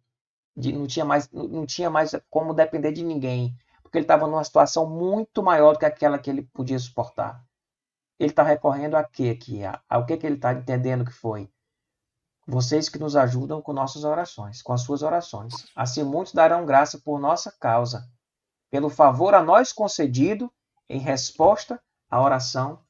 De, 0.56 0.72
não, 0.72 0.86
tinha 0.86 1.04
mais, 1.04 1.30
não 1.30 1.66
tinha 1.66 1.90
mais 1.90 2.14
como 2.30 2.54
depender 2.54 2.92
de 2.92 3.04
ninguém. 3.04 3.54
Porque 3.92 3.98
ele 3.98 4.04
estava 4.04 4.26
numa 4.26 4.42
situação 4.42 4.88
muito 4.88 5.42
maior 5.42 5.74
do 5.74 5.78
que 5.78 5.84
aquela 5.84 6.18
que 6.18 6.30
ele 6.30 6.42
podia 6.42 6.78
suportar. 6.78 7.44
Ele 8.18 8.30
está 8.30 8.42
recorrendo 8.42 8.96
a 8.96 9.04
quê 9.04 9.36
aqui? 9.38 9.60
Ao 9.86 10.06
que, 10.06 10.16
que 10.16 10.26
ele 10.26 10.36
está 10.36 10.54
entendendo 10.54 11.04
que 11.04 11.12
foi? 11.12 11.52
Vocês 12.46 12.88
que 12.88 12.98
nos 12.98 13.14
ajudam 13.14 13.60
com 13.60 13.74
nossas 13.74 14.02
orações, 14.02 14.62
com 14.62 14.72
as 14.72 14.80
suas 14.80 15.02
orações. 15.02 15.52
Assim 15.76 16.02
muitos 16.02 16.32
darão 16.32 16.64
graça 16.64 16.98
por 16.98 17.20
nossa 17.20 17.52
causa, 17.52 18.08
pelo 18.70 18.88
favor 18.88 19.34
a 19.34 19.42
nós 19.42 19.72
concedido 19.72 20.50
em 20.88 20.98
resposta 20.98 21.78
à 22.10 22.20
oração 22.20 22.80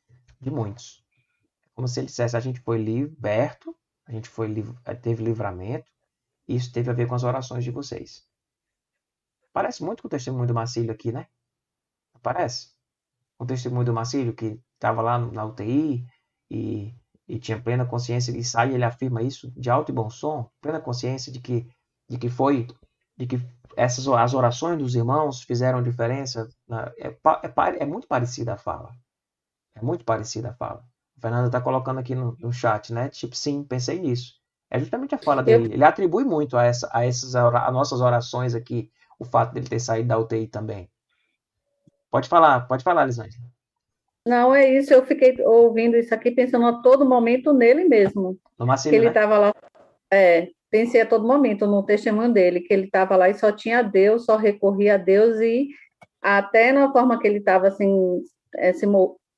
de 0.40 0.50
muitos 0.50 1.02
como 1.74 1.88
se 1.88 2.00
ele 2.00 2.06
dissesse: 2.06 2.36
a 2.36 2.40
gente 2.40 2.60
foi 2.60 2.78
liberto, 2.78 3.76
a 4.06 4.12
gente 4.12 4.28
foi 4.28 4.48
teve 5.02 5.24
livramento, 5.24 5.90
isso 6.46 6.72
teve 6.72 6.90
a 6.90 6.94
ver 6.94 7.06
com 7.06 7.14
as 7.14 7.24
orações 7.24 7.64
de 7.64 7.70
vocês. 7.70 8.24
Parece 9.52 9.82
muito 9.82 10.02
com 10.02 10.08
o 10.08 10.10
testemunho 10.10 10.46
do 10.46 10.54
Marcílio 10.54 10.92
aqui, 10.92 11.12
né? 11.12 11.26
Parece? 12.22 12.70
O 13.38 13.44
testemunho 13.44 13.84
do 13.84 13.92
Marcílio 13.92 14.34
que 14.34 14.60
estava 14.74 15.02
lá 15.02 15.18
na 15.18 15.44
UTI 15.44 16.06
e, 16.50 16.94
e, 17.28 17.38
tinha 17.38 17.60
plena 17.60 17.84
consciência 17.84 18.36
e 18.36 18.44
sai 18.44 18.74
ele 18.74 18.84
afirma 18.84 19.22
isso 19.22 19.50
de 19.52 19.68
alto 19.68 19.90
e 19.90 19.94
bom 19.94 20.08
som, 20.08 20.50
plena 20.60 20.80
consciência 20.80 21.32
de 21.32 21.40
que 21.40 21.68
de 22.08 22.18
que 22.18 22.28
foi 22.28 22.66
de 23.16 23.26
que 23.26 23.40
essas 23.76 24.06
as 24.06 24.34
orações 24.34 24.78
dos 24.78 24.94
irmãos 24.94 25.42
fizeram 25.42 25.82
diferença. 25.82 26.48
É, 26.98 27.08
é, 27.08 27.82
é 27.82 27.86
muito 27.86 28.06
parecida 28.06 28.54
a 28.54 28.58
fala. 28.58 28.94
É 29.74 29.82
muito 29.82 30.04
parecida 30.04 30.50
a 30.50 30.54
fala. 30.54 30.84
Fernanda 31.18 31.46
está 31.46 31.60
colocando 31.60 32.00
aqui 32.00 32.14
no, 32.14 32.36
no, 32.38 32.52
chat, 32.52 32.92
né? 32.92 33.08
Tipo, 33.08 33.36
sim, 33.36 33.62
pensei 33.62 33.98
nisso. 33.98 34.34
É 34.70 34.78
justamente 34.78 35.14
a 35.14 35.18
fala 35.18 35.42
dele. 35.42 35.72
Ele 35.72 35.84
atribui 35.84 36.24
muito 36.24 36.56
a, 36.56 36.64
essa, 36.64 36.88
a, 36.92 37.06
essas, 37.06 37.34
a 37.36 37.70
nossas 37.70 38.00
orações 38.00 38.54
aqui 38.54 38.90
o 39.18 39.24
fato 39.24 39.54
dele 39.54 39.68
ter 39.68 39.80
saído 39.80 40.08
da 40.08 40.18
UTI 40.18 40.46
também. 40.46 40.88
Pode 42.10 42.28
falar, 42.28 42.66
pode 42.66 42.84
falar, 42.84 43.06
Lisângela. 43.06 43.44
Não, 44.26 44.54
é 44.54 44.70
isso. 44.70 44.92
Eu 44.92 45.04
fiquei 45.04 45.34
ouvindo 45.40 45.96
isso 45.96 46.14
aqui, 46.14 46.30
pensando 46.30 46.66
a 46.66 46.82
todo 46.82 47.08
momento 47.08 47.52
nele 47.52 47.84
mesmo. 47.84 48.38
No 48.58 48.66
Marcelo, 48.66 48.92
que 48.92 48.96
ele 48.96 49.08
estava 49.08 49.34
né? 49.34 49.46
lá. 49.46 49.54
É, 50.12 50.48
pensei 50.70 51.00
a 51.00 51.06
todo 51.06 51.26
momento 51.26 51.66
no 51.66 51.82
testemunho 51.82 52.32
dele, 52.32 52.60
que 52.60 52.72
ele 52.72 52.84
estava 52.84 53.16
lá 53.16 53.28
e 53.28 53.34
só 53.34 53.50
tinha 53.50 53.82
Deus, 53.82 54.24
só 54.24 54.36
recorria 54.36 54.94
a 54.94 54.98
Deus 54.98 55.40
e 55.40 55.68
até 56.20 56.70
na 56.70 56.92
forma 56.92 57.18
que 57.18 57.26
ele 57.26 57.38
estava 57.38 57.68
assim, 57.68 58.22
é, 58.56 58.72
se, 58.72 58.86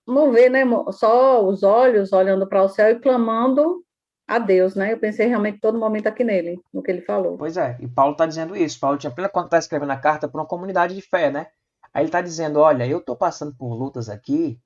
mover, 0.07 0.51
né? 0.51 0.65
Só 0.91 1.45
os 1.47 1.63
olhos 1.63 2.13
olhando 2.13 2.47
para 2.47 2.63
o 2.63 2.69
céu 2.69 2.91
e 2.91 3.01
clamando 3.01 3.84
a 4.27 4.39
Deus, 4.39 4.75
né? 4.75 4.93
Eu 4.93 4.99
pensei 4.99 5.27
realmente 5.27 5.61
todo 5.61 5.79
momento 5.79 6.07
aqui 6.07 6.25
nele, 6.25 6.61
no 6.73 6.83
que 6.83 6.91
ele 6.91 7.03
falou. 7.03 7.37
Pois 7.37 7.57
é, 7.57 7.77
e 7.81 7.87
Paulo 7.87 8.13
está 8.13 8.27
dizendo 8.27 8.57
isso. 8.57 8.81
Paulo 8.81 8.99
tinha 8.99 9.11
plena 9.11 9.29
quando 9.29 9.47
está 9.47 9.59
escrevendo 9.59 9.93
a 9.93 9.99
carta 9.99 10.29
para 10.29 10.41
uma 10.41 10.47
comunidade 10.47 10.95
de 10.95 11.03
fé, 11.03 11.31
né? 11.31 11.47
Aí 11.93 12.03
ele 12.03 12.09
está 12.09 12.21
dizendo: 12.21 12.59
olha, 12.59 12.87
eu 12.87 12.99
estou 12.99 13.17
passando 13.17 13.55
por 13.55 13.75
lutas 13.75 14.09
aqui, 14.09 14.59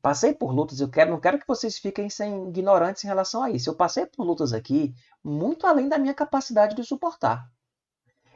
passei 0.00 0.32
por 0.32 0.52
lutas, 0.52 0.80
eu 0.80 0.88
quero, 0.88 1.10
não 1.10 1.20
quero 1.20 1.38
que 1.38 1.46
vocês 1.46 1.78
fiquem 1.78 2.08
sem 2.08 2.48
ignorantes 2.48 3.02
em 3.04 3.08
relação 3.08 3.42
a 3.42 3.50
isso. 3.50 3.68
Eu 3.68 3.74
passei 3.74 4.06
por 4.06 4.24
lutas 4.24 4.52
aqui 4.52 4.94
muito 5.22 5.66
além 5.66 5.88
da 5.88 5.98
minha 5.98 6.14
capacidade 6.14 6.76
de 6.76 6.84
suportar. 6.84 7.50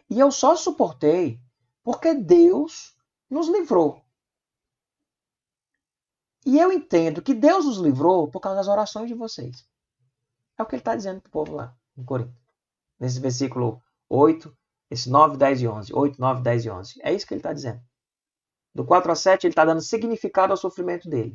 E 0.09 0.19
eu 0.19 0.33
só 0.33 0.57
suportei 0.57 1.41
porque 1.85 2.13
Deus 2.13 2.97
nos 3.31 3.49
livrou. 3.49 4.03
E 6.45 6.59
eu 6.59 6.73
entendo 6.73 7.23
que 7.23 7.35
Deus 7.35 7.65
os 7.67 7.77
livrou 7.79 8.29
por 8.29 8.41
causa 8.41 8.57
das 8.57 8.69
orações 8.69 9.09
de 9.09 9.15
vocês. 9.15 9.70
É 10.61 10.63
o 10.63 10.67
que 10.67 10.75
ele 10.75 10.83
está 10.83 10.95
dizendo 10.95 11.23
para 11.23 11.29
o 11.29 11.33
povo 11.33 11.57
lá, 11.57 11.75
em 11.97 12.05
Corinto. 12.05 12.35
Nesse 12.99 13.19
versículo 13.19 13.83
8, 14.11 14.55
esse 14.91 15.09
9, 15.09 15.39
10 15.39 15.63
e 15.63 15.67
11. 15.67 15.95
8, 15.95 16.21
9, 16.21 16.43
10 16.43 16.65
e 16.67 16.71
11. 16.71 17.01
É 17.03 17.15
isso 17.15 17.27
que 17.27 17.33
ele 17.33 17.39
está 17.39 17.55
dizendo. 17.55 17.81
Do 18.75 18.85
4 18.85 19.11
a 19.11 19.15
7, 19.15 19.47
ele 19.47 19.53
está 19.53 19.65
dando 19.65 19.81
significado 19.81 20.53
ao 20.53 20.59
sofrimento 20.59 21.09
dele. 21.09 21.35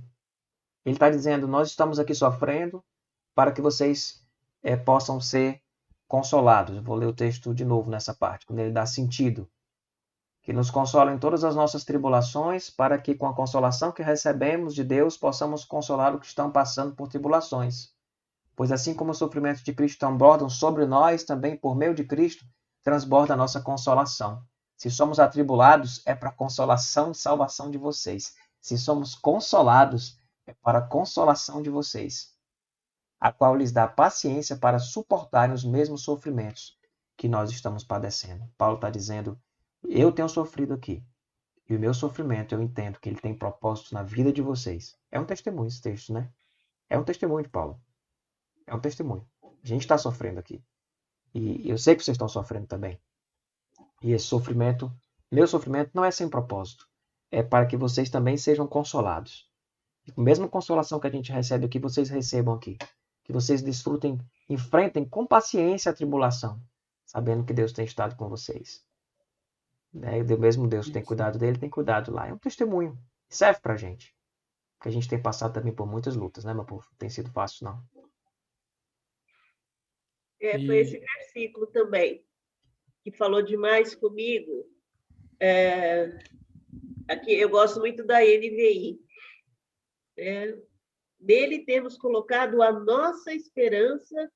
Ele 0.86 0.96
está 0.96 1.10
dizendo: 1.10 1.48
Nós 1.48 1.70
estamos 1.70 1.98
aqui 1.98 2.14
sofrendo 2.14 2.86
para 3.34 3.52
que 3.52 3.64
vocês 3.64 4.24
é, 4.62 4.76
possam 4.76 5.20
ser 5.20 5.60
consolados. 6.08 6.78
Eu 6.78 6.84
vou 6.84 6.96
ler 6.96 7.08
o 7.08 7.14
texto 7.14 7.52
de 7.52 7.66
novo 7.66 7.90
nessa 7.90 8.14
parte, 8.14 8.46
quando 8.46 8.60
ele 8.60 8.72
dá 8.72 8.86
sentido 8.86 9.50
que 10.44 10.54
nos 10.54 10.70
consola 10.70 11.12
em 11.12 11.18
todas 11.18 11.44
as 11.44 11.56
nossas 11.56 11.84
tribulações, 11.84 12.70
para 12.70 13.00
que 13.00 13.16
com 13.16 13.26
a 13.26 13.34
consolação 13.34 13.92
que 13.92 14.04
recebemos 14.04 14.76
de 14.76 14.84
Deus 14.84 15.18
possamos 15.18 15.66
consolar 15.66 16.14
os 16.14 16.22
que 16.22 16.28
estão 16.28 16.52
passando 16.52 16.96
por 16.96 17.08
tribulações. 17.08 17.95
Pois 18.56 18.72
assim 18.72 18.94
como 18.94 19.12
os 19.12 19.18
sofrimentos 19.18 19.64
de 19.64 19.74
Cristo 19.74 20.00
transbordam 20.00 20.50
sobre 20.50 20.86
nós, 20.86 21.24
também 21.24 21.58
por 21.58 21.76
meio 21.76 21.94
de 21.94 22.04
Cristo 22.04 22.46
transborda 22.84 23.34
a 23.34 23.38
nossa 23.38 23.60
consolação. 23.60 24.44
Se 24.78 24.92
somos 24.92 25.20
atribulados, 25.20 26.02
é 26.06 26.14
para 26.14 26.30
a 26.30 26.34
consolação 26.34 27.12
e 27.12 27.16
salvação 27.16 27.72
de 27.72 27.78
vocês. 27.78 28.36
Se 28.62 28.78
somos 28.78 29.16
consolados, 29.16 30.20
é 30.46 30.54
para 30.54 30.80
a 30.80 30.88
consolação 30.88 31.62
de 31.62 31.70
vocês, 31.70 32.34
a 33.20 33.32
qual 33.32 33.56
lhes 33.56 33.72
dá 33.72 33.88
paciência 33.88 34.56
para 34.56 34.80
suportarem 34.80 35.54
os 35.54 35.64
mesmos 35.64 36.04
sofrimentos 36.04 36.78
que 37.18 37.28
nós 37.28 37.50
estamos 37.52 37.84
padecendo. 37.84 38.44
Paulo 38.58 38.76
está 38.76 38.90
dizendo 38.90 39.40
eu 39.88 40.12
tenho 40.12 40.30
sofrido 40.30 40.74
aqui. 40.74 41.04
E 41.68 41.76
o 41.76 41.80
meu 41.80 41.94
sofrimento, 41.94 42.54
eu 42.54 42.62
entendo 42.62 43.00
que 43.00 43.10
ele 43.10 43.20
tem 43.20 43.34
propósito 43.34 43.94
na 43.94 44.04
vida 44.04 44.32
de 44.32 44.42
vocês. 44.42 44.96
É 45.12 45.20
um 45.20 45.26
testemunho 45.26 45.68
esse 45.68 45.82
texto, 45.82 46.14
né? 46.14 46.30
É 46.90 46.98
um 46.98 47.04
testemunho 47.04 47.44
de 47.44 47.50
Paulo. 47.50 47.80
É 48.68 48.74
um 48.74 48.80
testemunho. 48.80 49.28
A 49.44 49.68
gente 49.68 49.82
está 49.82 49.98
sofrendo 49.98 50.40
aqui. 50.40 50.64
E 51.34 51.70
eu 51.70 51.78
sei 51.78 51.96
que 51.96 52.04
vocês 52.04 52.16
estão 52.16 52.28
sofrendo 52.28 52.68
também. 52.68 53.00
E 54.02 54.12
esse 54.12 54.26
sofrimento, 54.26 54.92
meu 55.32 55.48
sofrimento 55.48 55.92
não 55.94 56.06
é 56.06 56.12
sem 56.12 56.30
propósito. 56.30 56.88
É 57.32 57.44
para 57.44 57.66
que 57.66 57.76
vocês 57.76 58.10
também 58.10 58.38
sejam 58.38 58.68
consolados. 58.68 59.50
E 60.08 60.14
a 60.16 60.22
mesma 60.22 60.48
consolação 60.48 61.00
que 61.00 61.08
a 61.08 61.12
gente 61.12 61.32
recebe 61.32 61.66
aqui, 61.66 61.80
vocês 61.80 62.10
recebam 62.10 62.54
aqui. 62.56 62.78
Que 63.24 63.34
vocês 63.34 63.62
desfrutem, 63.62 64.20
enfrentem 64.48 65.04
com 65.04 65.26
paciência 65.26 65.92
a 65.92 65.96
tribulação, 65.96 66.62
sabendo 67.06 67.44
que 67.44 67.54
Deus 67.54 67.74
tem 67.74 67.84
estado 67.84 68.16
com 68.16 68.30
vocês. 68.30 68.86
Né? 69.92 70.22
O 70.22 70.40
mesmo 70.40 70.68
Deus 70.68 70.90
tem 70.90 71.04
cuidado 71.04 71.40
dele, 71.40 71.58
tem 71.58 71.70
cuidado 71.70 72.12
lá. 72.12 72.28
É 72.28 72.34
um 72.34 72.38
testemunho. 72.38 72.98
Serve 73.28 73.60
pra 73.62 73.76
gente. 73.76 74.16
Porque 74.78 74.90
a 74.90 74.92
gente 74.92 75.08
tem 75.08 75.22
passado 75.22 75.54
também 75.54 75.74
por 75.74 75.88
muitas 75.88 76.16
lutas, 76.16 76.44
né, 76.44 76.54
meu 76.54 76.66
povo? 76.66 76.86
Não 76.92 76.98
tem 76.98 77.10
sido 77.10 77.32
fácil, 77.32 77.66
não. 77.66 77.84
É, 80.42 80.66
foi 80.66 80.78
esse 80.80 81.00
versículo 81.00 81.68
também 81.68 82.24
que 83.04 83.12
falou 83.12 83.42
demais 83.42 83.94
comigo. 83.96 84.66
É, 85.40 86.18
aqui 87.08 87.34
eu 87.34 87.50
gosto 87.50 87.80
muito 87.80 88.04
da 88.04 88.20
NVI. 88.20 89.00
É, 90.18 90.58
nele 91.20 91.66
temos 91.66 91.98
colocado 91.98 92.62
a 92.62 92.72
nossa 92.72 93.34
esperança 93.34 94.32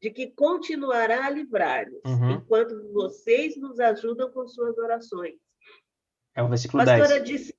de 0.00 0.10
que 0.10 0.28
continuará 0.28 1.26
a 1.26 1.30
livrar-nos, 1.30 2.00
uhum. 2.06 2.30
enquanto 2.32 2.90
vocês 2.92 3.56
nos 3.56 3.78
ajudam 3.78 4.30
com 4.30 4.46
suas 4.48 4.78
orações. 4.78 5.38
É 6.34 6.42
o 6.42 6.48
versículo 6.48 6.84
Pastora, 6.84 7.20
10. 7.20 7.52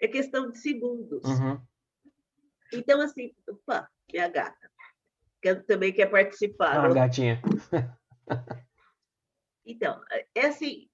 é 0.00 0.08
questão 0.08 0.50
de 0.50 0.58
segundos. 0.58 1.22
Uhum. 1.24 1.60
Então, 2.76 3.00
assim, 3.00 3.34
opa, 3.48 3.90
minha 4.12 4.28
gata, 4.28 4.70
que 5.40 5.54
também 5.56 5.92
quer 5.92 6.06
participar. 6.06 6.84
Ah, 6.84 6.92
gatinha. 6.92 7.40
então, 9.64 10.02
é 10.34 10.46
assim, 10.46 10.88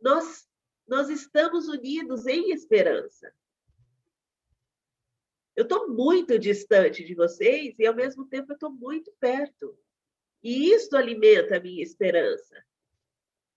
nós, 0.00 0.48
nós 0.86 1.08
estamos 1.08 1.68
unidos 1.68 2.26
em 2.26 2.50
esperança. 2.50 3.32
Eu 5.56 5.64
estou 5.64 5.88
muito 5.88 6.38
distante 6.38 7.04
de 7.04 7.14
vocês 7.14 7.76
e, 7.78 7.86
ao 7.86 7.94
mesmo 7.94 8.24
tempo, 8.26 8.52
eu 8.52 8.54
estou 8.54 8.70
muito 8.70 9.12
perto. 9.18 9.76
E 10.42 10.72
isso 10.72 10.96
alimenta 10.96 11.56
a 11.56 11.60
minha 11.60 11.82
esperança. 11.82 12.64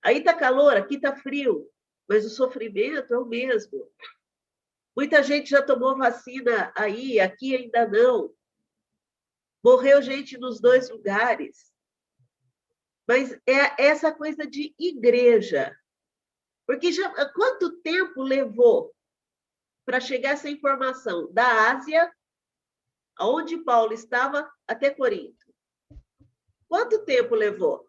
Aí 0.04 0.18
está 0.18 0.34
calor, 0.34 0.76
aqui 0.76 0.96
está 0.96 1.16
frio, 1.16 1.70
mas 2.10 2.26
o 2.26 2.30
sofrimento 2.30 3.14
é 3.14 3.18
o 3.20 3.26
mesmo. 3.26 3.88
Muita 4.96 5.24
gente 5.24 5.50
já 5.50 5.62
tomou 5.62 5.98
vacina 5.98 6.72
aí, 6.76 7.20
aqui 7.20 7.56
ainda 7.56 7.88
não. 7.88 8.34
Morreu 9.64 10.02
gente 10.02 10.38
nos 10.38 10.60
dois 10.60 10.90
lugares. 10.90 11.72
Mas 13.08 13.32
é 13.48 13.82
essa 13.82 14.12
coisa 14.12 14.46
de 14.46 14.74
igreja. 14.78 15.76
Porque 16.66 16.92
já 16.92 17.10
quanto 17.32 17.82
tempo 17.82 18.22
levou 18.22 18.94
para 19.86 20.00
chegar 20.00 20.32
essa 20.32 20.50
informação 20.50 21.32
da 21.32 21.72
Ásia, 21.72 22.12
onde 23.20 23.58
Paulo 23.58 23.94
estava, 23.94 24.50
até 24.68 24.90
Corinto? 24.90 25.46
Quanto 26.68 27.04
tempo 27.04 27.36
levou? 27.36 27.88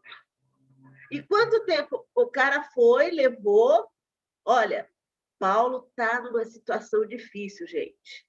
E 1.10 1.22
quanto 1.22 1.64
tempo 1.64 2.04
o 2.14 2.26
cara 2.26 2.62
foi, 2.70 3.10
levou? 3.10 3.88
Olha, 4.44 4.90
Paulo 5.42 5.88
está 5.88 6.20
numa 6.20 6.44
situação 6.44 7.04
difícil, 7.04 7.66
gente. 7.66 8.24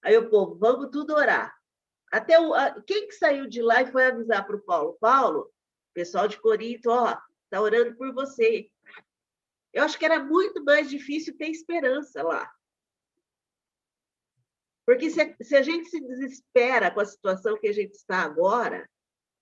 Aí 0.00 0.16
o 0.16 0.30
povo, 0.30 0.54
vamos 0.54 0.90
tudo 0.92 1.12
orar. 1.12 1.52
Até 2.12 2.38
o, 2.38 2.54
a, 2.54 2.80
quem 2.82 3.08
que 3.08 3.14
saiu 3.14 3.48
de 3.48 3.60
lá 3.60 3.82
e 3.82 3.90
foi 3.90 4.06
avisar 4.06 4.46
para 4.46 4.54
o 4.54 4.62
Paulo? 4.62 4.96
Paulo, 5.00 5.52
pessoal 5.92 6.28
de 6.28 6.40
Corinto, 6.40 6.88
ó, 6.88 7.20
está 7.42 7.60
orando 7.60 7.96
por 7.96 8.14
você. 8.14 8.70
Eu 9.72 9.82
acho 9.82 9.98
que 9.98 10.04
era 10.04 10.22
muito 10.22 10.62
mais 10.62 10.88
difícil 10.88 11.36
ter 11.36 11.48
esperança 11.48 12.22
lá. 12.22 12.48
Porque 14.86 15.10
se, 15.10 15.36
se 15.42 15.56
a 15.56 15.62
gente 15.62 15.88
se 15.88 16.00
desespera 16.00 16.92
com 16.92 17.00
a 17.00 17.06
situação 17.06 17.58
que 17.58 17.66
a 17.66 17.72
gente 17.72 17.94
está 17.94 18.18
agora, 18.18 18.88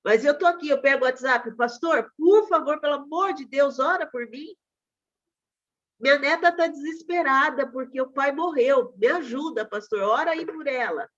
mas 0.03 0.25
eu 0.25 0.33
estou 0.33 0.49
aqui, 0.49 0.71
eu 0.71 0.81
pego 0.81 1.05
o 1.05 1.07
WhatsApp, 1.07 1.55
pastor, 1.55 2.11
por 2.17 2.49
favor, 2.49 2.81
pelo 2.81 2.95
amor 2.95 3.35
de 3.35 3.45
Deus, 3.45 3.79
ora 3.79 4.07
por 4.07 4.27
mim. 4.31 4.57
Minha 6.03 6.19
neta 6.19 6.49
está 6.49 6.67
desesperada 6.67 7.71
porque 7.71 8.01
o 8.01 8.11
pai 8.11 8.33
morreu. 8.33 8.93
Me 8.97 9.07
ajuda, 9.07 9.65
pastor, 9.65 10.01
ora 10.01 10.33
aí 10.33 10.45
por 10.45 10.67
ela. 10.67 11.09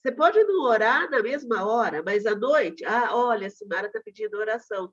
Você 0.00 0.10
pode 0.10 0.42
não 0.44 0.62
orar 0.62 1.10
na 1.10 1.22
mesma 1.22 1.62
hora, 1.64 2.02
mas 2.02 2.24
à 2.24 2.34
noite, 2.34 2.82
ah, 2.86 3.14
olha, 3.14 3.46
a 3.46 3.50
Simara 3.50 3.88
está 3.88 4.00
pedindo 4.00 4.38
oração. 4.38 4.92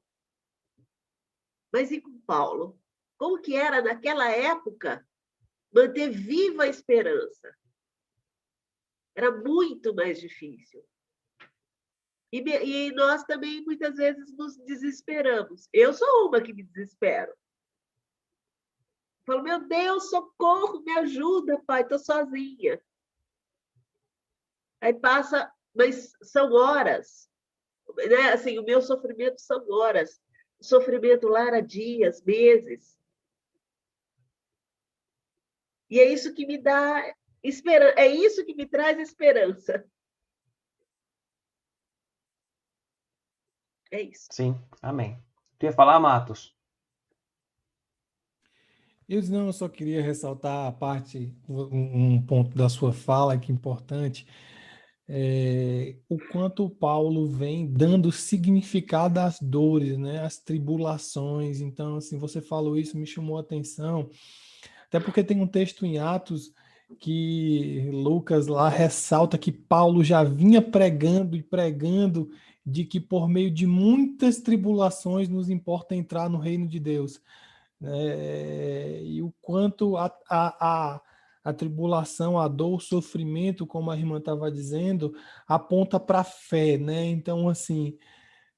Mas 1.71 1.89
e 1.89 2.01
com 2.01 2.19
Paulo? 2.27 2.77
Como 3.17 3.41
que 3.41 3.55
era 3.55 3.81
naquela 3.81 4.29
época 4.29 5.07
manter 5.73 6.09
viva 6.09 6.63
a 6.63 6.67
esperança? 6.67 7.55
Era 9.15 9.31
muito 9.31 9.95
mais 9.95 10.19
difícil. 10.19 10.85
E, 12.31 12.39
e 12.41 12.91
nós 12.91 13.23
também 13.23 13.63
muitas 13.63 13.95
vezes 13.95 14.35
nos 14.35 14.57
desesperamos. 14.57 15.69
Eu 15.71 15.93
sou 15.93 16.27
uma 16.27 16.41
que 16.41 16.53
me 16.53 16.63
desespero. 16.63 17.33
Falo, 19.29 19.43
meu 19.43 19.67
Deus, 19.67 20.09
socorro, 20.09 20.81
me 20.81 20.91
ajuda, 20.97 21.61
pai, 21.67 21.83
estou 21.83 21.99
sozinha. 21.99 22.81
Aí 24.81 24.91
passa, 24.91 25.53
mas 25.71 26.13
são 26.23 26.51
horas. 26.51 27.29
Né? 27.95 28.33
Assim, 28.33 28.57
o 28.57 28.63
meu 28.63 28.81
sofrimento 28.81 29.39
são 29.39 29.63
horas. 29.69 30.19
O 30.59 30.63
sofrimento 30.65 31.27
lá 31.27 31.45
era 31.45 31.61
dias, 31.61 32.23
meses. 32.23 32.99
E 35.91 35.99
é 35.99 36.11
isso 36.11 36.33
que 36.33 36.47
me 36.47 36.57
dá 36.57 37.15
esperança, 37.43 37.99
é 37.99 38.07
isso 38.07 38.43
que 38.43 38.55
me 38.55 38.65
traz 38.65 38.97
esperança. 38.97 39.87
É 43.91 44.01
isso. 44.01 44.27
Sim, 44.31 44.59
amém. 44.81 45.23
Tu 45.59 45.67
ia 45.67 45.71
falar, 45.71 45.99
Matos? 45.99 46.57
Eu 49.09 49.23
não, 49.23 49.47
eu 49.47 49.53
só 49.53 49.67
queria 49.67 50.03
ressaltar 50.03 50.67
a 50.67 50.71
parte, 50.71 51.33
um 51.49 52.21
ponto 52.21 52.55
da 52.55 52.69
sua 52.69 52.93
fala 52.93 53.39
que 53.39 53.51
é 53.51 53.55
importante, 53.55 54.27
é, 55.07 55.95
o 56.07 56.19
quanto 56.31 56.69
Paulo 56.69 57.25
vem 57.25 57.65
dando 57.65 58.11
significado 58.11 59.19
às 59.19 59.39
dores, 59.41 59.97
né, 59.97 60.23
às 60.23 60.37
tribulações. 60.37 61.59
Então, 61.59 61.95
assim, 61.95 62.19
você 62.19 62.39
falou 62.39 62.77
isso, 62.77 62.95
me 62.99 63.07
chamou 63.07 63.37
a 63.37 63.41
atenção, 63.41 64.11
até 64.85 64.99
porque 64.99 65.23
tem 65.23 65.41
um 65.41 65.47
texto 65.47 65.87
em 65.87 65.97
Atos 65.97 66.53
que 66.99 67.89
Lucas 67.91 68.45
lá 68.45 68.69
ressalta 68.69 69.39
que 69.39 69.51
Paulo 69.51 70.03
já 70.03 70.23
vinha 70.23 70.61
pregando 70.61 71.35
e 71.35 71.41
pregando 71.41 72.29
de 72.63 72.85
que 72.85 72.99
por 72.99 73.27
meio 73.27 73.49
de 73.49 73.65
muitas 73.65 74.37
tribulações 74.39 75.27
nos 75.27 75.49
importa 75.49 75.95
entrar 75.95 76.29
no 76.29 76.37
reino 76.37 76.67
de 76.67 76.79
Deus. 76.79 77.19
É, 77.83 79.01
e 79.03 79.21
o 79.21 79.33
quanto 79.41 79.95
a, 79.97 80.05
a, 80.29 80.93
a, 80.95 81.01
a, 81.43 81.53
tribulação, 81.53 82.37
a 82.37 82.47
dor, 82.47 82.75
o 82.75 82.79
sofrimento, 82.79 83.65
como 83.65 83.89
a 83.89 83.97
irmã 83.97 84.17
estava 84.17 84.51
dizendo, 84.51 85.13
aponta 85.47 85.99
para 85.99 86.19
a 86.19 86.23
fé, 86.23 86.77
né? 86.77 87.05
Então, 87.05 87.47
assim, 87.47 87.97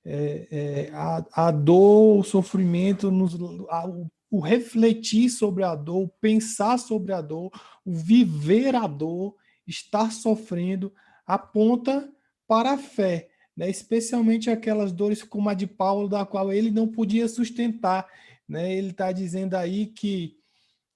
é, 0.04 0.48
é, 0.52 0.92
a, 0.94 1.48
a 1.48 1.52
dor, 1.52 2.20
o 2.20 2.24
sofrimento, 2.24 3.12
nos, 3.12 3.36
a, 3.70 3.88
o, 3.88 4.08
o 4.30 4.40
refletir 4.40 5.30
sobre 5.30 5.64
a 5.64 5.76
dor, 5.76 6.06
o 6.06 6.14
pensar 6.20 6.80
sobre 6.80 7.14
a 7.14 7.22
dor, 7.22 7.52
o 7.86 7.94
viver 7.94 8.76
a 8.76 8.88
dor, 8.88 9.36
estar 9.68 10.12
sofrendo, 10.12 10.92
aponta 11.28 12.12
para 12.48 12.74
a 12.74 12.78
fé 12.78 13.32
né? 13.56 13.70
especialmente 13.70 14.50
aquelas 14.50 14.92
dores 14.92 15.24
como 15.24 15.50
a 15.50 15.54
de 15.54 15.68
Paulo, 15.68 16.10
da 16.10 16.26
qual 16.26 16.52
ele 16.52 16.72
não 16.72 16.88
podia 16.88 17.28
sustentar. 17.28 18.08
Né? 18.52 18.74
Ele 18.76 18.90
está 18.90 19.14
dizendo 19.14 19.54
aí 19.54 19.86
que 19.86 20.36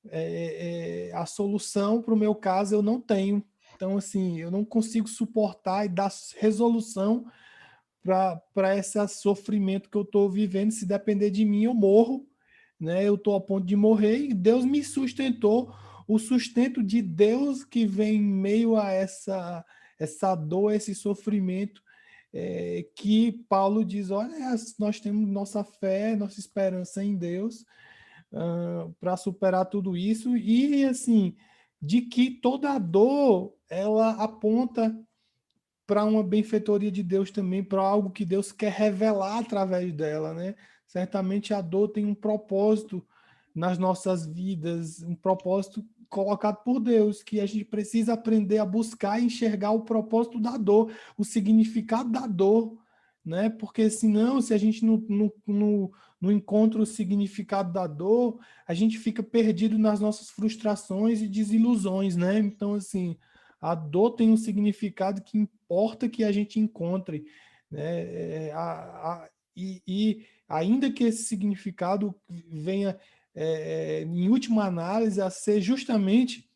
é, 0.09 1.07
é, 1.09 1.15
a 1.15 1.25
solução 1.25 2.01
para 2.01 2.13
o 2.13 2.17
meu 2.17 2.35
caso 2.35 2.75
eu 2.75 2.81
não 2.81 2.99
tenho. 2.99 3.41
Então, 3.73 3.95
assim, 3.95 4.41
eu 4.41 4.51
não 4.51 4.65
consigo 4.65 5.07
suportar 5.07 5.85
e 5.85 5.89
dar 5.89 6.11
resolução 6.37 7.25
para 8.03 8.75
esse 8.77 9.07
sofrimento 9.07 9.89
que 9.89 9.95
eu 9.95 10.01
estou 10.01 10.29
vivendo. 10.29 10.71
Se 10.71 10.85
depender 10.85 11.31
de 11.31 11.45
mim, 11.45 11.63
eu 11.63 11.73
morro. 11.73 12.27
Né? 12.77 13.05
Eu 13.05 13.15
estou 13.15 13.37
a 13.37 13.39
ponto 13.39 13.65
de 13.65 13.75
morrer 13.77 14.17
e 14.17 14.33
Deus 14.33 14.65
me 14.65 14.83
sustentou. 14.83 15.73
O 16.09 16.19
sustento 16.19 16.83
de 16.83 17.01
Deus 17.01 17.63
que 17.63 17.87
vem 17.87 18.15
em 18.15 18.21
meio 18.21 18.75
a 18.75 18.91
essa, 18.91 19.63
essa 19.97 20.35
dor, 20.35 20.73
esse 20.73 20.93
sofrimento, 20.93 21.81
é, 22.37 22.85
que 22.93 23.31
Paulo 23.47 23.85
diz: 23.85 24.11
olha, 24.11 24.53
nós 24.77 24.99
temos 24.99 25.25
nossa 25.25 25.63
fé, 25.63 26.17
nossa 26.17 26.37
esperança 26.37 27.01
em 27.01 27.15
Deus 27.15 27.61
uh, 28.33 28.93
para 28.99 29.15
superar 29.15 29.65
tudo 29.65 29.95
isso, 29.95 30.35
e 30.35 30.83
assim, 30.83 31.33
de 31.81 32.01
que 32.01 32.29
toda 32.29 32.77
dor 32.77 33.55
ela 33.69 34.11
aponta 34.21 34.93
para 35.87 36.03
uma 36.03 36.23
benfeitoria 36.23 36.91
de 36.91 37.01
Deus 37.01 37.31
também, 37.31 37.63
para 37.63 37.81
algo 37.81 38.11
que 38.11 38.25
Deus 38.25 38.51
quer 38.51 38.71
revelar 38.71 39.37
através 39.37 39.93
dela, 39.93 40.33
né? 40.33 40.55
Certamente 40.85 41.53
a 41.53 41.61
dor 41.61 41.89
tem 41.89 42.05
um 42.05 42.15
propósito 42.15 43.05
nas 43.53 43.77
nossas 43.77 44.25
vidas, 44.25 45.01
um 45.03 45.15
propósito 45.15 45.85
colocado 46.09 46.63
por 46.63 46.79
Deus, 46.79 47.23
que 47.23 47.39
a 47.39 47.45
gente 47.45 47.65
precisa 47.65 48.13
aprender 48.13 48.57
a 48.57 48.65
buscar 48.65 49.19
e 49.19 49.25
enxergar 49.25 49.71
o 49.71 49.83
propósito 49.83 50.39
da 50.39 50.57
dor, 50.57 50.91
o 51.17 51.23
significado 51.23 52.11
da 52.11 52.27
dor, 52.27 52.77
né? 53.23 53.49
Porque 53.49 53.89
senão, 53.89 54.41
se 54.41 54.53
a 54.53 54.57
gente 54.57 54.85
não, 54.85 55.03
não, 55.09 55.31
não, 55.47 55.91
não 56.21 56.31
encontra 56.31 56.81
o 56.81 56.85
significado 56.85 57.73
da 57.73 57.87
dor, 57.87 58.39
a 58.67 58.73
gente 58.73 58.97
fica 58.99 59.23
perdido 59.23 59.77
nas 59.77 59.99
nossas 59.99 60.29
frustrações 60.29 61.21
e 61.21 61.27
desilusões, 61.27 62.15
né? 62.15 62.37
Então, 62.39 62.75
assim, 62.75 63.17
a 63.59 63.73
dor 63.73 64.11
tem 64.11 64.29
um 64.29 64.37
significado 64.37 65.21
que 65.21 65.37
importa 65.37 66.07
que 66.07 66.23
a 66.23 66.31
gente 66.31 66.59
encontre, 66.59 67.25
né? 67.69 68.47
É, 68.47 68.51
a, 68.53 68.61
a, 68.61 69.29
e, 69.55 69.81
e 69.87 70.25
ainda 70.47 70.91
que 70.91 71.03
esse 71.03 71.23
significado 71.23 72.13
venha 72.29 72.97
é, 73.35 74.01
em 74.03 74.29
última 74.29 74.65
análise, 74.65 75.21
a 75.21 75.29
ser 75.29 75.61
justamente 75.61 76.49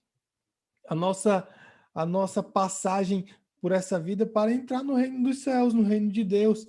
a 0.88 0.96
nossa, 0.96 1.48
a 1.94 2.06
nossa 2.06 2.42
passagem 2.42 3.28
por 3.62 3.72
essa 3.72 4.00
vida 4.00 4.26
para 4.26 4.52
entrar 4.52 4.84
no 4.84 4.96
reino 4.96 5.24
dos 5.24 5.44
céus, 5.44 5.74
no 5.74 5.84
reino 5.84 6.12
de 6.12 6.24
Deus. 6.24 6.66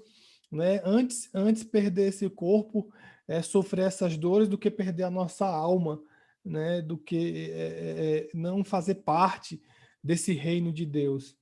Né? 0.51 0.81
Antes, 0.85 1.31
antes 1.33 1.63
perder 1.63 2.09
esse 2.09 2.29
corpo, 2.29 2.93
é, 3.29 3.41
sofrer 3.41 3.87
essas 3.87 4.17
dores, 4.17 4.49
do 4.49 4.59
que 4.59 4.71
perder 4.71 5.05
a 5.05 5.11
nossa 5.11 5.47
alma. 5.47 6.03
né, 6.45 6.81
do 6.81 6.97
que 6.97 7.51
é, 7.53 8.29
é, 8.29 8.29
não 8.35 8.65
fazer 8.65 8.97
parte 8.97 9.63
desse 10.03 10.33
reino 10.33 10.73
de 10.73 10.87
Deus. 10.87 11.37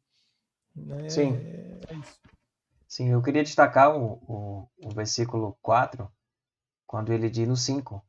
Né? 0.75 1.09
Sim. 1.09 1.37
É. 1.37 1.81
Sim, 2.87 3.09
eu 3.11 3.23
queria 3.23 3.45
destacar 3.45 3.97
o, 3.97 4.15
o, 4.27 4.69
o 4.85 4.91
versículo 4.91 5.57
4, 5.61 6.11
quando 6.87 7.13
ele 7.13 7.29
diz 7.29 7.47
no 7.47 7.57
5: 7.57 8.03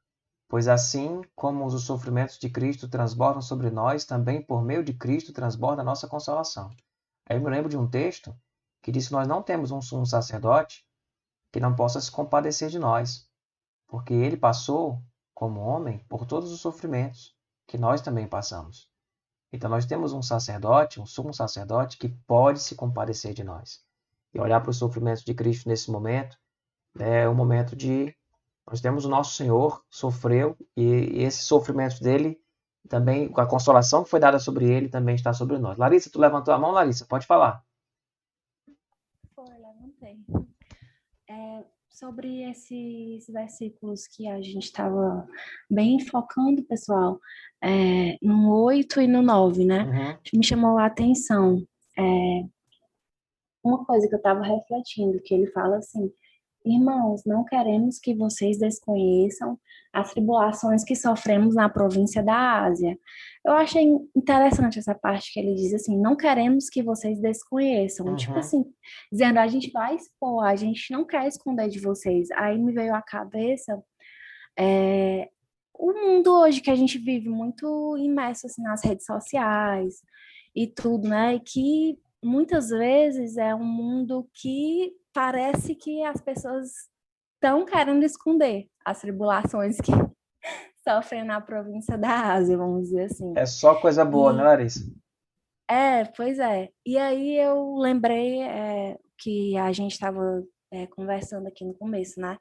Pois 0.49 0.67
assim 0.67 1.21
como 1.35 1.65
os 1.65 1.83
sofrimentos 1.83 2.37
de 2.37 2.49
Cristo 2.49 2.89
transbordam 2.89 3.41
sobre 3.41 3.69
nós, 3.69 4.03
também 4.03 4.41
por 4.41 4.61
meio 4.61 4.83
de 4.83 4.93
Cristo 4.93 5.31
transborda 5.31 5.81
a 5.81 5.85
nossa 5.85 6.07
consolação. 6.07 6.69
Aí 7.25 7.37
eu 7.37 7.41
me 7.41 7.49
lembro 7.49 7.69
de 7.69 7.77
um 7.77 7.87
texto 7.87 8.35
que 8.81 8.91
diz 8.91 9.07
que 9.07 9.13
nós 9.13 9.27
não 9.27 9.41
temos 9.41 9.71
um 9.71 9.81
sumo 9.81 10.05
sacerdote 10.05 10.85
que 11.51 11.59
não 11.59 11.75
possa 11.75 12.01
se 12.01 12.11
compadecer 12.11 12.69
de 12.69 12.79
nós, 12.79 13.27
porque 13.87 14.13
ele 14.13 14.37
passou, 14.37 15.01
como 15.33 15.61
homem, 15.61 15.99
por 16.09 16.25
todos 16.25 16.51
os 16.51 16.61
sofrimentos 16.61 17.35
que 17.67 17.77
nós 17.77 18.01
também 18.01 18.27
passamos. 18.27 18.89
Então 19.51 19.69
nós 19.69 19.85
temos 19.85 20.13
um 20.13 20.21
sacerdote, 20.21 20.99
um 20.99 21.05
sumo 21.05 21.33
sacerdote, 21.33 21.97
que 21.97 22.09
pode 22.09 22.59
se 22.59 22.75
compadecer 22.75 23.33
de 23.33 23.43
nós. 23.43 23.83
E 24.33 24.39
olhar 24.39 24.61
para 24.61 24.69
os 24.69 24.77
sofrimentos 24.77 25.23
de 25.23 25.33
Cristo 25.33 25.67
nesse 25.67 25.89
momento 25.89 26.37
é 26.99 27.27
um 27.27 27.33
momento 27.33 27.75
de. 27.75 28.15
Nós 28.69 28.81
temos 28.81 29.03
o 29.03 29.09
nosso 29.09 29.33
Senhor, 29.33 29.83
sofreu, 29.89 30.55
e 30.77 31.23
esses 31.23 31.43
sofrimentos 31.43 31.99
dele 31.99 32.39
também, 32.87 33.31
a 33.35 33.45
consolação 33.45 34.03
que 34.03 34.09
foi 34.09 34.19
dada 34.19 34.37
sobre 34.37 34.71
ele, 34.71 34.87
também 34.87 35.15
está 35.15 35.33
sobre 35.33 35.57
nós. 35.57 35.77
Larissa, 35.77 36.09
tu 36.11 36.19
levantou 36.19 36.53
a 36.53 36.59
mão, 36.59 36.71
Larissa, 36.71 37.05
pode 37.05 37.25
falar. 37.25 37.63
Foi, 39.35 39.45
levantei. 39.45 40.19
É, 41.27 41.63
sobre 41.89 42.43
esses 42.49 43.27
versículos 43.27 44.07
que 44.07 44.27
a 44.27 44.39
gente 44.39 44.65
estava 44.65 45.27
bem 45.69 45.99
focando, 45.99 46.63
pessoal, 46.63 47.19
é, 47.63 48.17
no 48.21 48.53
8 48.63 49.01
e 49.01 49.07
no 49.07 49.23
9, 49.23 49.65
né? 49.65 49.83
Uhum. 49.83 50.39
Me 50.39 50.45
chamou 50.45 50.77
a 50.77 50.85
atenção. 50.85 51.65
É, 51.97 52.43
uma 53.63 53.83
coisa 53.83 54.07
que 54.07 54.13
eu 54.13 54.19
estava 54.19 54.43
refletindo, 54.43 55.19
que 55.21 55.33
ele 55.33 55.47
fala 55.47 55.77
assim, 55.77 56.11
Irmãos, 56.69 57.23
não 57.25 57.43
queremos 57.43 57.99
que 57.99 58.13
vocês 58.13 58.59
desconheçam 58.59 59.59
as 59.91 60.11
tribulações 60.11 60.83
que 60.83 60.95
sofremos 60.95 61.55
na 61.55 61.67
província 61.67 62.21
da 62.21 62.63
Ásia. 62.63 62.97
Eu 63.45 63.53
achei 63.53 63.87
interessante 64.15 64.77
essa 64.77 64.93
parte 64.93 65.33
que 65.33 65.39
ele 65.39 65.55
diz 65.55 65.73
assim: 65.73 65.99
não 65.99 66.15
queremos 66.15 66.69
que 66.69 66.83
vocês 66.83 67.19
desconheçam. 67.19 68.07
Uhum. 68.07 68.15
Tipo 68.15 68.37
assim, 68.37 68.63
dizendo, 69.11 69.39
a 69.39 69.47
gente 69.47 69.71
vai 69.71 69.95
expor, 69.95 70.45
a 70.45 70.55
gente 70.55 70.91
não 70.91 71.05
quer 71.05 71.27
esconder 71.27 71.69
de 71.69 71.79
vocês. 71.79 72.29
Aí 72.31 72.57
me 72.57 72.71
veio 72.71 72.93
à 72.93 73.01
cabeça 73.01 73.81
é, 74.57 75.29
o 75.73 75.93
mundo 75.93 76.31
hoje 76.41 76.61
que 76.61 76.69
a 76.69 76.75
gente 76.75 76.97
vive 76.97 77.29
muito 77.29 77.97
imerso 77.97 78.45
assim, 78.45 78.61
nas 78.61 78.83
redes 78.83 79.05
sociais 79.05 80.01
e 80.53 80.67
tudo, 80.67 81.07
né? 81.07 81.35
E 81.35 81.39
que 81.39 81.97
muitas 82.21 82.69
vezes 82.69 83.37
é 83.37 83.55
um 83.55 83.63
mundo 83.63 84.27
que 84.33 84.91
parece 85.13 85.75
que 85.75 86.03
as 86.03 86.21
pessoas 86.21 86.71
estão 87.35 87.65
querendo 87.65 88.03
esconder 88.03 88.67
as 88.85 88.99
tribulações 89.01 89.77
que 89.77 89.91
sofrem 90.87 91.23
na 91.23 91.39
província 91.41 91.97
da 91.97 92.33
Ásia, 92.33 92.57
vamos 92.57 92.83
dizer 92.89 93.03
assim. 93.05 93.33
É 93.35 93.45
só 93.45 93.79
coisa 93.79 94.03
boa, 94.05 94.31
E- 94.33 94.35
né, 94.37 94.43
Larissa? 94.43 94.79
É, 95.69 96.03
pois 96.05 96.39
é. 96.39 96.69
E 96.85 96.97
aí 96.97 97.37
eu 97.37 97.75
lembrei 97.75 98.41
é, 98.41 98.97
que 99.19 99.55
a 99.55 99.71
gente 99.71 99.91
estava 99.91 100.43
conversando 100.95 101.47
aqui 101.47 101.63
no 101.63 101.73
começo, 101.75 102.19
né? 102.19 102.37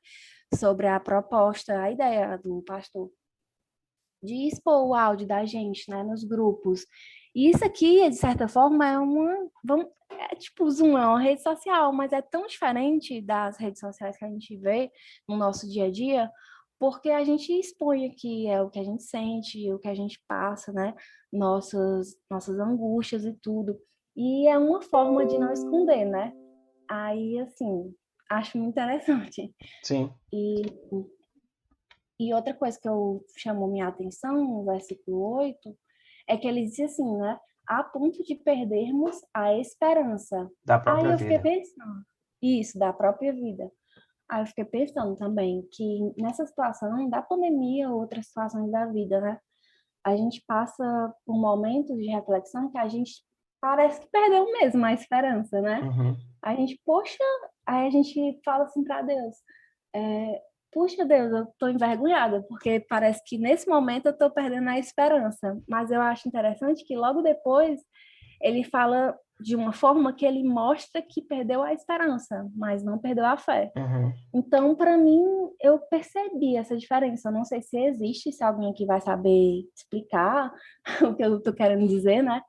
Sobre 0.55 0.87
a 0.87 0.99
proposta, 0.99 1.79
a 1.79 1.91
ideia 1.91 2.39
do 2.39 2.63
pastor 2.63 3.11
de 4.23 4.49
expor 4.49 4.87
o 4.87 4.95
áudio 4.95 5.27
da 5.27 5.45
gente, 5.45 5.91
né? 5.91 6.03
Nos 6.03 6.25
grupos. 6.25 6.87
E 7.35 7.51
isso 7.51 7.65
aqui, 7.65 8.09
de 8.09 8.17
certa 8.17 8.49
forma, 8.49 8.87
é 8.89 8.99
uma. 8.99 9.49
Vamos, 9.63 9.87
é 10.31 10.37
tipo 10.37 10.65
o 10.65 10.71
Zoom, 10.71 10.97
é 10.99 11.07
uma 11.07 11.21
rede 11.21 11.43
social, 11.43 11.93
mas 11.93 12.13
é 12.13 12.23
tão 12.23 12.47
diferente 12.47 13.21
das 13.21 13.57
redes 13.57 13.81
sociais 13.81 14.17
que 14.17 14.25
a 14.25 14.29
gente 14.29 14.57
vê 14.57 14.91
no 15.29 15.37
nosso 15.37 15.69
dia 15.69 15.87
a 15.87 15.91
dia, 15.91 16.31
porque 16.79 17.11
a 17.11 17.25
gente 17.25 17.53
expõe 17.53 18.07
aqui 18.07 18.47
é 18.47 18.63
o 18.63 18.71
que 18.71 18.79
a 18.79 18.85
gente 18.85 19.03
sente, 19.03 19.73
o 19.73 19.79
que 19.79 19.89
a 19.89 19.95
gente 19.95 20.23
passa, 20.29 20.73
né? 20.73 20.95
Nossas, 21.33 22.17
nossas 22.31 22.59
angústias 22.59 23.25
e 23.25 23.33
tudo. 23.33 23.79
E 24.17 24.47
é 24.49 24.57
uma 24.57 24.81
forma 24.81 25.27
de 25.27 25.39
não 25.39 25.53
esconder, 25.53 26.05
né? 26.05 26.33
Aí, 26.89 27.39
assim, 27.41 27.95
acho 28.31 28.59
muito 28.59 28.71
interessante. 28.71 29.55
Sim. 29.83 30.13
E, 30.33 30.63
e 32.21 32.35
outra 32.35 32.55
coisa 32.55 32.79
que 32.81 32.89
eu 32.89 33.25
chamou 33.37 33.69
minha 33.69 33.89
atenção 33.89 34.35
no 34.37 34.65
versículo 34.65 35.37
8 35.37 35.77
é 36.29 36.37
que 36.37 36.47
ele 36.47 36.65
diz 36.65 36.81
assim, 36.81 37.17
né? 37.17 37.39
A 37.69 37.85
ponto 37.85 38.23
de 38.23 38.35
perdermos 38.35 39.21
a 39.35 39.55
esperança. 39.55 40.49
Da 40.65 40.77
Aí 40.77 40.83
própria 40.83 41.13
eu 41.13 41.19
fiquei 41.19 41.37
vida. 41.37 41.43
pensando, 41.43 42.03
isso, 42.43 42.79
da 42.79 42.93
própria 42.93 43.33
vida. 43.33 43.71
Aí 44.31 44.43
eu 44.43 44.47
fiquei 44.47 44.65
pensando 44.65 45.17
também 45.17 45.67
que 45.73 46.13
nessa 46.17 46.47
situação 46.47 47.09
da 47.09 47.23
pandemia 47.23 47.91
ou 47.91 48.01
outras 48.01 48.27
situações 48.27 48.71
da 48.71 48.87
vida, 48.87 49.21
né? 49.21 49.39
A 50.05 50.17
gente 50.17 50.43
passa 50.47 51.15
por 51.27 51.39
momentos 51.39 51.97
de 51.97 52.07
reflexão 52.07 52.71
que 52.71 52.79
a 52.79 52.89
gente 52.89 53.23
parece 53.61 54.01
que 54.01 54.09
perdeu 54.11 54.45
mesmo 54.53 54.85
a 54.85 54.93
esperança, 54.93 55.61
né? 55.61 55.81
Uhum. 55.81 56.17
A 56.43 56.55
gente, 56.55 56.81
poxa, 56.85 57.25
aí 57.67 57.87
a 57.87 57.91
gente 57.91 58.41
fala 58.45 58.65
assim 58.65 58.85
para 58.85 59.03
Deus, 59.03 59.37
é, 59.95 60.43
puxa 60.79 61.05
Deus, 61.05 61.33
eu 61.33 61.47
tô 61.59 61.67
envergonhada, 61.67 62.41
porque 62.49 62.79
parece 62.79 63.21
que 63.27 63.37
nesse 63.37 63.69
momento 63.69 64.07
eu 64.07 64.17
tô 64.17 64.31
perdendo 64.31 64.69
a 64.69 64.79
esperança. 64.79 65.59
Mas 65.69 65.91
eu 65.91 66.01
acho 66.01 66.29
interessante 66.29 66.85
que 66.85 66.97
logo 66.97 67.21
depois 67.21 67.81
ele 68.41 68.63
fala 68.63 69.19
de 69.41 69.57
uma 69.57 69.73
forma 69.73 70.13
que 70.13 70.25
ele 70.25 70.45
mostra 70.45 71.03
que 71.03 71.21
perdeu 71.21 71.65
a 71.65 71.73
esperança, 71.73 72.49
mas 72.55 72.85
não 72.85 72.97
perdeu 72.97 73.27
a 73.27 73.37
fé. 73.37 73.73
Uhum. 73.77 74.13
Então, 74.33 74.77
para 74.77 74.97
mim, 74.97 75.21
eu 75.61 75.81
percebi 75.81 76.57
essa 76.57 76.77
diferença. 76.77 77.29
Eu 77.29 77.33
não 77.33 77.45
sei 77.45 77.61
se 77.61 77.77
existe, 77.77 78.31
se 78.31 78.45
alguém 78.45 78.71
aqui 78.71 78.87
vai 78.87 79.01
saber 79.01 79.65
explicar 79.75 80.53
o 81.03 81.15
que 81.17 81.25
eu 81.25 81.43
tô 81.43 81.53
querendo 81.53 81.89
dizer, 81.89 82.23
né? 82.23 82.41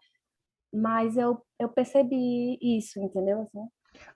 Mas 0.71 1.17
eu, 1.17 1.41
eu 1.59 1.67
percebi 1.67 2.59
isso, 2.61 2.99
entendeu? 2.99 3.41
Assim, 3.41 3.67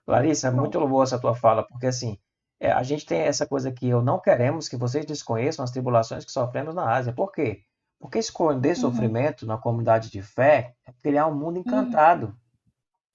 Larissa, 0.06 0.48
é 0.48 0.50
muito 0.52 0.78
boa 0.86 1.02
essa 1.02 1.20
tua 1.20 1.34
fala, 1.34 1.64
porque 1.64 1.86
assim, 1.86 2.16
é, 2.64 2.72
a 2.72 2.82
gente 2.82 3.04
tem 3.06 3.20
essa 3.20 3.46
coisa 3.46 3.70
que 3.72 3.88
eu 3.88 4.02
não 4.02 4.18
queremos 4.18 4.68
que 4.68 4.76
vocês 4.76 5.04
desconheçam 5.06 5.62
as 5.64 5.70
tribulações 5.70 6.24
que 6.24 6.32
sofremos 6.32 6.74
na 6.74 6.90
Ásia. 6.92 7.12
Por 7.12 7.30
quê? 7.32 7.62
Porque 8.00 8.18
esconder 8.18 8.74
sofrimento 8.76 9.46
na 9.46 9.56
comunidade 9.56 10.10
de 10.10 10.20
fé 10.22 10.74
é 10.86 10.92
criar 11.02 11.26
um 11.26 11.34
mundo 11.34 11.58
encantado. 11.58 12.34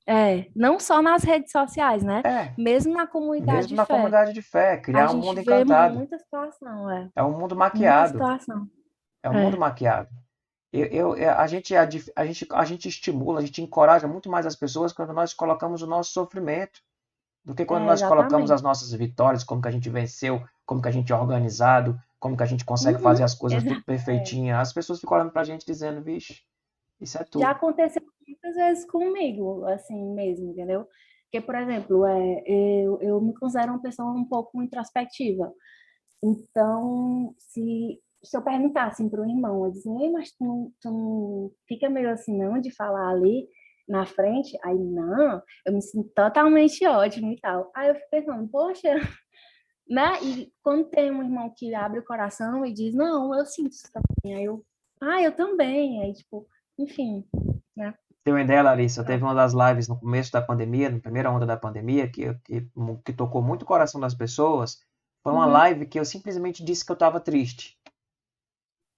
É, 0.07 0.47
não 0.55 0.79
só 0.79 1.01
nas 1.03 1.23
redes 1.23 1.51
sociais, 1.51 2.01
né? 2.03 2.23
É, 2.25 2.53
Mesmo 2.59 2.93
na 2.93 3.05
comunidade 3.05 3.57
mesmo 3.57 3.67
de 3.69 3.75
na 3.75 3.85
fé. 3.85 3.93
comunidade 3.93 4.33
de 4.33 4.41
fé, 4.41 4.77
criar 4.77 5.11
um 5.11 5.17
mundo 5.17 5.35
vê 5.35 5.41
encantado. 5.41 5.95
muita 5.95 6.17
situação, 6.17 6.89
é. 6.89 7.09
É 7.15 7.21
um 7.23 7.31
mundo 7.31 7.55
Muita 7.55 7.55
maquiado. 7.55 8.13
situação. 8.13 8.67
É 9.21 9.29
um 9.29 9.33
É. 9.33 9.43
mundo 9.43 9.59
maquiado. 9.59 10.09
Eu, 10.73 10.85
eu- 10.85 11.15
é, 11.15 11.27
a 11.29 11.45
gente, 11.45 11.75
a, 11.75 11.85
dif- 11.85 12.11
a 12.15 12.25
gente, 12.25 12.47
a 12.51 12.65
gente 12.65 12.87
estimula, 12.87 13.39
a 13.39 13.45
gente 13.45 13.61
encoraja 13.61 14.07
muito 14.07 14.29
mais 14.29 14.45
as 14.47 14.55
pessoas 14.55 14.91
quando 14.93 15.13
nós 15.13 15.33
colocamos 15.33 15.81
o 15.83 15.87
nosso 15.87 16.11
sofrimento 16.11 16.79
do 17.49 17.55
que 17.55 17.65
quando 17.65 17.85
É, 17.85 17.85
nós 17.85 18.01
colocamos 18.03 18.51
as 18.51 18.61
nossas 18.61 18.91
vitórias, 18.93 19.43
como 19.43 19.61
que 19.61 19.67
a 19.67 19.71
gente 19.71 19.89
venceu, 19.89 20.41
como 20.65 20.81
que 20.81 20.87
a 20.89 20.91
gente 20.91 21.11
é 21.11 21.15
organizado, 21.15 21.99
como 22.19 22.37
que 22.37 22.43
a 22.43 22.47
gente 22.47 22.65
consegue 22.65 22.99
Uhum, 22.99 23.01
fazer 23.01 23.23
as 23.23 23.35
coisas 23.35 23.65
tudo 23.65 23.83
perfeitinha. 23.83 24.59
As 24.59 24.73
pessoas 24.73 24.99
ficam 25.01 25.17
olhando 25.17 25.31
pra 25.33 25.43
gente 25.43 25.65
dizendo, 25.65 26.01
vixe, 26.03 26.43
isso 27.01 27.17
é 27.17 27.25
tudo. 27.25 27.39
Já 27.39 27.51
aconteceu 27.51 28.01
muitas 28.27 28.55
vezes 28.55 28.85
comigo, 28.85 29.65
assim 29.65 30.13
mesmo, 30.13 30.51
entendeu? 30.51 30.87
Porque, 31.25 31.41
por 31.45 31.55
exemplo, 31.55 32.05
é, 32.05 32.43
eu, 32.47 32.99
eu 33.01 33.21
me 33.21 33.33
considero 33.35 33.73
uma 33.73 33.81
pessoa 33.81 34.11
um 34.11 34.25
pouco 34.25 34.61
introspectiva. 34.63 35.51
Então, 36.23 37.35
se, 37.39 38.01
se 38.23 38.37
eu 38.37 38.43
perguntasse 38.43 39.07
para 39.09 39.21
um 39.21 39.29
irmão, 39.29 39.65
eu 39.65 39.71
dizia, 39.71 40.11
mas 40.11 40.31
tu 40.33 40.73
tu 40.81 40.91
não 40.91 41.51
fica 41.67 41.89
meio 41.89 42.11
assim, 42.11 42.37
não, 42.37 42.59
de 42.61 42.71
falar 42.75 43.09
ali 43.11 43.47
na 43.89 44.05
frente? 44.05 44.57
Aí, 44.63 44.77
não, 44.77 45.41
eu 45.65 45.73
me 45.73 45.81
sinto 45.81 46.09
totalmente 46.15 46.85
ótimo 46.87 47.31
e 47.33 47.39
tal. 47.39 47.71
Aí 47.75 47.89
eu 47.89 47.95
fico 47.95 48.07
pensando, 48.11 48.47
poxa, 48.49 48.89
né? 49.89 50.21
E 50.23 50.51
quando 50.63 50.85
tem 50.89 51.11
um 51.11 51.23
irmão 51.23 51.53
que 51.57 51.73
abre 51.75 51.99
o 51.99 52.05
coração 52.05 52.65
e 52.65 52.73
diz, 52.73 52.93
não, 52.95 53.33
eu 53.37 53.45
sinto 53.45 53.71
isso 53.71 53.89
também. 53.91 54.37
Aí 54.37 54.45
eu, 54.45 54.65
ah, 55.01 55.21
eu 55.21 55.35
também. 55.35 56.03
Aí, 56.03 56.13
tipo, 56.13 56.47
enfim, 56.77 57.25
né? 57.75 57.93
Tem 58.23 58.33
uma 58.33 58.41
ideia, 58.41 58.61
Larissa? 58.61 59.03
Teve 59.03 59.23
uma 59.23 59.33
das 59.33 59.53
lives 59.53 59.87
no 59.87 59.99
começo 59.99 60.31
da 60.31 60.41
pandemia, 60.41 60.89
na 60.89 60.99
primeira 60.99 61.31
onda 61.31 61.45
da 61.45 61.57
pandemia, 61.57 62.07
que, 62.09 62.33
que, 62.45 62.69
que 63.05 63.13
tocou 63.13 63.41
muito 63.41 63.63
o 63.63 63.65
coração 63.65 63.99
das 63.99 64.13
pessoas. 64.13 64.77
Foi 65.23 65.33
uma 65.33 65.45
Uhum. 65.45 65.51
live 65.53 65.85
que 65.87 65.99
eu 65.99 66.05
simplesmente 66.05 66.63
disse 66.63 66.85
que 66.85 66.91
eu 66.91 66.95
estava 66.95 67.19
triste. 67.19 67.77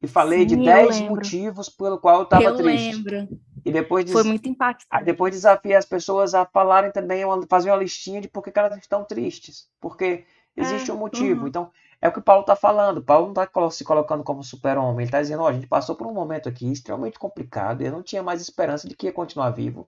E 0.04 0.08
falei 0.08 0.46
de 0.46 0.56
Sim, 0.56 0.62
eu 0.62 0.66
10 0.66 0.90
lembro. 0.90 1.16
motivos 1.16 1.70
pelo 1.70 2.00
qual 2.00 2.18
eu 2.18 2.24
estava 2.24 2.44
Eu 2.44 2.56
triste. 2.58 3.04
lembro. 3.04 3.28
E 3.66 3.72
depois 3.72 4.06
diz- 4.06 4.14
Foi 4.14 4.24
muito 4.24 4.48
impactante. 4.48 5.06
depois 5.06 5.34
desafiei 5.34 5.76
as 5.76 5.86
pessoas 5.86 6.34
a 6.34 6.46
falarem 6.46 6.92
também, 6.92 7.26
uma- 7.26 7.46
fazer 7.48 7.72
uma 7.72 7.78
listinha 7.78 8.22
de 8.22 8.28
por 8.30 8.44
que 8.44 8.52
que 8.52 8.60
elas 8.60 8.78
estão 8.78 9.04
tristes. 9.06 9.70
Porque 9.80 10.26
existe 10.56 10.92
É, 10.92 10.94
um 10.94 10.98
motivo. 10.98 11.48
uhum. 11.48 11.48
Então, 11.48 11.72
é 12.02 12.08
o 12.10 12.14
que 12.14 12.22
Paulo 12.22 12.42
está 12.42 12.56
falando. 12.56 13.04
Paulo 13.04 13.34
não 13.34 13.44
está 13.44 13.72
se 13.72 13.84
colocando 13.84 14.24
como 14.24 14.44
super-homem. 14.44 15.00
Ele 15.00 15.06
está 15.06 15.22
dizendo: 15.22 15.44
ó, 15.44 15.48
a 15.50 15.54
gente 15.54 15.68
passou 15.68 15.96
por 15.96 16.08
um 16.08 16.14
momento 16.14 16.50
aqui 16.50 16.72
extremamente 16.72 17.20
complicado. 17.20 17.82
Eu 17.82 17.92
não 17.92 18.04
tinha 18.04 18.24
mais 18.24 18.42
esperança 18.42 18.88
de 18.88 18.96
que 18.96 19.08
ia 19.08 19.14
continuar 19.14 19.52
vivo. 19.52 19.88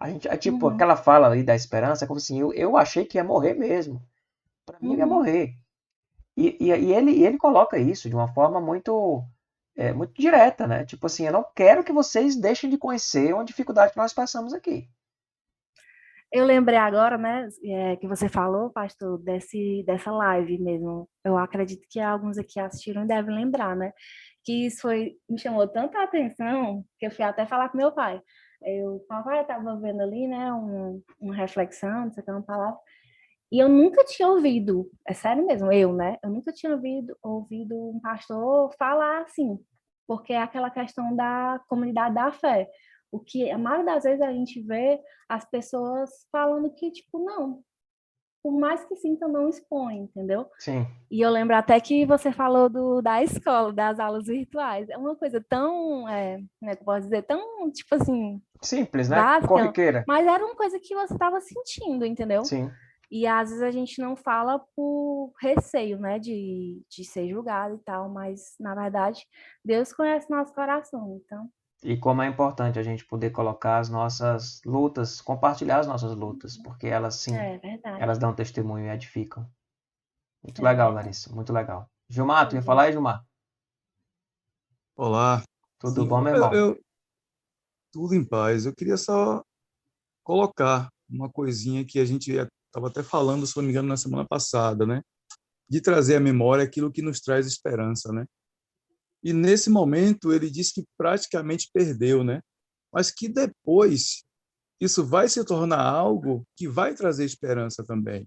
A 0.00 0.10
gente, 0.10 0.28
é 0.28 0.36
tipo, 0.36 0.66
Uhum. 0.66 0.68
aquela 0.68 0.96
fala 0.96 1.28
ali 1.28 1.42
da 1.42 1.54
esperança, 1.54 2.04
é 2.04 2.08
como 2.08 2.18
assim: 2.18 2.40
eu, 2.40 2.52
eu 2.54 2.76
achei 2.76 3.04
que 3.04 3.18
ia 3.18 3.24
morrer 3.24 3.54
mesmo. 3.54 4.02
Para 4.66 4.80
mim, 4.80 4.92
eu 4.94 4.98
ia 5.00 5.06
Uhum. 5.06 5.08
morrer. 5.08 5.54
E, 6.36 6.56
e, 6.60 6.68
e 6.70 6.92
ele, 6.92 7.12
e 7.12 7.24
ele 7.26 7.38
coloca 7.38 7.78
isso 7.78 8.08
de 8.08 8.14
uma 8.14 8.28
forma 8.32 8.60
muito, 8.60 9.24
é, 9.76 9.92
muito 9.92 10.14
direta, 10.14 10.66
né? 10.66 10.84
Tipo 10.84 11.06
assim: 11.06 11.26
eu 11.26 11.32
não 11.32 11.44
quero 11.54 11.84
que 11.84 11.92
vocês 11.92 12.36
deixem 12.36 12.70
de 12.70 12.78
conhecer 12.78 13.34
uma 13.34 13.44
dificuldade 13.44 13.92
que 13.92 13.98
nós 13.98 14.12
passamos 14.12 14.52
aqui. 14.52 14.88
Eu 16.32 16.44
lembrei 16.44 16.76
agora, 16.76 17.16
né, 17.16 17.48
é, 17.64 17.96
que 17.96 18.08
você 18.08 18.28
falou, 18.28 18.68
pastor, 18.70 19.18
desse, 19.22 19.84
dessa 19.86 20.10
live 20.10 20.58
mesmo. 20.58 21.08
Eu 21.24 21.38
acredito 21.38 21.86
que 21.88 22.00
alguns 22.00 22.36
aqui 22.38 22.58
assistiram 22.58 23.04
e 23.04 23.06
devem 23.06 23.32
lembrar, 23.32 23.76
né? 23.76 23.92
Que 24.44 24.66
isso 24.66 24.82
foi, 24.82 25.12
me 25.30 25.38
chamou 25.38 25.68
tanta 25.68 26.02
atenção 26.02 26.84
que 26.98 27.06
eu 27.06 27.10
fui 27.12 27.24
até 27.24 27.46
falar 27.46 27.68
com 27.68 27.78
meu 27.78 27.92
pai. 27.92 28.20
Eu, 28.62 29.04
papai, 29.08 29.42
estava 29.42 29.78
vendo 29.80 30.02
ali, 30.02 30.26
né, 30.26 30.52
um, 30.52 31.00
uma 31.20 31.34
reflexão, 31.36 32.06
não 32.06 32.12
sei 32.12 32.22
o 32.22 32.24
que, 32.24 32.32
uma 32.32 32.42
palavra, 32.42 32.78
e 33.54 33.60
eu 33.60 33.68
nunca 33.68 34.02
tinha 34.04 34.26
ouvido, 34.26 34.90
é 35.06 35.14
sério 35.14 35.46
mesmo, 35.46 35.72
eu, 35.72 35.92
né? 35.92 36.18
Eu 36.24 36.28
nunca 36.28 36.52
tinha 36.52 36.72
ouvido, 36.72 37.16
ouvido 37.22 37.76
um 37.76 38.00
pastor 38.00 38.74
falar 38.76 39.22
assim, 39.22 39.60
porque 40.08 40.32
é 40.32 40.42
aquela 40.42 40.70
questão 40.70 41.14
da 41.14 41.60
comunidade 41.68 42.16
da 42.16 42.32
fé. 42.32 42.68
O 43.12 43.20
que 43.20 43.48
a 43.48 43.56
maioria 43.56 43.94
das 43.94 44.02
vezes 44.02 44.20
a 44.22 44.32
gente 44.32 44.60
vê 44.60 45.00
as 45.28 45.48
pessoas 45.48 46.10
falando 46.32 46.68
que, 46.74 46.90
tipo, 46.90 47.24
não, 47.24 47.62
por 48.42 48.58
mais 48.58 48.84
que 48.86 48.96
sintam, 48.96 49.28
não 49.28 49.48
expõe, 49.48 49.98
entendeu? 49.98 50.50
Sim. 50.58 50.84
E 51.08 51.20
eu 51.20 51.30
lembro 51.30 51.54
até 51.54 51.78
que 51.78 52.04
você 52.04 52.32
falou 52.32 52.68
do, 52.68 53.00
da 53.00 53.22
escola, 53.22 53.72
das 53.72 54.00
aulas 54.00 54.26
virtuais. 54.26 54.88
É 54.90 54.98
uma 54.98 55.14
coisa 55.14 55.40
tão, 55.48 56.08
é, 56.08 56.38
como 56.58 56.72
é 56.72 56.74
que 56.74 56.82
eu 56.82 56.86
posso 56.86 57.02
dizer, 57.02 57.22
tão, 57.22 57.70
tipo 57.70 57.94
assim, 57.94 58.42
Simples, 58.60 59.08
né? 59.08 59.16
Básica. 59.16 59.46
Corriqueira. 59.46 60.04
mas 60.08 60.26
era 60.26 60.44
uma 60.44 60.56
coisa 60.56 60.80
que 60.80 60.92
você 60.94 61.14
estava 61.14 61.40
sentindo, 61.40 62.04
entendeu? 62.04 62.44
Sim. 62.44 62.68
E 63.10 63.26
às 63.26 63.48
vezes 63.50 63.62
a 63.62 63.70
gente 63.70 64.00
não 64.00 64.16
fala 64.16 64.58
por 64.74 65.32
receio, 65.40 65.98
né, 65.98 66.18
de, 66.18 66.82
de 66.88 67.04
ser 67.04 67.28
julgado 67.28 67.76
e 67.76 67.78
tal, 67.78 68.08
mas 68.08 68.54
na 68.58 68.74
verdade 68.74 69.26
Deus 69.64 69.92
conhece 69.92 70.30
nosso 70.30 70.52
coração, 70.54 71.20
então. 71.24 71.48
E 71.82 71.98
como 71.98 72.22
é 72.22 72.26
importante 72.28 72.78
a 72.78 72.82
gente 72.82 73.04
poder 73.06 73.30
colocar 73.30 73.78
as 73.78 73.90
nossas 73.90 74.60
lutas, 74.64 75.20
compartilhar 75.20 75.80
as 75.80 75.86
nossas 75.86 76.14
lutas, 76.16 76.56
porque 76.56 76.86
elas 76.86 77.16
sim, 77.16 77.36
É 77.36 77.60
elas 78.00 78.18
dão 78.18 78.34
testemunho 78.34 78.86
e 78.86 78.90
edificam. 78.90 79.46
Muito 80.42 80.60
É 80.60 80.64
legal, 80.64 80.86
verdade. 80.88 81.06
Larissa, 81.06 81.34
muito 81.34 81.52
legal. 81.52 81.86
Gilmar, 82.08 82.48
tu 82.48 82.54
ia 82.54 82.60
Uhum. 82.60 82.66
falar 82.66 82.82
aí, 82.84 82.92
Gilmar? 82.92 83.22
Olá. 84.96 85.42
Tudo 85.78 86.02
Sim, 86.02 86.08
bom, 86.08 86.20
meu 86.20 86.34
eu- 86.34 86.36
irmão? 86.36 86.54
eu- 86.54 86.80
tudo 87.92 88.14
em 88.14 88.24
paz. 88.24 88.66
Eu 88.66 88.74
queria 88.74 88.96
só 88.96 89.42
colocar 90.24 90.88
uma 91.08 91.30
coisinha 91.30 91.84
que 91.84 91.98
a 91.98 92.04
gente 92.04 92.32
estava 92.74 92.88
até 92.88 93.04
falando, 93.04 93.46
se 93.46 93.56
não 93.56 93.62
me 93.62 93.70
engano, 93.70 93.88
na 93.88 93.96
semana 93.96 94.26
passada, 94.26 94.84
né? 94.84 95.00
De 95.68 95.80
trazer 95.80 96.16
à 96.16 96.20
memória 96.20 96.64
aquilo 96.64 96.90
que 96.90 97.00
nos 97.00 97.20
traz 97.20 97.46
esperança, 97.46 98.12
né? 98.12 98.26
E 99.22 99.32
nesse 99.32 99.70
momento 99.70 100.32
ele 100.32 100.50
disse 100.50 100.74
que 100.74 100.84
praticamente 100.98 101.70
perdeu, 101.72 102.24
né? 102.24 102.42
Mas 102.92 103.12
que 103.12 103.28
depois 103.28 104.24
isso 104.80 105.04
vai 105.04 105.28
se 105.28 105.42
tornar 105.44 105.80
algo 105.80 106.44
que 106.56 106.68
vai 106.68 106.94
trazer 106.94 107.24
esperança 107.24 107.84
também, 107.84 108.26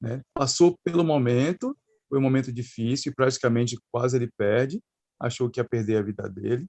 né? 0.00 0.20
Passou 0.34 0.76
pelo 0.84 1.04
momento, 1.04 1.76
foi 2.08 2.18
um 2.18 2.22
momento 2.22 2.52
difícil, 2.52 3.14
praticamente 3.14 3.78
quase 3.92 4.16
ele 4.16 4.30
perde, 4.36 4.82
achou 5.18 5.48
que 5.48 5.60
ia 5.60 5.64
perder 5.64 5.98
a 5.98 6.02
vida 6.02 6.28
dele, 6.28 6.66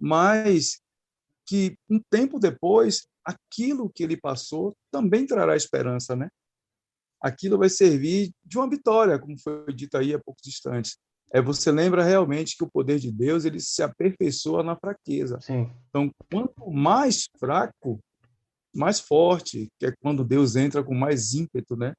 mas 0.00 0.80
que 1.52 1.76
um 1.90 2.00
tempo 2.10 2.38
depois 2.38 3.06
aquilo 3.22 3.90
que 3.94 4.02
ele 4.02 4.16
passou 4.16 4.74
também 4.90 5.26
trará 5.26 5.54
esperança, 5.54 6.16
né? 6.16 6.30
Aquilo 7.20 7.58
vai 7.58 7.68
servir 7.68 8.32
de 8.42 8.56
uma 8.56 8.70
vitória, 8.70 9.18
como 9.18 9.38
foi 9.38 9.70
dito 9.74 9.98
aí 9.98 10.14
há 10.14 10.18
poucos 10.18 10.46
instantes. 10.46 10.96
É 11.30 11.42
você 11.42 11.70
lembra 11.70 12.02
realmente 12.02 12.56
que 12.56 12.64
o 12.64 12.70
poder 12.70 12.98
de 12.98 13.12
Deus 13.12 13.44
ele 13.44 13.60
se 13.60 13.82
aperfeiçoa 13.82 14.62
na 14.62 14.76
fraqueza. 14.76 15.38
Sim, 15.42 15.70
Então, 15.90 16.10
quanto 16.32 16.70
mais 16.70 17.28
fraco, 17.38 18.00
mais 18.74 18.98
forte, 18.98 19.68
que 19.78 19.84
é 19.84 19.92
quando 20.00 20.24
Deus 20.24 20.56
entra 20.56 20.82
com 20.82 20.94
mais 20.94 21.34
ímpeto, 21.34 21.76
né? 21.76 21.92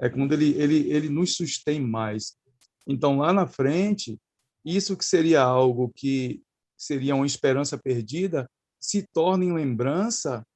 É 0.00 0.08
quando 0.08 0.32
ele 0.32 0.54
ele 0.54 0.90
ele 0.90 1.08
nos 1.10 1.34
sustém 1.34 1.78
mais. 1.78 2.36
Então, 2.86 3.18
lá 3.18 3.34
na 3.34 3.46
frente, 3.46 4.18
isso 4.64 4.96
que 4.96 5.04
seria 5.04 5.42
algo 5.42 5.92
que 5.94 6.42
seria 6.74 7.14
uma 7.14 7.26
esperança 7.26 7.76
perdida, 7.76 8.48
se 8.84 9.08
torna 9.14 9.46
em 9.46 9.52
lembrança 9.52 10.46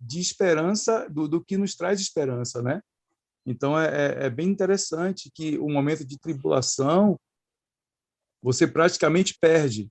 de 0.00 0.20
esperança 0.20 1.06
do, 1.10 1.28
do 1.28 1.44
que 1.44 1.58
nos 1.58 1.74
traz 1.74 2.00
esperança, 2.00 2.62
né? 2.62 2.80
Então 3.44 3.78
é, 3.78 3.86
é, 3.86 4.26
é 4.26 4.30
bem 4.30 4.48
interessante 4.48 5.30
que 5.34 5.58
o 5.58 5.68
momento 5.68 6.02
de 6.02 6.18
tribulação 6.18 7.20
você 8.42 8.66
praticamente 8.66 9.36
perde, 9.38 9.90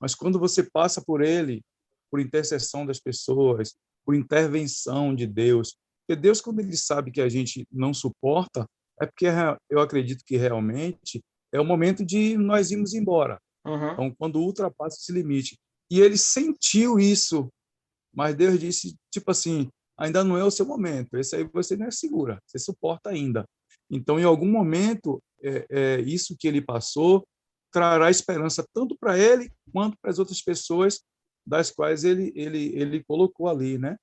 mas 0.00 0.14
quando 0.14 0.40
você 0.40 0.68
passa 0.68 1.00
por 1.04 1.22
ele, 1.22 1.62
por 2.10 2.18
intercessão 2.18 2.84
das 2.84 2.98
pessoas, 2.98 3.76
por 4.04 4.16
intervenção 4.16 5.14
de 5.14 5.26
Deus, 5.26 5.76
porque 6.00 6.20
Deus 6.20 6.40
quando 6.40 6.60
ele 6.60 6.76
sabe 6.76 7.12
que 7.12 7.20
a 7.20 7.28
gente 7.28 7.64
não 7.70 7.94
suporta, 7.94 8.66
é 9.00 9.06
porque 9.06 9.26
eu 9.70 9.78
acredito 9.78 10.24
que 10.26 10.36
realmente 10.36 11.22
é 11.52 11.60
o 11.60 11.64
momento 11.64 12.04
de 12.04 12.36
nós 12.36 12.72
irmos 12.72 12.92
embora. 12.92 13.40
uhum, 13.64 13.92
Então, 13.92 14.14
quando 14.18 14.40
ultrapassa 14.40 14.96
esse 15.00 15.12
limite. 15.12 15.56
E 15.90 16.00
ele 16.00 16.16
sentiu 16.16 16.98
isso, 16.98 17.48
mas 18.14 18.34
Deus 18.34 18.58
disse, 18.58 18.96
tipo 19.10 19.30
assim, 19.30 19.68
ainda 19.98 20.24
não 20.24 20.36
é 20.36 20.44
o 20.44 20.50
seu 20.50 20.66
momento, 20.66 21.16
esse 21.16 21.36
aí 21.36 21.44
você 21.44 21.76
não 21.76 21.86
é 21.86 21.90
segura, 21.90 22.40
você 22.46 22.58
suporta 22.58 23.10
ainda. 23.10 23.44
Então, 23.90 24.18
em 24.18 24.24
algum 24.24 24.50
momento, 24.50 25.22
é, 25.42 25.66
é, 25.70 26.00
isso 26.00 26.36
que 26.38 26.48
ele 26.48 26.60
passou 26.60 27.26
trará 27.70 28.08
esperança 28.08 28.64
tanto 28.72 28.96
para 28.96 29.18
ele 29.18 29.50
quanto 29.72 29.96
para 30.00 30.10
as 30.10 30.18
outras 30.18 30.40
pessoas 30.40 31.00
das 31.46 31.70
quais 31.70 32.04
ele, 32.04 32.32
ele, 32.34 32.72
ele 32.74 33.04
colocou 33.04 33.48
ali, 33.48 33.76
né? 33.78 33.96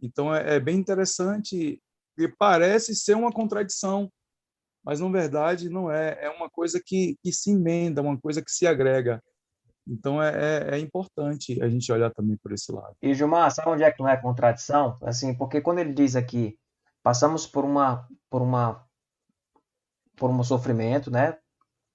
Então, 0.00 0.34
é, 0.34 0.56
é 0.56 0.60
bem 0.60 0.76
interessante, 0.76 1.80
e 2.18 2.28
parece 2.28 2.94
ser 2.94 3.16
uma 3.16 3.32
contradição, 3.32 4.10
mas 4.84 5.00
na 5.00 5.08
verdade 5.08 5.68
não 5.68 5.90
é. 5.90 6.24
É 6.24 6.30
uma 6.30 6.50
coisa 6.50 6.80
que, 6.84 7.16
que 7.22 7.32
se 7.32 7.50
emenda, 7.50 8.02
uma 8.02 8.20
coisa 8.20 8.42
que 8.42 8.50
se 8.50 8.66
agrega. 8.66 9.22
Então 9.86 10.22
é, 10.22 10.30
é, 10.30 10.74
é 10.76 10.78
importante 10.78 11.60
a 11.62 11.68
gente 11.68 11.90
olhar 11.90 12.10
também 12.12 12.36
por 12.36 12.52
esse 12.52 12.70
lado. 12.70 12.96
E 13.02 13.14
Gilmar, 13.14 13.50
sabe 13.50 13.68
onde 13.70 13.82
é 13.82 13.90
que 13.90 14.00
não 14.00 14.08
é 14.08 14.16
contradição? 14.16 14.96
Assim, 15.02 15.34
porque 15.34 15.60
quando 15.60 15.80
ele 15.80 15.92
diz 15.92 16.14
aqui, 16.14 16.56
passamos 17.02 17.46
por 17.46 17.64
uma, 17.64 18.08
por 18.30 18.42
uma, 18.42 18.86
por 20.16 20.30
um 20.30 20.42
sofrimento, 20.42 21.10
né, 21.10 21.36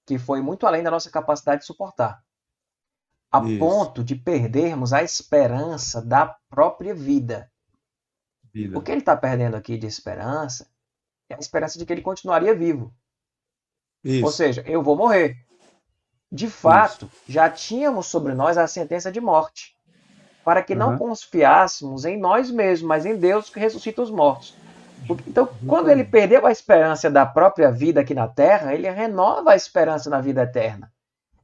que 0.06 0.18
foi 0.18 0.42
muito 0.42 0.66
além 0.66 0.82
da 0.82 0.90
nossa 0.90 1.10
capacidade 1.10 1.62
de 1.62 1.66
suportar, 1.66 2.22
a 3.30 3.42
Isso. 3.44 3.58
ponto 3.58 4.04
de 4.04 4.14
perdermos 4.16 4.92
a 4.92 5.02
esperança 5.02 6.02
da 6.02 6.36
própria 6.48 6.94
vida. 6.94 7.50
Vida. 8.52 8.78
O 8.78 8.82
que 8.82 8.90
ele 8.90 9.00
está 9.00 9.16
perdendo 9.16 9.56
aqui 9.56 9.76
de 9.76 9.86
esperança 9.86 10.70
é 11.28 11.34
a 11.34 11.38
esperança 11.38 11.78
de 11.78 11.84
que 11.84 11.92
ele 11.92 12.02
continuaria 12.02 12.54
vivo. 12.54 12.94
Ou 14.04 14.10
Isso. 14.10 14.32
seja, 14.32 14.62
eu 14.66 14.82
vou 14.82 14.96
morrer. 14.96 15.36
De 16.32 16.48
fato, 16.48 17.10
já 17.26 17.50
tínhamos 17.50 18.06
sobre 18.06 18.34
nós 18.34 18.56
a 18.58 18.66
sentença 18.66 19.12
de 19.12 19.20
morte, 19.20 19.76
para 20.44 20.62
que 20.62 20.74
não 20.74 20.92
Aham. 20.92 20.94
confiássemos 20.94 22.04
em 22.04 22.18
nós 22.18 22.50
mesmos, 22.50 22.88
mas 22.88 23.06
em 23.06 23.16
Deus 23.18 23.50
que 23.50 23.60
ressuscita 23.60 24.02
os 24.02 24.10
mortos. 24.10 24.58
Então, 25.26 25.48
quando 25.66 25.90
ele 25.90 26.04
perdeu 26.04 26.46
a 26.46 26.52
esperança 26.52 27.10
da 27.10 27.26
própria 27.26 27.70
vida 27.72 28.00
aqui 28.00 28.14
na 28.14 28.28
terra, 28.28 28.74
ele 28.74 28.90
renova 28.90 29.52
a 29.52 29.56
esperança 29.56 30.10
na 30.10 30.20
vida 30.20 30.42
eterna. 30.42 30.92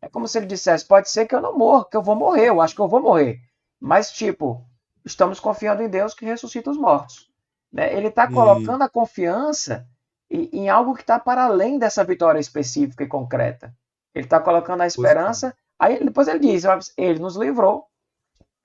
É 0.03 0.09
como 0.09 0.29
se 0.29 0.39
ele 0.39 0.47
dissesse: 0.47 0.87
pode 0.87 1.11
ser 1.11 1.27
que 1.27 1.35
eu 1.35 1.41
não 1.43 1.57
morra, 1.59 1.87
que 1.91 1.97
eu 1.97 2.03
vou 2.03 2.17
morrer, 2.17 2.49
eu 2.49 2.61
acho 2.61 2.75
que 2.75 2.81
eu 2.81 2.89
vou 2.89 3.03
morrer. 3.03 3.41
Mas, 3.81 4.13
tipo, 4.13 4.65
estamos 5.05 5.41
confiando 5.41 5.83
em 5.83 5.89
Deus 5.89 6.15
que 6.15 6.25
ressuscita 6.25 6.71
os 6.71 6.79
mortos. 6.79 7.29
né? 7.73 7.95
Ele 7.97 8.09
está 8.09 8.27
E- 8.27 8.29
colocando 8.29 8.83
a 8.85 8.89
confiança 8.89 9.87
em, 10.31 10.49
em 10.53 10.69
algo 10.69 10.95
que 10.95 11.03
está 11.03 11.19
para 11.19 11.45
além 11.45 11.79
dessa 11.79 12.05
vitória 12.05 12.41
específica 12.41 13.05
e 13.05 13.09
concreta. 13.09 13.75
Ele 14.15 14.25
está 14.27 14.39
colocando 14.41 14.83
a 14.83 14.87
esperança. 14.87 15.55
Aí 15.79 16.03
depois 16.05 16.29
ele 16.29 16.39
diz: 16.39 16.65
ele 16.97 17.19
nos 17.19 17.37
livrou 17.37 17.87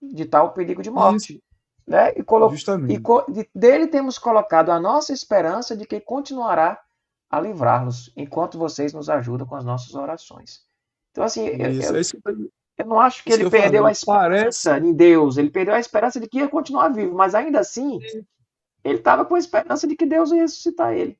de 0.01 0.25
tal 0.25 0.53
perigo 0.53 0.81
de 0.81 0.89
morte. 0.91 1.33
Isso, 1.33 1.41
Né? 1.87 2.11
E, 2.15 2.23
colo- 2.23 2.49
justamente. 2.49 2.93
e 2.93 2.99
co- 2.99 3.25
de- 3.27 3.49
dele 3.53 3.87
temos 3.87 4.19
colocado 4.19 4.69
a 4.71 4.79
nossa 4.79 5.11
esperança 5.11 5.75
de 5.75 5.85
que 5.87 5.99
continuará 5.99 6.79
a 7.31 7.39
livrar-nos 7.41 8.11
enquanto 8.15 8.57
vocês 8.59 8.93
nos 8.93 9.09
ajudam 9.09 9.47
com 9.47 9.55
as 9.55 9.65
nossas 9.65 9.93
orações. 9.95 10.61
Então, 11.11 11.23
assim, 11.23 11.47
eu, 11.47 11.71
Isso, 11.71 11.89
eu- 11.91 11.95
é 11.97 12.01
isso 12.01 12.17
eu- 12.23 12.51
eu 12.77 12.85
não 12.85 12.99
acho 12.99 13.23
que 13.23 13.31
ele 13.31 13.39
que 13.39 13.47
eu 13.47 13.51
perdeu 13.51 13.85
a 13.85 13.91
esperança 13.91 14.77
em 14.77 14.93
Deus, 14.93 15.37
ele 15.37 15.49
perdeu 15.49 15.73
a 15.73 15.79
esperança 15.79 16.19
de 16.19 16.27
que 16.29 16.37
ia 16.37 16.47
continuar 16.47 16.89
vivo, 16.89 17.13
mas 17.15 17.33
ainda 17.35 17.59
assim, 17.59 17.99
ele 18.83 18.99
estava 18.99 19.25
com 19.25 19.35
a 19.35 19.39
esperança 19.39 19.87
de 19.87 19.95
que 19.95 20.05
Deus 20.05 20.31
ia 20.31 20.41
ressuscitar 20.43 20.93
ele. 20.93 21.17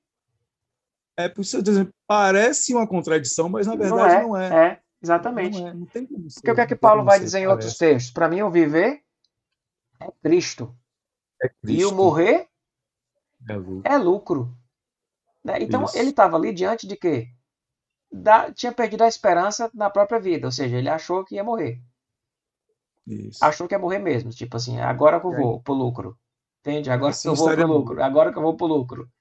É 1.20 1.28
por 1.28 1.42
isso 1.42 1.52
que 1.52 1.58
eu 1.58 1.62
dizer, 1.62 1.94
parece 2.08 2.74
uma 2.74 2.88
contradição, 2.88 3.50
mas 3.50 3.68
na 3.68 3.76
verdade 3.76 3.92
não 3.92 4.06
é. 4.06 4.24
Não 4.24 4.38
é. 4.38 4.68
é 4.68 4.82
exatamente. 5.02 5.60
Não 5.60 5.68
é, 5.68 5.74
não 5.74 5.86
tem 5.86 6.06
como 6.06 6.30
ser, 6.30 6.40
Porque 6.40 6.52
o 6.52 6.56
que 6.56 6.62
é 6.62 6.66
que 6.66 6.76
Paulo 6.78 7.04
vai 7.04 7.20
dizer 7.20 7.40
em 7.40 7.48
outros 7.48 7.78
textos? 7.78 8.14
Para 8.14 8.30
mim, 8.30 8.42
o 8.42 8.50
viver 8.50 9.04
é 10.00 10.10
Cristo. 10.24 10.74
É 11.44 11.50
Cristo. 11.50 11.82
E 11.82 11.86
o 11.86 11.94
morrer 11.94 12.48
é 13.50 13.54
lucro. 13.54 13.82
É 13.84 13.98
lucro. 13.98 14.58
Né? 15.44 15.58
Então, 15.60 15.84
Isso. 15.84 15.98
ele 15.98 16.12
estava 16.12 16.38
ali 16.38 16.54
diante 16.54 16.88
de 16.88 16.96
quê? 16.96 17.28
Da, 18.10 18.50
tinha 18.54 18.72
perdido 18.72 19.04
a 19.04 19.08
esperança 19.08 19.70
na 19.74 19.90
própria 19.90 20.22
vida, 20.22 20.48
ou 20.48 20.52
seja, 20.54 20.78
ele 20.78 20.88
achou 20.88 21.26
que 21.26 21.36
ia 21.36 21.44
morrer. 21.44 21.82
Isso. 23.06 23.44
Achou 23.44 23.68
que 23.68 23.76
ia 23.76 23.80
morrer 23.80 24.00
mesmo. 24.00 24.30
Tipo 24.32 24.56
assim, 24.56 24.80
agora 24.80 25.20
que 25.20 25.26
eu 25.26 25.36
vou 25.36 25.62
pro 25.62 25.74
lucro. 25.74 26.18
Entende? 26.62 26.90
Agora 26.90 27.10
Assim 27.10 27.24
que 27.24 27.28
eu 27.28 27.36
vou 27.36 27.54
pro 27.54 27.68
lucro. 27.68 28.04
Agora 28.04 28.32
que 28.32 28.38
eu 28.38 28.42
vou 28.42 28.56
pro 28.56 28.68
lucro. 28.68 29.12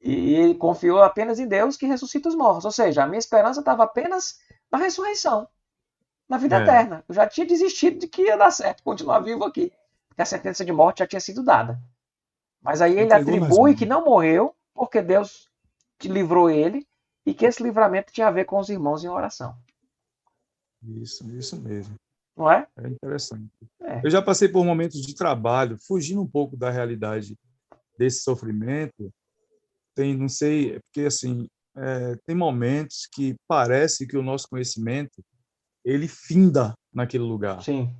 E 0.00 0.34
ele 0.34 0.54
confiou 0.54 1.02
apenas 1.02 1.38
em 1.38 1.46
Deus 1.46 1.76
que 1.76 1.86
ressuscita 1.86 2.28
os 2.28 2.34
mortos. 2.34 2.64
Ou 2.64 2.72
seja, 2.72 3.04
a 3.04 3.06
minha 3.06 3.18
esperança 3.18 3.60
estava 3.60 3.84
apenas 3.84 4.38
na 4.72 4.78
ressurreição, 4.78 5.46
na 6.28 6.38
vida 6.38 6.56
É. 6.56 6.62
eterna. 6.62 7.04
Eu 7.08 7.14
já 7.14 7.26
tinha 7.26 7.46
desistido 7.46 7.98
de 7.98 8.08
que 8.08 8.22
ia 8.22 8.36
dar 8.36 8.50
certo, 8.50 8.82
continuar 8.82 9.20
vivo 9.20 9.44
aqui. 9.44 9.72
Porque 10.08 10.22
a 10.22 10.26
sentença 10.26 10.64
de 10.64 10.72
morte 10.72 11.00
já 11.00 11.06
tinha 11.06 11.20
sido 11.20 11.42
dada. 11.42 11.78
Mas 12.62 12.80
aí 12.80 12.92
ele 12.92 13.04
Entregou 13.04 13.44
atribui 13.44 13.74
que 13.74 13.86
não 13.86 14.04
morreu, 14.04 14.54
porque 14.74 15.02
Deus 15.02 15.50
te 15.98 16.08
livrou 16.08 16.48
ele, 16.50 16.86
e 17.26 17.34
que 17.34 17.44
esse 17.44 17.62
livramento 17.62 18.12
tinha 18.12 18.28
a 18.28 18.30
ver 18.30 18.44
com 18.46 18.58
os 18.58 18.70
irmãos 18.70 19.04
em 19.04 19.08
oração. 19.08 19.54
Isso, 20.82 21.30
isso 21.32 21.60
mesmo. 21.60 21.94
Não 22.36 22.50
é? 22.50 22.66
É 22.76 22.88
interessante. 22.88 23.50
É. 23.82 24.00
Eu 24.02 24.10
já 24.10 24.22
passei 24.22 24.48
por 24.48 24.64
momentos 24.64 25.02
de 25.02 25.14
trabalho, 25.14 25.76
fugindo 25.78 26.22
um 26.22 26.26
pouco 26.26 26.56
da 26.56 26.70
realidade 26.70 27.38
desse 27.98 28.20
sofrimento. 28.22 29.12
Tem, 29.94 30.16
não 30.16 30.28
sei, 30.28 30.76
é 30.76 30.80
porque 30.80 31.06
assim, 31.06 31.48
é, 31.76 32.16
tem 32.26 32.36
momentos 32.36 33.08
que 33.12 33.36
parece 33.46 34.06
que 34.06 34.16
o 34.16 34.22
nosso 34.22 34.48
conhecimento 34.48 35.22
ele 35.84 36.08
finda 36.08 36.74
naquele 36.92 37.24
lugar. 37.24 37.62
Sim. 37.62 37.94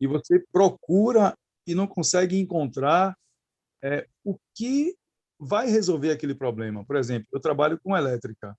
E 0.00 0.06
você 0.06 0.44
procura 0.52 1.34
e 1.66 1.74
não 1.74 1.86
consegue 1.86 2.38
encontrar 2.38 3.16
é, 3.82 4.06
o 4.24 4.38
que 4.54 4.94
vai 5.38 5.68
resolver 5.68 6.10
aquele 6.10 6.34
problema. 6.34 6.84
Por 6.84 6.96
exemplo, 6.96 7.28
eu 7.32 7.40
trabalho 7.40 7.78
com 7.82 7.96
elétrica. 7.96 8.56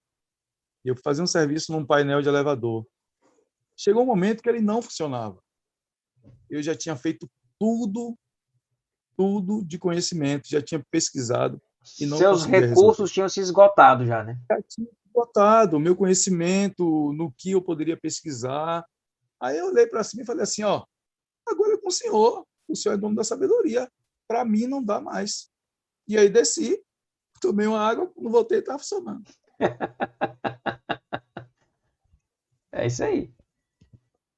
E 0.85 0.89
eu 0.89 0.95
fazia 1.03 1.23
um 1.23 1.27
serviço 1.27 1.71
num 1.71 1.85
painel 1.85 2.21
de 2.21 2.29
elevador. 2.29 2.85
Chegou 3.75 4.03
um 4.03 4.07
momento 4.07 4.41
que 4.41 4.49
ele 4.49 4.61
não 4.61 4.81
funcionava. 4.81 5.41
Eu 6.49 6.61
já 6.61 6.75
tinha 6.75 6.95
feito 6.95 7.29
tudo, 7.59 8.17
tudo 9.15 9.65
de 9.65 9.77
conhecimento, 9.77 10.47
já 10.47 10.61
tinha 10.61 10.83
pesquisado 10.91 11.61
Seus 12.17 12.45
recursos 12.45 12.75
resolver. 12.75 13.11
tinham 13.11 13.29
se 13.29 13.39
esgotado 13.39 14.05
já, 14.05 14.23
né? 14.23 14.37
Já 14.49 14.61
tinha 14.61 14.87
botado 15.13 15.77
o 15.77 15.79
meu 15.79 15.95
conhecimento 15.95 17.13
no 17.13 17.31
que 17.31 17.51
eu 17.51 17.61
poderia 17.61 17.97
pesquisar. 17.97 18.85
Aí 19.39 19.57
eu 19.57 19.67
olhei 19.67 19.87
para 19.87 20.03
cima 20.03 20.23
e 20.23 20.25
falei 20.25 20.43
assim, 20.43 20.63
ó, 20.63 20.85
agora 21.47 21.73
é 21.73 21.77
com 21.77 21.87
o 21.87 21.91
senhor, 21.91 22.45
o 22.67 22.75
senhor 22.75 22.95
é 22.95 22.97
dono 22.97 23.15
da 23.15 23.23
sabedoria. 23.23 23.89
Para 24.27 24.43
mim 24.45 24.67
não 24.67 24.83
dá 24.83 24.99
mais. 24.99 25.49
E 26.07 26.17
aí 26.17 26.29
desci, 26.29 26.81
tomei 27.41 27.67
uma 27.67 27.79
água, 27.79 28.07
quando 28.07 28.29
voltei 28.29 28.59
estava 28.59 28.79
funcionando. 28.79 29.29
É 32.77 32.85
isso 32.85 33.03
aí. 33.03 33.33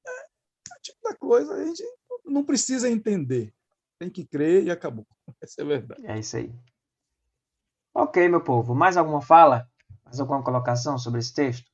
Esse 0.06 0.80
tipo 0.82 0.98
da 1.02 1.14
coisa 1.14 1.52
a 1.52 1.66
gente 1.66 1.84
não 2.24 2.42
precisa 2.42 2.88
entender. 2.88 3.52
Tem 3.98 4.08
que 4.08 4.24
crer 4.24 4.64
e 4.64 4.70
acabou. 4.70 5.06
Essa 5.42 5.60
é 5.60 5.64
a 5.64 5.66
verdade. 5.66 6.06
É 6.06 6.18
isso 6.18 6.38
aí. 6.38 6.50
Ok, 7.94 8.28
meu 8.28 8.42
povo. 8.42 8.74
Mais 8.74 8.96
alguma 8.96 9.20
fala? 9.20 9.68
Mais 10.04 10.20
alguma 10.20 10.42
colocação 10.42 10.96
sobre 10.98 11.20
esse 11.20 11.34
texto? 11.34 11.70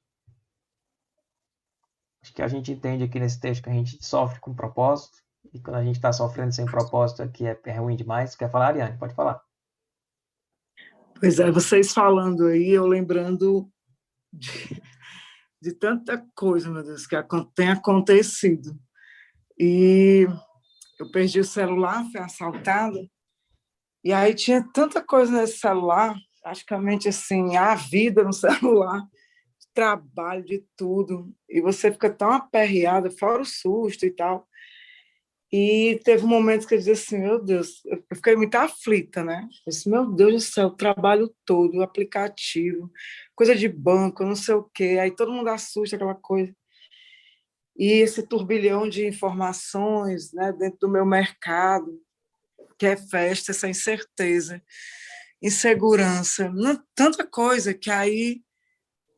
Acho 2.22 2.34
que 2.34 2.42
a 2.42 2.48
gente 2.48 2.72
entende 2.72 3.04
aqui 3.04 3.20
nesse 3.20 3.38
texto 3.38 3.62
que 3.62 3.70
a 3.70 3.72
gente 3.72 4.04
sofre 4.04 4.40
com 4.40 4.54
propósito. 4.54 5.18
E 5.52 5.60
quando 5.60 5.76
a 5.76 5.84
gente 5.84 5.96
está 5.96 6.12
sofrendo 6.12 6.52
sem 6.52 6.66
propósito 6.66 7.22
aqui 7.22 7.46
é, 7.46 7.58
é 7.64 7.78
ruim 7.78 7.96
demais. 7.96 8.34
Quer 8.34 8.50
falar, 8.50 8.68
Ariane? 8.68 8.98
Pode 8.98 9.14
falar. 9.14 9.40
Pois 11.18 11.38
é, 11.38 11.50
vocês 11.50 11.92
falando 11.92 12.46
aí, 12.46 12.70
eu 12.70 12.86
lembrando 12.86 13.70
de, 14.32 14.50
de 15.62 15.72
tanta 15.72 16.26
coisa, 16.34 16.70
meu 16.70 16.82
Deus, 16.82 17.06
que 17.06 17.16
tem 17.54 17.70
acontecido. 17.70 18.78
E 19.58 20.26
eu 20.98 21.10
perdi 21.10 21.40
o 21.40 21.44
celular, 21.44 22.04
fui 22.10 22.20
assaltada, 22.20 22.98
e 24.04 24.12
aí 24.12 24.34
tinha 24.34 24.66
tanta 24.72 25.02
coisa 25.02 25.32
nesse 25.32 25.58
celular, 25.58 26.16
praticamente 26.42 27.08
assim, 27.08 27.56
a 27.56 27.74
vida 27.74 28.22
no 28.22 28.32
celular, 28.34 29.00
de 29.00 29.66
trabalho, 29.74 30.44
de 30.44 30.64
tudo, 30.76 31.34
e 31.48 31.60
você 31.60 31.90
fica 31.90 32.10
tão 32.10 32.30
aperreada, 32.30 33.10
fora 33.10 33.42
o 33.42 33.44
susto 33.44 34.06
e 34.06 34.10
tal. 34.10 34.46
E 35.52 36.00
teve 36.04 36.24
um 36.24 36.28
momento 36.28 36.66
que 36.66 36.74
eu 36.74 36.78
disse 36.78 36.90
assim, 36.90 37.18
meu 37.18 37.42
Deus, 37.42 37.84
eu 37.86 38.02
fiquei 38.14 38.34
muito 38.36 38.54
aflita, 38.56 39.22
né? 39.22 39.48
Eu 39.66 39.70
disse, 39.70 39.88
meu 39.88 40.10
Deus 40.10 40.32
do 40.34 40.40
céu, 40.40 40.70
trabalho 40.70 41.32
todo, 41.44 41.82
aplicativo, 41.82 42.90
coisa 43.34 43.54
de 43.54 43.68
banco, 43.68 44.24
não 44.24 44.34
sei 44.34 44.54
o 44.56 44.64
quê. 44.74 44.98
Aí 45.00 45.10
todo 45.10 45.32
mundo 45.32 45.48
assusta 45.48 45.94
aquela 45.94 46.16
coisa. 46.16 46.52
E 47.78 47.92
esse 47.92 48.26
turbilhão 48.26 48.88
de 48.88 49.06
informações 49.06 50.32
né, 50.32 50.52
dentro 50.52 50.78
do 50.80 50.88
meu 50.88 51.06
mercado, 51.06 52.00
que 52.78 52.86
é 52.86 52.96
festa, 52.96 53.52
essa 53.52 53.68
incerteza, 53.68 54.62
insegurança, 55.42 56.50
não- 56.50 56.82
tanta 56.94 57.26
coisa 57.26 57.74
que 57.74 57.90
aí 57.90 58.42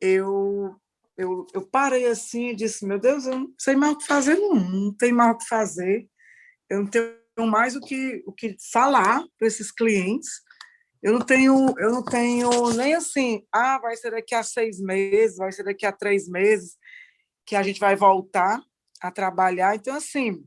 eu, 0.01 0.75
eu, 1.17 1.45
eu 1.53 1.61
parei 1.67 2.05
assim 2.07 2.49
e 2.49 2.55
disse, 2.55 2.85
meu 2.85 2.99
Deus, 2.99 3.25
eu 3.25 3.39
não 3.39 3.53
sei 3.57 3.75
mais 3.75 3.93
o 3.93 3.97
que 3.97 4.05
fazer, 4.05 4.35
não, 4.35 4.55
não 4.55 4.93
tem 4.93 5.11
mais 5.11 5.35
o 5.35 5.37
que 5.37 5.47
fazer 5.47 6.09
eu 6.69 6.83
não 6.83 6.87
tenho 6.87 7.17
mais 7.47 7.75
o 7.75 7.81
que, 7.81 8.23
o 8.25 8.31
que 8.31 8.55
falar 8.71 9.23
para 9.37 9.47
esses 9.47 9.71
clientes. 9.71 10.29
Eu 11.01 11.13
não 11.13 11.21
tenho, 11.21 11.73
eu 11.79 11.91
não 11.91 12.03
tenho 12.03 12.73
nem 12.73 12.93
assim, 12.93 13.41
ah, 13.51 13.79
vai 13.79 13.95
ser 13.95 14.11
daqui 14.11 14.35
a 14.35 14.43
seis 14.43 14.79
meses, 14.79 15.37
vai 15.37 15.51
ser 15.51 15.63
daqui 15.63 15.85
a 15.85 15.91
três 15.91 16.27
meses 16.27 16.77
que 17.45 17.55
a 17.55 17.63
gente 17.63 17.79
vai 17.79 17.95
voltar 17.95 18.61
a 19.01 19.09
trabalhar. 19.09 19.75
Então, 19.75 19.95
assim, 19.95 20.45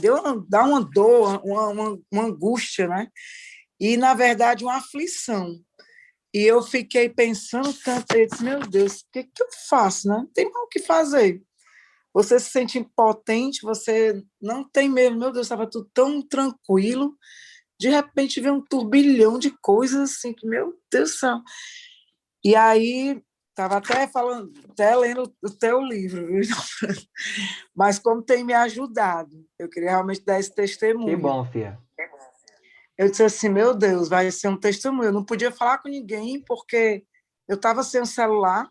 deu 0.00 0.40
dá 0.48 0.64
uma 0.64 0.80
dor, 0.82 1.40
uma, 1.44 1.68
uma, 1.68 1.98
uma 2.10 2.24
angústia, 2.24 2.88
né? 2.88 3.08
E, 3.78 3.96
na 3.96 4.14
verdade, 4.14 4.64
uma 4.64 4.76
aflição. 4.76 5.54
E 6.32 6.42
eu 6.42 6.62
fiquei 6.62 7.08
pensando 7.08 7.72
tanto, 7.72 8.14
eu 8.14 8.26
disse, 8.26 8.44
meu 8.44 8.60
Deus, 8.60 9.00
o 9.00 9.04
que, 9.12 9.24
que 9.24 9.42
eu 9.42 9.48
faço, 9.68 10.08
né? 10.08 10.16
Não 10.16 10.26
tem 10.26 10.44
mais 10.44 10.64
o 10.64 10.68
que 10.68 10.80
fazer 10.80 11.42
você 12.12 12.38
se 12.38 12.50
sente 12.50 12.78
impotente, 12.78 13.62
você 13.62 14.22
não 14.40 14.68
tem 14.68 14.88
mesmo, 14.88 15.18
meu 15.18 15.32
Deus, 15.32 15.46
estava 15.46 15.68
tudo 15.68 15.88
tão 15.94 16.20
tranquilo, 16.20 17.16
de 17.78 17.88
repente 17.88 18.40
vem 18.40 18.50
um 18.50 18.64
turbilhão 18.64 19.38
de 19.38 19.50
coisas 19.62 20.10
assim, 20.10 20.34
que, 20.34 20.46
meu 20.46 20.74
Deus 20.90 21.10
do 21.10 21.16
céu. 21.16 21.40
E 22.44 22.54
aí, 22.54 23.22
estava 23.60 23.76
até 23.76 24.06
falando, 24.06 24.52
até 24.70 24.96
lendo 24.96 25.30
o 25.42 25.50
teu 25.50 25.82
livro, 25.82 26.26
viu? 26.26 26.40
mas 27.76 27.98
como 27.98 28.22
tem 28.22 28.42
me 28.42 28.54
ajudado, 28.54 29.46
eu 29.58 29.68
queria 29.68 29.90
realmente 29.90 30.24
dar 30.24 30.40
esse 30.40 30.54
testemunho. 30.54 31.08
Que 31.08 31.16
bom, 31.16 31.44
Fia. 31.44 31.78
Eu 32.96 33.10
disse 33.10 33.22
assim, 33.22 33.48
meu 33.48 33.74
Deus, 33.74 34.08
vai 34.08 34.30
ser 34.30 34.48
um 34.48 34.58
testemunho. 34.58 35.08
Eu 35.08 35.12
não 35.12 35.24
podia 35.24 35.50
falar 35.50 35.78
com 35.78 35.88
ninguém, 35.88 36.42
porque 36.42 37.04
eu 37.48 37.56
estava 37.56 37.82
sem 37.82 38.00
o 38.00 38.06
celular, 38.06 38.68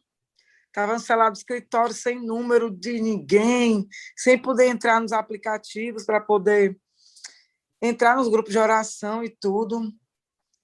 estava 0.68 0.94
no 0.94 1.00
celular 1.00 1.30
do 1.30 1.38
escritório 1.38 1.94
sem 1.94 2.24
número 2.24 2.70
de 2.70 3.00
ninguém, 3.00 3.88
sem 4.16 4.38
poder 4.38 4.68
entrar 4.68 5.02
nos 5.02 5.12
aplicativos 5.12 6.06
para 6.06 6.22
poder 6.22 6.80
entrar 7.82 8.16
nos 8.16 8.28
grupos 8.28 8.52
de 8.52 8.60
oração 8.60 9.24
e 9.24 9.30
tudo. 9.30 9.92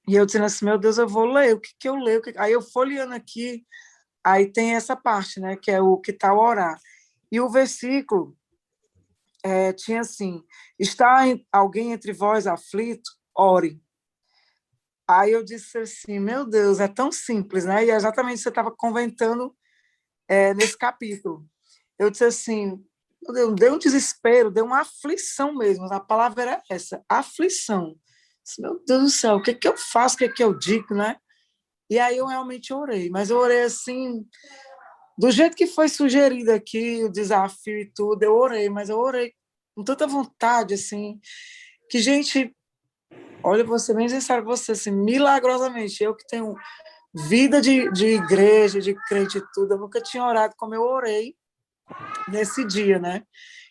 E 0.07 0.15
eu 0.15 0.25
dizendo 0.25 0.45
assim, 0.45 0.65
meu 0.65 0.77
Deus, 0.77 0.97
eu 0.97 1.07
vou 1.07 1.25
ler, 1.25 1.55
o 1.55 1.59
que, 1.59 1.69
que 1.79 1.89
eu 1.89 1.95
leio? 1.95 2.21
Aí 2.37 2.51
eu 2.51 2.61
folheando 2.61 3.15
aqui, 3.15 3.65
aí 4.25 4.51
tem 4.51 4.73
essa 4.73 4.95
parte, 4.95 5.39
né, 5.39 5.55
que 5.55 5.69
é 5.69 5.79
o 5.79 5.97
que 5.97 6.11
está 6.11 6.33
orar. 6.33 6.79
E 7.31 7.39
o 7.39 7.49
versículo 7.49 8.35
eh, 9.43 9.73
tinha 9.73 10.01
assim, 10.01 10.43
está 10.79 11.23
alguém 11.51 11.91
entre 11.91 12.11
vós 12.11 12.47
aflito? 12.47 13.11
Ore. 13.37 13.79
Aí 15.07 15.31
eu 15.31 15.43
disse 15.43 15.77
assim, 15.77 16.19
meu 16.19 16.45
Deus, 16.45 16.79
é 16.79 16.87
tão 16.87 17.11
simples, 17.11 17.65
né? 17.65 17.85
E 17.85 17.91
é 17.91 17.95
exatamente 17.95 18.41
você 18.41 18.49
estava 18.49 18.71
comentando 18.71 19.55
é, 20.27 20.53
nesse 20.55 20.75
capítulo. 20.75 21.45
Eu 21.99 22.09
disse 22.09 22.23
assim, 22.23 22.83
meu 23.21 23.33
Deus, 23.33 23.55
deu 23.55 23.73
um 23.73 23.77
desespero, 23.77 24.49
deu 24.49 24.65
uma 24.65 24.81
aflição 24.81 25.53
mesmo. 25.53 25.85
A 25.93 25.99
palavra 25.99 26.41
era 26.41 26.63
essa, 26.69 27.03
aflição. 27.07 27.95
Disse, 28.43 28.61
Meu 28.61 28.79
Deus 28.85 29.03
do 29.03 29.09
céu, 29.09 29.35
o 29.35 29.41
que, 29.41 29.53
que 29.53 29.67
eu 29.67 29.75
faço, 29.75 30.15
o 30.15 30.17
que, 30.19 30.29
que 30.29 30.43
eu 30.43 30.57
digo, 30.57 30.93
né? 30.93 31.17
E 31.89 31.99
aí 31.99 32.17
eu 32.17 32.25
realmente 32.25 32.73
orei, 32.73 33.09
mas 33.09 33.29
eu 33.29 33.37
orei 33.37 33.63
assim, 33.63 34.25
do 35.17 35.29
jeito 35.31 35.55
que 35.55 35.67
foi 35.67 35.87
sugerido 35.87 36.51
aqui, 36.51 37.03
o 37.03 37.11
desafio 37.11 37.79
e 37.79 37.91
tudo, 37.93 38.23
eu 38.23 38.35
orei, 38.35 38.69
mas 38.69 38.89
eu 38.89 38.97
orei 38.97 39.33
com 39.75 39.83
tanta 39.83 40.07
vontade, 40.07 40.73
assim, 40.73 41.19
que, 41.89 41.99
gente, 41.99 42.55
olha, 43.43 43.77
ser 43.77 43.93
bem 43.93 44.09
sincero 44.09 44.43
você, 44.43 44.71
assim, 44.71 44.91
milagrosamente, 44.91 46.03
eu 46.03 46.15
que 46.15 46.25
tenho 46.27 46.55
vida 47.27 47.61
de, 47.61 47.89
de 47.91 48.07
igreja, 48.07 48.81
de 48.81 48.95
crente 49.07 49.37
e 49.37 49.43
tudo, 49.53 49.73
eu 49.73 49.79
nunca 49.79 50.01
tinha 50.01 50.23
orado 50.23 50.53
como 50.57 50.73
eu 50.73 50.81
orei 50.81 51.35
nesse 52.27 52.65
dia, 52.65 52.99
né? 52.99 53.23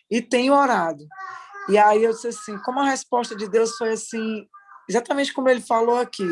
E 0.09 0.21
tenho 0.21 0.53
orado. 0.53 1.05
E 1.69 1.77
aí 1.77 2.03
eu 2.03 2.11
disse 2.11 2.27
assim, 2.27 2.57
como 2.59 2.79
a 2.79 2.89
resposta 2.89 3.35
de 3.35 3.47
Deus 3.49 3.75
foi 3.77 3.93
assim, 3.93 4.47
exatamente 4.87 5.33
como 5.33 5.49
ele 5.49 5.61
falou 5.61 5.97
aqui, 5.97 6.27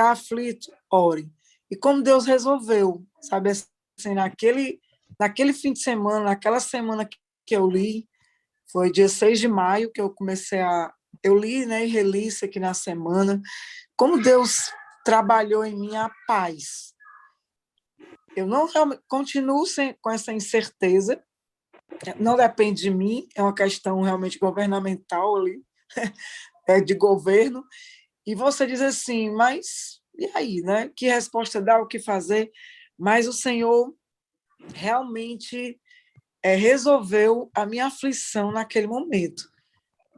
tá 0.00 0.12
aflito, 0.12 0.72
ore. 0.90 1.30
E 1.70 1.76
como 1.76 2.02
Deus 2.02 2.24
resolveu, 2.24 3.04
sabe 3.20 3.50
assim, 3.50 4.14
naquele, 4.14 4.80
naquele 5.18 5.52
fim 5.52 5.72
de 5.72 5.80
semana, 5.80 6.24
naquela 6.24 6.58
semana 6.58 7.06
que 7.46 7.54
eu 7.54 7.68
li, 7.68 8.08
foi 8.72 8.90
dia 8.90 9.08
6 9.08 9.38
de 9.38 9.48
maio 9.48 9.92
que 9.92 10.00
eu 10.00 10.10
comecei 10.10 10.60
a. 10.60 10.92
Eu 11.22 11.36
li 11.36 11.66
né, 11.66 11.84
e 11.84 11.88
reli 11.88 12.28
isso 12.28 12.44
aqui 12.44 12.58
na 12.58 12.72
semana. 12.72 13.42
Como 13.96 14.22
Deus 14.22 14.72
trabalhou 15.04 15.64
em 15.64 15.76
mim 15.76 15.96
a 15.96 16.10
paz. 16.26 16.94
Eu 18.34 18.46
não 18.46 18.66
continuo 19.08 19.66
sem, 19.66 19.94
com 20.00 20.08
essa 20.08 20.32
incerteza, 20.32 21.22
não 22.18 22.36
depende 22.36 22.82
de 22.82 22.90
mim, 22.90 23.28
é 23.34 23.42
uma 23.42 23.54
questão 23.54 24.00
realmente 24.00 24.38
governamental 24.38 25.36
ali, 25.36 25.62
é 26.66 26.80
de 26.80 26.94
governo. 26.94 27.64
E 28.26 28.34
você 28.34 28.66
diz 28.66 28.80
assim, 28.80 29.30
mas 29.30 30.00
e 30.20 30.30
aí, 30.34 30.60
né? 30.60 30.90
Que 30.94 31.06
resposta 31.06 31.62
dá, 31.62 31.80
o 31.80 31.86
que 31.86 31.98
fazer? 31.98 32.50
Mas 32.98 33.26
o 33.26 33.32
Senhor 33.32 33.94
realmente 34.74 35.80
é, 36.42 36.54
resolveu 36.54 37.50
a 37.54 37.64
minha 37.64 37.86
aflição 37.86 38.52
naquele 38.52 38.86
momento. 38.86 39.42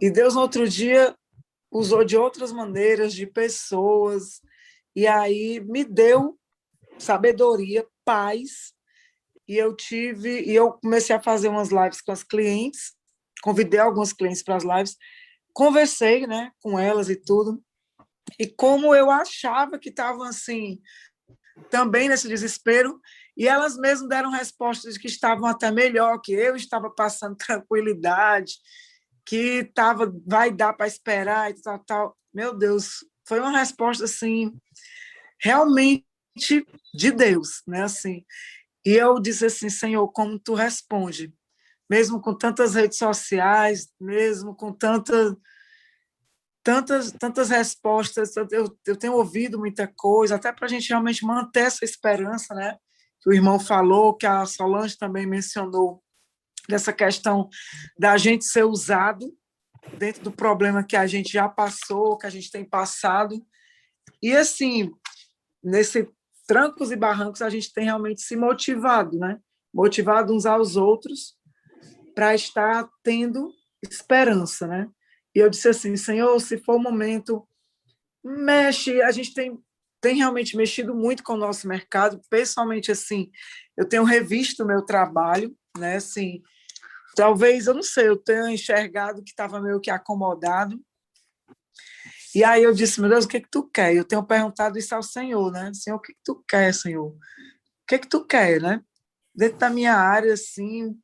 E 0.01 0.11
Deus, 0.11 0.35
no 0.35 0.41
outro 0.41 0.69
dia, 0.69 1.17
usou 1.71 2.05
de 2.05 2.17
outras 2.17 2.51
maneiras, 2.51 3.15
de 3.15 3.27
pessoas, 3.27 4.41
e 4.97 5.07
aí 5.07 5.61
me 5.61 5.85
deu 5.85 6.37
sabedoria, 6.99 7.87
paz, 8.05 8.75
e 9.47 9.57
eu 9.57 9.75
tive, 9.77 10.43
e 10.43 10.53
eu 10.55 10.73
comecei 10.73 11.15
a 11.15 11.23
fazer 11.23 11.49
umas 11.49 11.71
lives 11.71 12.01
com 12.01 12.11
as 12.11 12.25
clientes, 12.25 12.95
convidei 13.41 13.79
alguns 13.79 14.13
clientes 14.13 14.43
para 14.43 14.57
as 14.57 14.65
lives, 14.65 14.97
conversei, 15.53 16.27
né, 16.27 16.51
com 16.61 16.79
elas 16.79 17.09
e 17.09 17.17
tudo, 17.17 17.63
e 18.39 18.47
como 18.47 18.95
eu 18.95 19.11
achava 19.11 19.79
que 19.79 19.89
estavam 19.89 20.23
assim, 20.23 20.81
também 21.71 22.09
nesse 22.09 22.29
desespero, 22.29 23.01
e 23.37 23.49
elas 23.49 23.77
mesmas 23.77 24.09
deram 24.09 24.31
respostas 24.31 24.99
que 24.99 25.07
estavam 25.07 25.47
até 25.47 25.71
melhor, 25.71 26.21
que 26.21 26.33
eu 26.33 26.55
estava 26.57 26.91
passando 26.91 27.37
tranquilidade, 27.37 28.55
que 29.25 29.65
tava, 29.75 30.13
vai 30.27 30.51
dar 30.51 30.73
para 30.73 30.87
esperar 30.87 31.51
e 31.51 31.61
tal, 31.61 31.79
tal. 31.81 32.19
Meu 32.33 32.57
Deus, 32.57 33.05
foi 33.27 33.41
uma 33.41 33.57
resposta 33.59 34.05
assim, 34.05 34.53
realmente 35.41 36.05
de 36.95 37.11
Deus, 37.13 37.63
né? 37.67 37.83
Assim, 37.83 38.25
e 38.85 38.91
eu 38.91 39.21
disse 39.21 39.47
assim, 39.47 39.71
Senhor, 39.71 40.09
como 40.09 40.39
tu 40.39 40.55
responde, 40.55 41.33
mesmo 41.89 42.21
com 42.21 42.37
tantas 42.37 42.75
redes 42.75 42.99
sociais, 42.99 43.89
mesmo 44.01 44.55
com 44.57 44.73
tantas 44.73 45.35
tantas 46.63 47.13
tantas 47.13 47.51
respostas, 47.51 48.37
eu, 48.37 48.79
eu 48.87 48.97
tenho 48.97 49.15
ouvido 49.15 49.59
muita 49.59 49.87
coisa, 49.87 50.37
até 50.37 50.53
para 50.53 50.67
a 50.67 50.69
gente 50.69 50.89
realmente 50.89 51.25
manter 51.25 51.61
essa 51.61 51.85
esperança, 51.85 52.55
né? 52.55 52.77
que 53.23 53.31
o 53.31 53.33
irmão 53.33 53.59
falou, 53.59 54.15
que 54.15 54.27
a 54.27 54.45
Solange 54.45 54.99
também 54.99 55.27
mencionou, 55.27 56.03
dessa 56.69 56.93
questão 56.93 57.49
da 57.99 58.17
gente 58.17 58.45
ser 58.45 58.65
usado 58.65 59.33
dentro 59.97 60.23
do 60.25 60.33
problema 60.33 60.85
que 60.85 60.97
a 60.97 61.07
gente 61.07 61.33
já 61.33 61.49
passou, 61.49 62.19
que 62.19 62.27
a 62.27 62.31
gente 62.31 62.51
tem 62.51 62.65
passado. 62.65 63.45
E, 64.21 64.37
assim, 64.37 64.91
nesse 65.63 66.09
trancos 66.47 66.91
e 66.91 66.97
barrancos, 66.97 67.43
a 67.43 67.51
gente 67.51 67.73
tem 67.73 67.85
realmente 67.85 68.23
se 68.23 68.37
motivado, 68.37 69.19
né? 69.19 69.39
Motivado 69.73 70.35
uns 70.35 70.45
aos 70.45 70.77
outros 70.77 71.37
para 72.15 72.35
estar 72.35 72.89
tendo 73.03 73.53
esperança, 73.83 74.67
né? 74.67 74.89
E 75.35 75.39
eu 75.39 75.49
disse 75.49 75.69
assim, 75.69 75.97
Senhor, 75.97 76.39
se 76.41 76.59
for 76.59 76.77
o 76.77 76.83
momento, 76.83 77.47
mexe, 78.25 79.01
a 79.03 79.11
gente 79.11 79.35
tem 79.35 79.59
tem 80.03 80.17
realmente 80.17 80.57
mexido 80.57 80.97
muito 80.97 81.23
com 81.23 81.35
o 81.35 81.39
nosso 81.39 81.69
mercado, 81.69 82.21
pessoalmente 82.29 82.91
assim, 82.91 83.31
eu 83.77 83.89
tenho 83.89 84.03
revisto 84.03 84.65
o 84.65 84.67
meu 84.67 84.83
trabalho, 84.85 85.57
né, 85.79 85.95
assim, 85.95 86.43
talvez, 87.15 87.69
eu 87.69 87.75
não 87.75 87.85
sei, 87.85 88.09
eu 88.09 88.17
tenha 88.17 88.51
enxergado 88.51 89.23
que 89.23 89.31
estava 89.31 89.61
meio 89.61 89.81
que 89.81 89.93
acomodado, 89.93 90.77
e 92.35 92.43
aí 92.43 92.65
eu 92.65 92.75
disse, 92.75 93.01
meu 93.01 93.09
Deus, 93.09 93.27
o 93.27 93.29
que 93.29 93.43
que 93.43 93.49
tu 93.49 93.63
quer? 93.69 93.95
Eu 93.95 94.05
tenho 94.05 94.25
perguntado 94.25 94.77
isso 94.77 94.93
ao 94.93 95.05
Senhor, 95.05 95.53
né, 95.53 95.71
Senhor, 95.73 95.97
o 95.97 96.01
que 96.01 96.15
que 96.15 96.21
tu 96.25 96.43
quer, 96.49 96.75
Senhor? 96.75 97.07
O 97.07 97.19
que 97.87 98.01
que 98.01 98.09
tu 98.09 98.27
quer, 98.27 98.61
né? 98.61 98.83
Dentro 99.33 99.59
da 99.59 99.71
minha 99.71 99.95
área, 99.95 100.33
assim, 100.33 100.99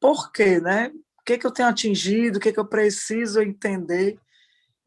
por 0.00 0.32
quê, 0.32 0.60
né? 0.60 0.90
O 1.24 1.26
que 1.26 1.38
que 1.38 1.46
eu 1.46 1.50
tenho 1.50 1.70
atingido, 1.70 2.36
o 2.36 2.40
que 2.40 2.52
que 2.52 2.60
eu 2.60 2.66
preciso 2.66 3.40
entender? 3.40 4.18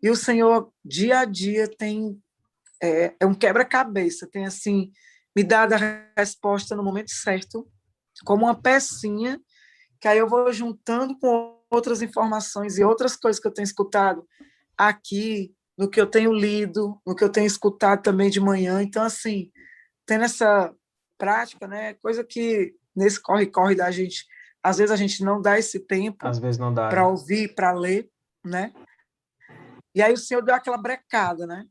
E 0.01 0.07
o 0.07 0.15
Senhor, 0.15 0.71
dia 0.85 1.21
a 1.21 1.25
dia, 1.25 1.67
tem 1.67 2.21
é, 2.81 3.15
é 3.19 3.25
um 3.25 3.33
quebra-cabeça, 3.33 4.29
tem 4.31 4.45
assim, 4.45 4.91
me 5.35 5.43
dado 5.43 5.73
a 5.73 6.11
resposta 6.15 6.75
no 6.75 6.83
momento 6.83 7.09
certo, 7.09 7.67
como 8.23 8.45
uma 8.45 8.53
pecinha, 8.53 9.41
que 9.99 10.07
aí 10.07 10.19
eu 10.19 10.29
vou 10.29 10.53
juntando 10.53 11.17
com 11.17 11.59
outras 11.71 12.03
informações 12.03 12.77
e 12.77 12.83
outras 12.83 13.15
coisas 13.15 13.41
que 13.41 13.47
eu 13.47 13.53
tenho 13.53 13.65
escutado 13.65 14.23
aqui, 14.77 15.51
no 15.75 15.89
que 15.89 15.99
eu 15.99 16.05
tenho 16.05 16.31
lido, 16.31 17.01
no 17.03 17.15
que 17.15 17.23
eu 17.23 17.31
tenho 17.31 17.47
escutado 17.47 18.03
também 18.03 18.29
de 18.29 18.39
manhã. 18.39 18.79
Então, 18.81 19.03
assim, 19.03 19.51
tendo 20.05 20.23
essa 20.23 20.71
prática, 21.17 21.67
né, 21.67 21.95
coisa 21.95 22.23
que 22.23 22.75
nesse 22.95 23.19
corre-corre 23.19 23.73
da 23.73 23.89
gente, 23.89 24.23
às 24.67 24.77
vezes 24.77 24.91
a 24.91 24.95
gente 24.95 25.23
não 25.23 25.41
dá 25.41 25.57
esse 25.57 25.79
tempo 25.79 26.25
para 26.73 27.01
né? 27.01 27.07
ouvir, 27.07 27.55
para 27.55 27.71
ler, 27.71 28.09
né? 28.45 28.73
E 29.95 30.01
aí 30.01 30.13
o 30.13 30.17
Senhor 30.17 30.41
deu 30.41 30.53
aquela 30.53 30.77
brecada, 30.77 31.47
né? 31.47 31.65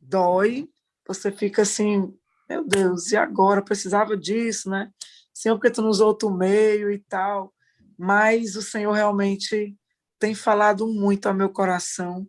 dói, 0.00 0.68
você 1.06 1.32
fica 1.32 1.62
assim, 1.62 2.14
meu 2.48 2.66
Deus, 2.66 3.10
e 3.12 3.16
agora? 3.16 3.60
Eu 3.60 3.64
precisava 3.64 4.16
disso, 4.16 4.70
né? 4.70 4.90
Senhor, 5.32 5.56
porque 5.56 5.70
tu 5.70 5.82
nos 5.82 6.00
outro 6.00 6.30
meio 6.30 6.90
e 6.90 6.98
tal. 6.98 7.54
Mas 7.98 8.56
o 8.56 8.62
Senhor 8.62 8.92
realmente 8.92 9.76
tem 10.18 10.34
falado 10.34 10.86
muito 10.86 11.26
ao 11.26 11.34
meu 11.34 11.50
coração. 11.50 12.26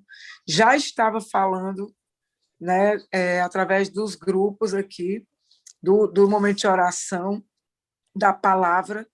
Já 0.48 0.76
estava 0.76 1.20
falando, 1.22 1.94
né, 2.60 2.98
é, 3.12 3.42
através 3.42 3.90
dos 3.90 4.16
grupos 4.16 4.74
aqui, 4.74 5.26
do, 5.82 6.08
do 6.08 6.30
momento 6.30 6.60
de 6.60 6.68
oração, 6.68 7.44
da 8.16 8.34
palavra. 8.34 9.08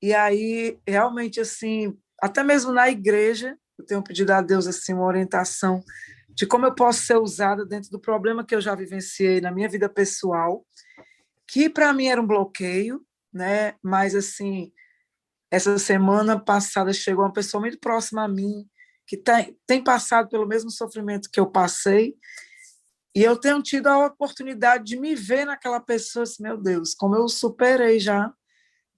E 0.00 0.14
aí, 0.14 0.78
realmente, 0.86 1.40
assim, 1.40 1.96
até 2.20 2.42
mesmo 2.42 2.72
na 2.72 2.88
igreja, 2.88 3.56
eu 3.78 3.84
tenho 3.84 4.02
pedido 4.02 4.32
a 4.32 4.40
Deus 4.40 4.66
assim 4.66 4.92
uma 4.92 5.06
orientação 5.06 5.82
de 6.30 6.46
como 6.46 6.66
eu 6.66 6.74
posso 6.74 7.02
ser 7.02 7.16
usada 7.16 7.66
dentro 7.66 7.90
do 7.90 8.00
problema 8.00 8.44
que 8.44 8.54
eu 8.54 8.60
já 8.60 8.74
vivenciei 8.74 9.40
na 9.40 9.50
minha 9.50 9.68
vida 9.68 9.88
pessoal, 9.88 10.64
que 11.48 11.68
para 11.68 11.92
mim 11.92 12.06
era 12.06 12.20
um 12.20 12.26
bloqueio, 12.26 13.04
né? 13.32 13.74
Mas 13.82 14.14
assim, 14.14 14.72
essa 15.50 15.78
semana 15.78 16.38
passada 16.38 16.92
chegou 16.92 17.24
uma 17.24 17.32
pessoa 17.32 17.60
muito 17.60 17.78
próxima 17.80 18.24
a 18.24 18.28
mim 18.28 18.68
que 19.06 19.16
tem, 19.16 19.58
tem 19.66 19.82
passado 19.82 20.28
pelo 20.28 20.46
mesmo 20.46 20.70
sofrimento 20.70 21.30
que 21.32 21.40
eu 21.40 21.46
passei, 21.46 22.14
e 23.16 23.22
eu 23.24 23.36
tenho 23.36 23.60
tido 23.62 23.86
a 23.86 24.06
oportunidade 24.06 24.84
de 24.84 25.00
me 25.00 25.14
ver 25.14 25.46
naquela 25.46 25.80
pessoa, 25.80 26.24
assim, 26.24 26.42
meu 26.42 26.58
Deus, 26.58 26.94
como 26.94 27.16
eu 27.16 27.26
superei 27.26 27.98
já, 27.98 28.32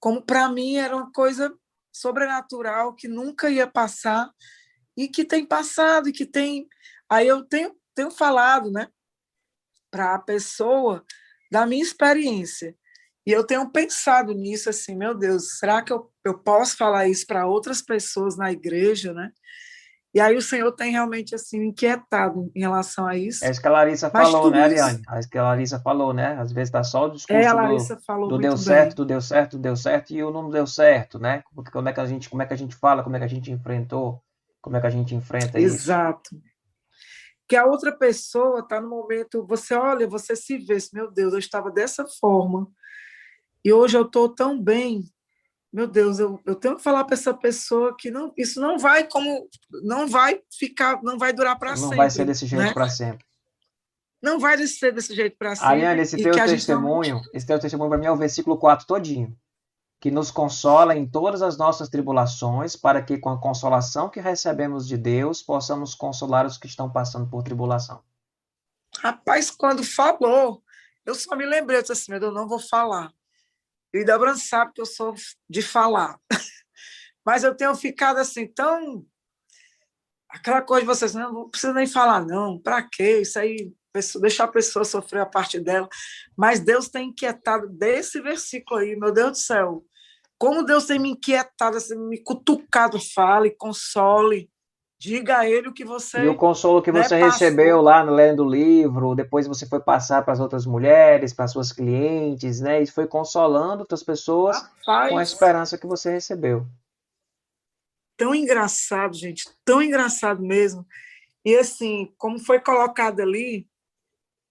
como 0.01 0.23
para 0.23 0.49
mim 0.49 0.77
era 0.77 0.97
uma 0.97 1.13
coisa 1.13 1.55
sobrenatural 1.93 2.95
que 2.95 3.07
nunca 3.07 3.51
ia 3.51 3.67
passar 3.67 4.31
e 4.97 5.07
que 5.07 5.25
tem 5.25 5.47
passado 5.47 6.09
e 6.09 6.13
que 6.13 6.27
tem 6.27 6.69
Aí 7.11 7.27
eu 7.27 7.45
tenho, 7.45 7.75
tenho 7.93 8.11
falado 8.13 8.71
né, 8.71 8.87
para 9.91 10.15
a 10.15 10.19
pessoa 10.19 11.05
da 11.51 11.67
minha 11.67 11.83
experiência. 11.83 12.77
E 13.27 13.33
eu 13.33 13.45
tenho 13.45 13.69
pensado 13.71 14.33
nisso 14.33 14.71
assim, 14.71 14.95
meu 14.95 15.13
Deus, 15.15 15.59
será 15.59 15.83
que 15.83 15.93
eu, 15.93 16.11
eu 16.25 16.39
posso 16.39 16.77
falar 16.77 17.09
isso 17.09 17.27
para 17.27 17.49
outras 17.49 17.83
pessoas 17.83 18.37
na 18.37 18.53
igreja, 18.53 19.13
né? 19.13 19.33
E 20.13 20.21
aí 20.21 20.37
o 20.37 20.43
Senhor 20.43 20.73
tem 20.73 20.91
realmente 20.91 21.35
assim 21.35 21.63
inquietado 21.67 22.51
em 22.55 22.61
relação 22.61 23.07
a 23.07 23.17
isso. 23.17 23.45
É 23.45 23.51
isso 23.51 23.61
que 23.61 23.69
a 23.69 23.71
Larissa 23.71 24.11
Mas 24.13 24.29
falou, 24.29 24.51
né, 24.51 24.63
Ariane? 24.65 25.03
É 25.09 25.19
isso 25.21 25.31
que 25.31 25.39
a 25.39 25.43
Larissa 25.45 25.79
falou, 25.79 26.13
né? 26.13 26.37
Às 26.41 26.53
vezes 26.53 26.69
está 26.69 26.83
só 26.83 27.07
o 27.07 27.11
discurso 27.11 27.41
é, 27.41 27.47
a 27.47 27.53
Larissa 27.53 27.97
do, 27.97 28.29
do 28.29 28.39
deu 28.39 28.57
certo, 28.57 28.97
do 28.97 29.05
deu 29.05 29.21
certo, 29.21 29.59
deu 29.59 29.77
certo 29.77 30.11
e 30.13 30.23
o 30.23 30.33
não 30.33 30.51
deu 30.51 30.67
certo, 30.67 31.19
né? 31.19 31.45
Porque 31.55 31.71
como 31.71 31.89
é 31.89 31.93
que 31.93 32.01
a 32.01 32.07
gente, 32.07 32.29
como 32.29 32.43
é 32.43 32.47
que 32.47 32.55
a 32.55 32.59
gente 32.59 32.75
fala, 32.75 33.05
como 33.05 33.15
é 33.15 33.19
que 33.21 33.25
a 33.25 33.29
gente 33.29 33.53
enfrentou, 33.53 34.21
como 34.61 34.77
é 34.77 34.81
que 34.81 34.87
a 34.87 34.91
gente 34.91 35.15
enfrenta 35.15 35.61
isso? 35.61 35.77
Exato 35.77 36.31
que 37.51 37.57
a 37.57 37.67
outra 37.67 37.91
pessoa 37.91 38.61
está 38.61 38.81
no 38.81 38.89
momento, 38.89 39.45
você 39.45 39.75
olha, 39.75 40.07
você 40.07 40.37
se 40.37 40.57
vê, 40.57 40.77
meu 40.93 41.11
Deus, 41.11 41.33
eu 41.33 41.39
estava 41.41 41.69
dessa 41.69 42.07
forma 42.07 42.71
e 43.65 43.73
hoje 43.73 43.99
eu 43.99 44.03
estou 44.03 44.29
tão 44.33 44.63
bem, 44.63 45.03
meu 45.73 45.87
Deus, 45.87 46.19
eu, 46.19 46.41
eu 46.45 46.57
tenho 46.57 46.77
que 46.77 46.83
falar 46.83 47.05
para 47.05 47.15
essa 47.15 47.33
pessoa 47.33 47.97
que 47.97 48.11
não, 48.11 48.33
isso 48.37 48.61
não 48.61 48.77
vai 48.77 49.05
como, 49.07 49.49
não 49.85 50.09
vai 50.09 50.41
ficar, 50.53 51.01
não 51.03 51.17
vai 51.17 51.33
durar 51.33 51.57
para 51.59 51.77
sempre. 51.77 51.91
Não 51.91 51.97
vai 51.97 52.11
ser 52.11 52.25
desse 52.25 52.47
jeito 52.47 52.65
né? 52.65 52.75
para 52.75 52.89
sempre. 52.89 53.25
não 54.21 54.41
vai 54.41 54.59
ser 54.67 54.93
desse 54.93 55.15
jeito 55.15 55.37
para 55.39 55.55
sempre. 55.55 55.69
Ariane, 55.69 56.03
esse 56.03 56.17
teu 56.17 56.33
testemunho, 56.33 57.21
esse 57.33 57.47
teu 57.47 57.59
testemunho 57.59 57.89
para 57.89 57.99
mim 57.99 58.07
é 58.07 58.11
o 58.11 58.17
versículo 58.17 58.59
4 58.59 58.85
todinho. 58.87 59.37
Que 60.01 60.11
nos 60.11 60.31
consola 60.31 60.97
em 60.97 61.07
todas 61.07 61.43
as 61.43 61.57
nossas 61.57 61.89
tribulações, 61.89 62.75
para 62.75 63.03
que 63.03 63.19
com 63.19 63.29
a 63.29 63.41
consolação 63.41 64.09
que 64.09 64.19
recebemos 64.19 64.89
de 64.89 64.97
Deus, 64.97 65.43
possamos 65.43 65.95
consolar 65.95 66.47
os 66.47 66.57
que 66.57 66.67
estão 66.67 66.91
passando 66.91 67.29
por 67.29 67.43
tribulação. 67.43 68.03
Rapaz, 68.99 69.51
quando 69.51 69.85
falou, 69.85 70.63
eu 71.07 71.15
só 71.15 71.37
me 71.37 71.47
lembrei, 71.47 71.79
eu 71.79 71.83
disse 71.83 71.93
assim, 71.93 72.11
meu 72.11 72.19
Deus, 72.19 72.35
eu 72.35 72.41
não 72.41 72.49
vou 72.49 72.59
falar. 72.59 73.13
E 73.93 74.05
Deborah 74.05 74.37
sabe 74.37 74.73
que 74.73 74.81
eu 74.81 74.87
sou 74.87 75.15
de 75.49 75.63
falar. 75.63 76.19
Mas 77.25 77.45
eu 77.45 77.55
tenho 77.55 77.75
ficado 77.75 78.19
assim, 78.19 78.47
tão. 78.47 79.05
Aquela 80.29 80.63
coisa 80.63 80.83
de 80.83 80.87
vocês, 80.87 81.15
não, 81.15 81.33
não 81.33 81.51
precisa 81.51 81.73
nem 81.73 81.87
falar, 81.87 82.25
não. 82.25 82.59
Para 82.59 82.83
quê? 82.83 83.21
Isso 83.21 83.39
aí, 83.39 83.73
deixar 84.21 84.45
a 84.45 84.49
pessoa 84.49 84.85
sofrer 84.85 85.21
a 85.21 85.27
parte 85.27 85.59
dela. 85.59 85.89
Mas 86.37 86.61
Deus 86.61 86.89
tem 86.89 87.09
inquietado 87.09 87.69
desse 87.69 88.21
versículo 88.21 88.81
aí, 88.81 88.97
meu 88.97 89.13
Deus 89.13 89.33
do 89.33 89.39
céu. 89.39 89.85
Como 90.39 90.65
Deus 90.65 90.87
tem 90.87 90.99
me 90.99 91.11
inquietado, 91.11 91.77
assim, 91.77 91.97
me 91.97 92.23
cutucado, 92.23 92.99
fale, 92.99 93.51
console. 93.51 94.49
Diga 95.01 95.39
a 95.39 95.49
ele 95.49 95.67
o 95.67 95.73
que 95.73 95.83
você. 95.83 96.23
E 96.23 96.29
o 96.29 96.37
consolo 96.37 96.83
que 96.83 96.93
né, 96.93 97.03
você 97.03 97.17
recebeu 97.17 97.81
lá 97.81 98.05
no 98.05 98.13
lendo 98.13 98.45
o 98.45 98.51
livro, 98.51 99.15
depois 99.15 99.47
você 99.47 99.67
foi 99.67 99.81
passar 99.81 100.23
para 100.23 100.35
as 100.35 100.41
outras 100.41 100.67
mulheres, 100.67 101.33
para 101.33 101.49
suas 101.49 101.73
clientes, 101.73 102.61
né? 102.61 102.83
E 102.83 102.87
foi 102.87 103.07
consolando 103.07 103.81
outras 103.81 104.03
pessoas 104.03 104.61
Rapaz, 104.61 105.11
com 105.11 105.17
a 105.17 105.23
esperança 105.23 105.79
que 105.79 105.87
você 105.87 106.11
recebeu. 106.11 106.67
Tão 108.15 108.35
engraçado, 108.35 109.17
gente, 109.17 109.49
tão 109.65 109.81
engraçado 109.81 110.43
mesmo. 110.43 110.87
E 111.47 111.57
assim, 111.57 112.13
como 112.19 112.39
foi 112.39 112.61
colocado 112.61 113.21
ali, 113.21 113.67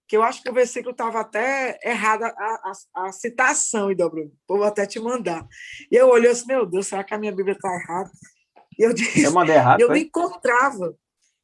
que 0.08 0.16
eu 0.16 0.24
acho 0.24 0.42
que 0.42 0.50
o 0.50 0.52
versículo 0.52 0.90
estava 0.90 1.20
até 1.20 1.78
errado, 1.84 2.24
a, 2.24 2.32
a, 2.34 3.06
a 3.06 3.12
citação, 3.12 3.94
Bruno. 3.94 4.32
Vou 4.48 4.64
até 4.64 4.84
te 4.84 4.98
mandar. 4.98 5.46
E 5.88 5.94
eu 5.94 6.08
olhei 6.08 6.32
assim, 6.32 6.48
meu 6.48 6.66
Deus, 6.66 6.88
será 6.88 7.04
que 7.04 7.14
a 7.14 7.18
minha 7.18 7.30
Bíblia 7.30 7.54
está 7.54 7.72
errada? 7.72 8.10
Eu 8.80 8.94
disse, 8.94 9.22
eu 9.22 9.42
errado. 9.42 9.78
Eu 9.78 9.88
não 9.88 9.96
encontrava. 9.96 10.96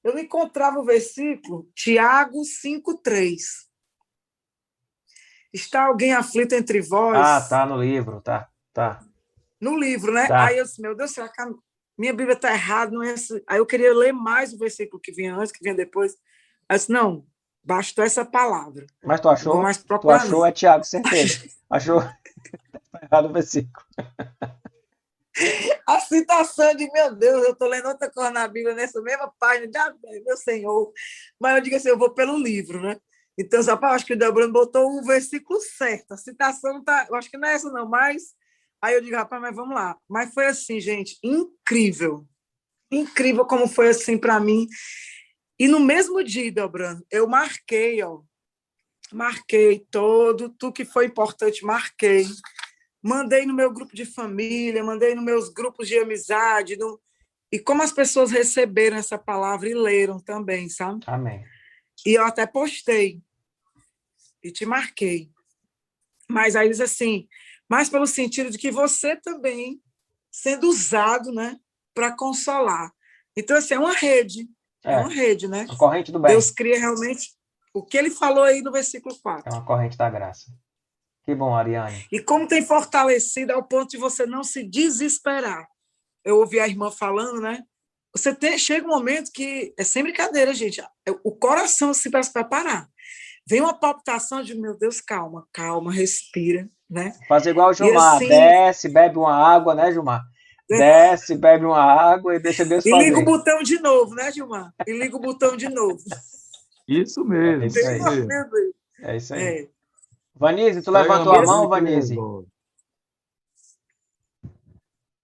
Eu 0.02 0.14
não 0.14 0.20
encontrava 0.20 0.78
o 0.78 0.84
versículo 0.84 1.70
Tiago 1.74 2.40
5:3. 2.40 3.36
Está 5.52 5.84
alguém 5.84 6.14
aflito 6.14 6.54
entre 6.54 6.80
vós? 6.80 7.18
Ah, 7.18 7.46
tá 7.46 7.66
no 7.66 7.78
livro, 7.78 8.22
tá, 8.22 8.48
tá. 8.72 9.04
No 9.60 9.78
livro, 9.78 10.12
né? 10.12 10.26
Tá. 10.26 10.46
Aí 10.46 10.56
eu 10.56 10.64
disse, 10.64 10.80
meu 10.80 10.94
Deus, 10.94 11.10
será 11.10 11.28
que 11.28 11.42
a 11.42 11.48
minha 11.98 12.14
Bíblia 12.14 12.34
está 12.34 12.52
errada? 12.52 12.92
Não 12.92 13.02
é 13.02 13.12
assim. 13.12 13.40
Aí 13.46 13.58
eu 13.58 13.66
queria 13.66 13.92
ler 13.92 14.12
mais 14.12 14.54
o 14.54 14.58
versículo 14.58 15.00
que 15.00 15.12
vinha 15.12 15.34
antes, 15.34 15.52
que 15.52 15.62
vinha 15.62 15.74
depois. 15.74 16.12
Aí 16.68 16.76
eu 16.76 16.78
disse, 16.78 16.92
não, 16.92 17.26
bastou 17.62 18.02
essa 18.02 18.24
palavra. 18.24 18.86
Mas 19.04 19.20
tu 19.20 19.28
achou? 19.28 19.62
tu 20.00 20.10
achou 20.10 20.46
é 20.46 20.52
Tiago, 20.52 20.84
certeza. 20.84 21.46
achou? 21.68 22.00
Está 22.00 23.00
errado 23.02 23.28
o 23.28 23.32
versículo. 23.32 23.84
a 25.86 26.00
citação 26.00 26.74
de, 26.74 26.90
meu 26.90 27.14
Deus, 27.14 27.44
eu 27.44 27.52
estou 27.52 27.68
lendo 27.68 27.88
outra 27.88 28.10
coisa 28.10 28.30
na 28.30 28.48
Bíblia 28.48 28.74
nessa 28.74 29.00
mesma 29.02 29.32
página, 29.38 29.66
de, 29.66 30.20
meu 30.20 30.36
Senhor. 30.36 30.92
Mas 31.38 31.56
eu 31.56 31.62
digo 31.62 31.76
assim, 31.76 31.88
eu 31.88 31.98
vou 31.98 32.10
pelo 32.10 32.36
livro, 32.36 32.80
né? 32.80 32.98
Então, 33.38 33.62
rapaz, 33.62 33.96
acho 33.96 34.06
que 34.06 34.14
o 34.14 34.18
Debrano 34.18 34.52
botou 34.52 34.90
o 34.90 35.02
versículo 35.02 35.60
certo. 35.60 36.12
A 36.12 36.16
citação 36.16 36.82
tá, 36.82 37.06
eu 37.08 37.14
acho 37.14 37.30
que 37.30 37.36
não 37.36 37.48
é 37.48 37.54
essa 37.54 37.70
não, 37.70 37.86
mas 37.86 38.34
aí 38.80 38.94
eu 38.94 39.02
digo, 39.02 39.16
rapaz, 39.16 39.40
mas 39.42 39.54
vamos 39.54 39.74
lá. 39.74 39.96
Mas 40.08 40.32
foi 40.32 40.46
assim, 40.46 40.80
gente, 40.80 41.18
incrível. 41.22 42.26
Incrível 42.90 43.44
como 43.44 43.68
foi 43.68 43.88
assim 43.88 44.16
para 44.16 44.40
mim. 44.40 44.66
E 45.58 45.68
no 45.68 45.80
mesmo 45.80 46.22
dia, 46.24 46.50
Debrano, 46.50 47.04
eu 47.10 47.26
marquei, 47.26 48.02
ó, 48.02 48.22
marquei 49.12 49.86
todo, 49.90 50.48
tudo 50.50 50.72
que 50.72 50.84
foi 50.84 51.06
importante, 51.06 51.64
marquei 51.64 52.26
mandei 53.02 53.46
no 53.46 53.54
meu 53.54 53.72
grupo 53.72 53.94
de 53.94 54.04
família, 54.04 54.82
mandei 54.82 55.14
nos 55.14 55.24
meus 55.24 55.48
grupos 55.48 55.88
de 55.88 55.98
amizade, 55.98 56.76
no... 56.76 57.00
e 57.52 57.58
como 57.58 57.82
as 57.82 57.92
pessoas 57.92 58.30
receberam 58.30 58.96
essa 58.96 59.18
palavra 59.18 59.68
e 59.68 59.74
leram 59.74 60.18
também, 60.18 60.68
sabe? 60.68 61.00
Amém. 61.06 61.44
E 62.04 62.14
eu 62.14 62.24
até 62.24 62.46
postei 62.46 63.22
e 64.42 64.50
te 64.50 64.66
marquei. 64.66 65.30
Mas 66.28 66.56
aí 66.56 66.68
diz 66.68 66.80
assim, 66.80 67.28
mas 67.68 67.88
pelo 67.88 68.06
sentido 68.06 68.50
de 68.50 68.58
que 68.58 68.70
você 68.70 69.16
também 69.16 69.80
sendo 70.30 70.68
usado, 70.68 71.32
né, 71.32 71.56
para 71.94 72.14
consolar. 72.14 72.92
Então 73.36 73.56
assim, 73.56 73.74
é 73.74 73.78
uma 73.78 73.94
rede, 73.94 74.48
é, 74.84 74.92
é 74.92 74.96
uma 74.98 75.08
rede, 75.08 75.48
né? 75.48 75.66
A 75.68 75.76
corrente 75.76 76.12
do 76.12 76.18
bem. 76.18 76.32
Deus 76.32 76.50
cria 76.50 76.78
realmente 76.78 77.30
o 77.74 77.82
que 77.82 77.96
ele 77.96 78.10
falou 78.10 78.44
aí 78.44 78.62
no 78.62 78.72
versículo 78.72 79.14
4. 79.20 79.50
É 79.50 79.56
uma 79.56 79.64
corrente 79.64 79.96
da 79.96 80.08
graça. 80.08 80.50
Que 81.26 81.34
bom, 81.34 81.54
Ariane. 81.54 82.06
E 82.12 82.20
como 82.20 82.46
tem 82.46 82.64
fortalecido 82.64 83.52
ao 83.52 83.64
ponto 83.64 83.90
de 83.90 83.96
você 83.96 84.24
não 84.24 84.44
se 84.44 84.62
desesperar. 84.62 85.66
Eu 86.24 86.36
ouvi 86.36 86.60
a 86.60 86.68
irmã 86.68 86.90
falando, 86.90 87.40
né? 87.40 87.64
Você 88.14 88.32
tem, 88.32 88.56
chega 88.56 88.86
um 88.86 88.90
momento 88.90 89.32
que 89.32 89.74
é 89.76 89.82
sem 89.82 90.04
brincadeira, 90.04 90.54
gente. 90.54 90.80
O 91.24 91.32
coração 91.32 91.92
se 91.92 92.10
parece 92.10 92.32
para 92.32 92.44
parar. 92.44 92.88
Vem 93.48 93.60
uma 93.60 93.74
palpitação 93.74 94.42
de 94.42 94.54
meu 94.54 94.76
Deus, 94.76 95.00
calma, 95.00 95.46
calma, 95.52 95.92
respira, 95.92 96.68
né? 96.88 97.12
Faz 97.28 97.44
igual 97.46 97.70
o 97.70 97.74
Gilmar, 97.74 98.16
assim, 98.16 98.28
desce, 98.28 98.88
bebe 98.88 99.18
uma 99.18 99.34
água, 99.34 99.74
né, 99.74 99.92
Gilmar? 99.92 100.22
É. 100.70 100.78
Desce, 100.78 101.36
bebe 101.36 101.64
uma 101.64 101.82
água 101.82 102.34
e 102.34 102.40
deixa 102.40 102.64
Deus 102.64 102.84
e 102.86 102.90
fazer. 102.90 103.02
E 103.04 103.08
liga 103.08 103.20
o 103.20 103.24
botão 103.24 103.62
de 103.62 103.78
novo, 103.80 104.14
né, 104.14 104.32
Gilmar? 104.32 104.72
E 104.86 104.92
liga 104.92 105.16
o 105.16 105.20
botão 105.20 105.56
de 105.56 105.68
novo. 105.68 106.02
Isso 106.88 107.24
mesmo. 107.24 107.64
É 107.64 107.66
isso 107.66 107.88
aí. 107.88 108.00
É 109.00 109.16
isso 109.16 109.34
aí. 109.34 109.42
É. 109.42 109.75
Vanise, 110.38 110.82
tu 110.82 110.90
levantou 110.90 111.34
a 111.34 111.42
mão, 111.42 111.68
Vanise? 111.68 112.16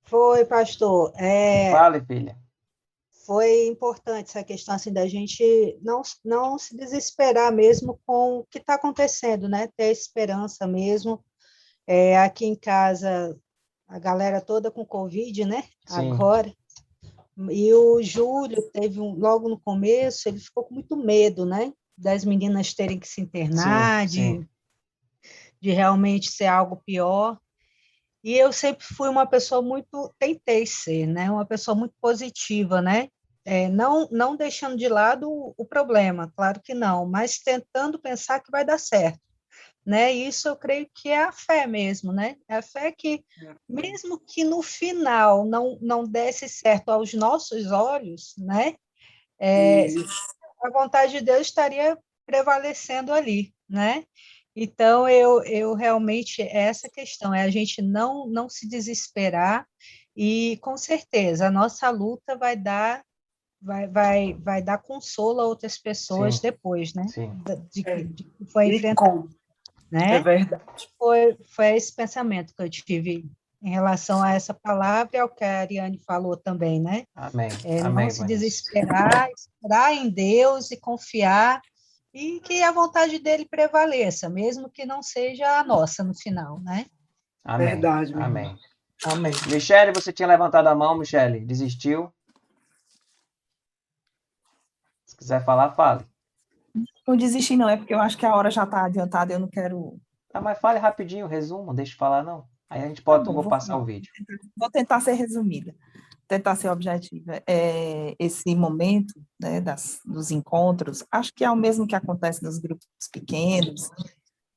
Foi, 0.04 0.44
pastor. 0.44 1.12
É, 1.16 1.70
Fale, 1.70 2.00
filha. 2.04 2.36
Foi 3.24 3.66
importante 3.66 4.30
essa 4.30 4.42
questão 4.42 4.74
assim 4.74 4.92
da 4.92 5.06
gente 5.06 5.78
não, 5.80 6.02
não 6.24 6.58
se 6.58 6.76
desesperar 6.76 7.52
mesmo 7.52 8.00
com 8.04 8.38
o 8.38 8.44
que 8.44 8.58
está 8.58 8.74
acontecendo, 8.74 9.48
né? 9.48 9.68
Ter 9.76 9.90
esperança 9.90 10.66
mesmo. 10.66 11.24
É, 11.86 12.18
aqui 12.18 12.46
em 12.46 12.54
casa, 12.54 13.38
a 13.86 13.98
galera 13.98 14.40
toda 14.40 14.70
com 14.70 14.84
Covid, 14.84 15.44
né? 15.44 15.64
Sim. 15.86 16.12
Agora. 16.12 16.52
E 17.50 17.72
o 17.72 18.02
Júlio 18.02 18.62
teve 18.70 19.00
um, 19.00 19.14
logo 19.14 19.48
no 19.48 19.58
começo, 19.58 20.28
ele 20.28 20.38
ficou 20.38 20.64
com 20.64 20.74
muito 20.74 20.96
medo, 20.96 21.46
né? 21.46 21.72
Das 21.96 22.24
meninas 22.24 22.74
terem 22.74 22.98
que 22.98 23.08
se 23.08 23.20
internar, 23.20 24.06
sim, 24.08 24.40
de 24.40 24.48
de 25.62 25.70
realmente 25.70 26.30
ser 26.30 26.46
algo 26.46 26.82
pior. 26.84 27.38
E 28.22 28.36
eu 28.36 28.52
sempre 28.52 28.84
fui 28.84 29.08
uma 29.08 29.26
pessoa 29.26 29.62
muito, 29.62 30.12
tentei 30.18 30.66
ser, 30.66 31.06
né? 31.06 31.30
Uma 31.30 31.46
pessoa 31.46 31.76
muito 31.76 31.94
positiva, 32.00 32.82
né? 32.82 33.08
É, 33.44 33.68
não, 33.68 34.08
não 34.10 34.36
deixando 34.36 34.76
de 34.76 34.88
lado 34.88 35.30
o, 35.30 35.54
o, 35.56 35.64
problema, 35.64 36.32
claro 36.36 36.60
que 36.62 36.74
não, 36.74 37.06
mas 37.08 37.38
tentando 37.38 37.98
pensar 37.98 38.40
que 38.40 38.52
vai 38.52 38.64
dar 38.64 38.78
certo, 38.78 39.20
né? 39.84 40.12
Isso 40.12 40.48
eu 40.48 40.56
creio 40.56 40.88
que 40.94 41.08
é 41.08 41.24
a 41.24 41.32
fé 41.32 41.66
mesmo, 41.66 42.12
né? 42.12 42.36
É 42.48 42.56
a 42.56 42.62
fé 42.62 42.92
que, 42.92 43.24
mesmo 43.68 44.20
que 44.20 44.44
no 44.44 44.62
final 44.62 45.44
não, 45.44 45.76
não 45.80 46.04
desse 46.04 46.48
certo 46.48 46.90
aos 46.90 47.14
nossos 47.14 47.70
olhos, 47.70 48.34
né? 48.38 48.74
É, 49.40 49.86
a 50.62 50.70
vontade 50.70 51.12
de 51.12 51.20
Deus 51.20 51.48
estaria 51.48 51.98
prevalecendo 52.24 53.12
ali, 53.12 53.52
né? 53.68 54.04
Então, 54.54 55.08
eu, 55.08 55.42
eu 55.44 55.74
realmente, 55.74 56.42
essa 56.42 56.88
questão 56.88 57.34
é 57.34 57.42
a 57.42 57.50
gente 57.50 57.80
não, 57.80 58.26
não 58.26 58.48
se 58.48 58.68
desesperar 58.68 59.66
e, 60.14 60.58
com 60.60 60.76
certeza, 60.76 61.46
a 61.46 61.50
nossa 61.50 61.88
luta 61.88 62.36
vai 62.36 62.56
dar 62.56 63.02
vai, 63.62 63.86
vai, 63.86 64.34
vai 64.34 64.62
dar 64.62 64.78
consolo 64.78 65.40
a 65.40 65.46
outras 65.46 65.78
pessoas 65.78 66.36
Sim. 66.36 66.42
depois, 66.42 66.92
né? 66.94 67.06
Sim. 67.08 67.30
De, 67.44 67.82
de, 67.82 68.04
de 68.04 68.24
que 68.24 68.44
foi 68.44 68.74
enfrentado. 68.74 69.30
Né? 69.90 70.16
É 70.16 70.20
verdade. 70.20 70.64
Foi, 70.98 71.36
foi 71.54 71.76
esse 71.76 71.94
pensamento 71.94 72.54
que 72.54 72.62
eu 72.62 72.68
tive 72.68 73.30
em 73.62 73.70
relação 73.70 74.20
a 74.22 74.32
essa 74.32 74.52
palavra 74.52 75.10
e 75.14 75.18
ao 75.18 75.28
que 75.28 75.44
a 75.44 75.60
Ariane 75.60 75.98
falou 75.98 76.36
também, 76.36 76.80
né? 76.80 77.04
Amém. 77.14 77.48
É, 77.64 77.80
Amém, 77.80 78.06
não 78.06 78.10
se 78.10 78.26
desesperar, 78.26 79.28
esperar 79.30 79.94
em 79.94 80.10
Deus 80.10 80.72
e 80.72 80.76
confiar 80.76 81.60
e 82.12 82.40
que 82.40 82.62
a 82.62 82.70
vontade 82.70 83.18
dele 83.18 83.46
prevaleça, 83.46 84.28
mesmo 84.28 84.68
que 84.68 84.84
não 84.84 85.02
seja 85.02 85.58
a 85.58 85.64
nossa 85.64 86.04
no 86.04 86.14
final, 86.14 86.60
né? 86.60 86.86
Amém. 87.44 87.68
Verdade. 87.68 88.14
Amém. 88.14 88.56
Amém. 89.04 89.32
Michele, 89.50 89.92
você 89.92 90.12
tinha 90.12 90.28
levantado 90.28 90.68
a 90.68 90.74
mão, 90.74 90.96
Michele. 90.96 91.40
Desistiu? 91.40 92.12
Se 95.04 95.16
quiser 95.16 95.44
falar, 95.44 95.72
fale. 95.72 96.06
Não 97.06 97.16
desisti, 97.16 97.56
não, 97.56 97.68
é 97.68 97.76
porque 97.76 97.92
eu 97.92 98.00
acho 98.00 98.16
que 98.16 98.24
a 98.24 98.34
hora 98.34 98.50
já 98.50 98.64
está 98.64 98.84
adiantada, 98.84 99.32
eu 99.32 99.38
não 99.38 99.48
quero. 99.48 100.00
Ah, 100.32 100.40
mas 100.40 100.58
fale 100.58 100.78
rapidinho, 100.78 101.26
resumo, 101.26 101.74
deixa 101.74 101.94
eu 101.94 101.98
falar, 101.98 102.22
não. 102.22 102.46
Aí 102.70 102.82
a 102.82 102.88
gente 102.88 103.02
pode, 103.02 103.24
tá 103.24 103.26
bom, 103.26 103.34
vou, 103.34 103.42
vou 103.42 103.50
passar 103.50 103.76
o 103.76 103.84
vídeo. 103.84 104.10
Vou 104.56 104.70
tentar 104.70 105.00
ser 105.00 105.12
resumida. 105.12 105.74
Tentar 106.32 106.56
ser 106.56 106.70
objetiva, 106.70 107.42
é, 107.46 108.16
esse 108.18 108.56
momento 108.56 109.12
né, 109.38 109.60
das, 109.60 110.00
dos 110.02 110.30
encontros, 110.30 111.04
acho 111.12 111.30
que 111.34 111.44
é 111.44 111.50
o 111.50 111.56
mesmo 111.56 111.86
que 111.86 111.94
acontece 111.94 112.42
nos 112.42 112.58
grupos 112.58 112.86
pequenos, 113.12 113.90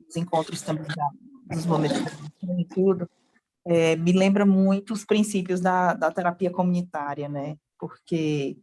os 0.08 0.16
encontros 0.16 0.62
também 0.62 0.88
da, 0.88 1.10
dos 1.54 1.66
momentos 1.66 2.00
e 2.58 2.66
tudo, 2.66 3.10
é, 3.68 3.98
me 3.98 4.14
lembra 4.14 4.46
muito 4.46 4.94
os 4.94 5.04
princípios 5.04 5.60
da, 5.60 5.94
da 5.94 6.10
terapia 6.10 6.50
comunitária, 6.50 7.28
né? 7.28 7.58
Porque 7.78 8.58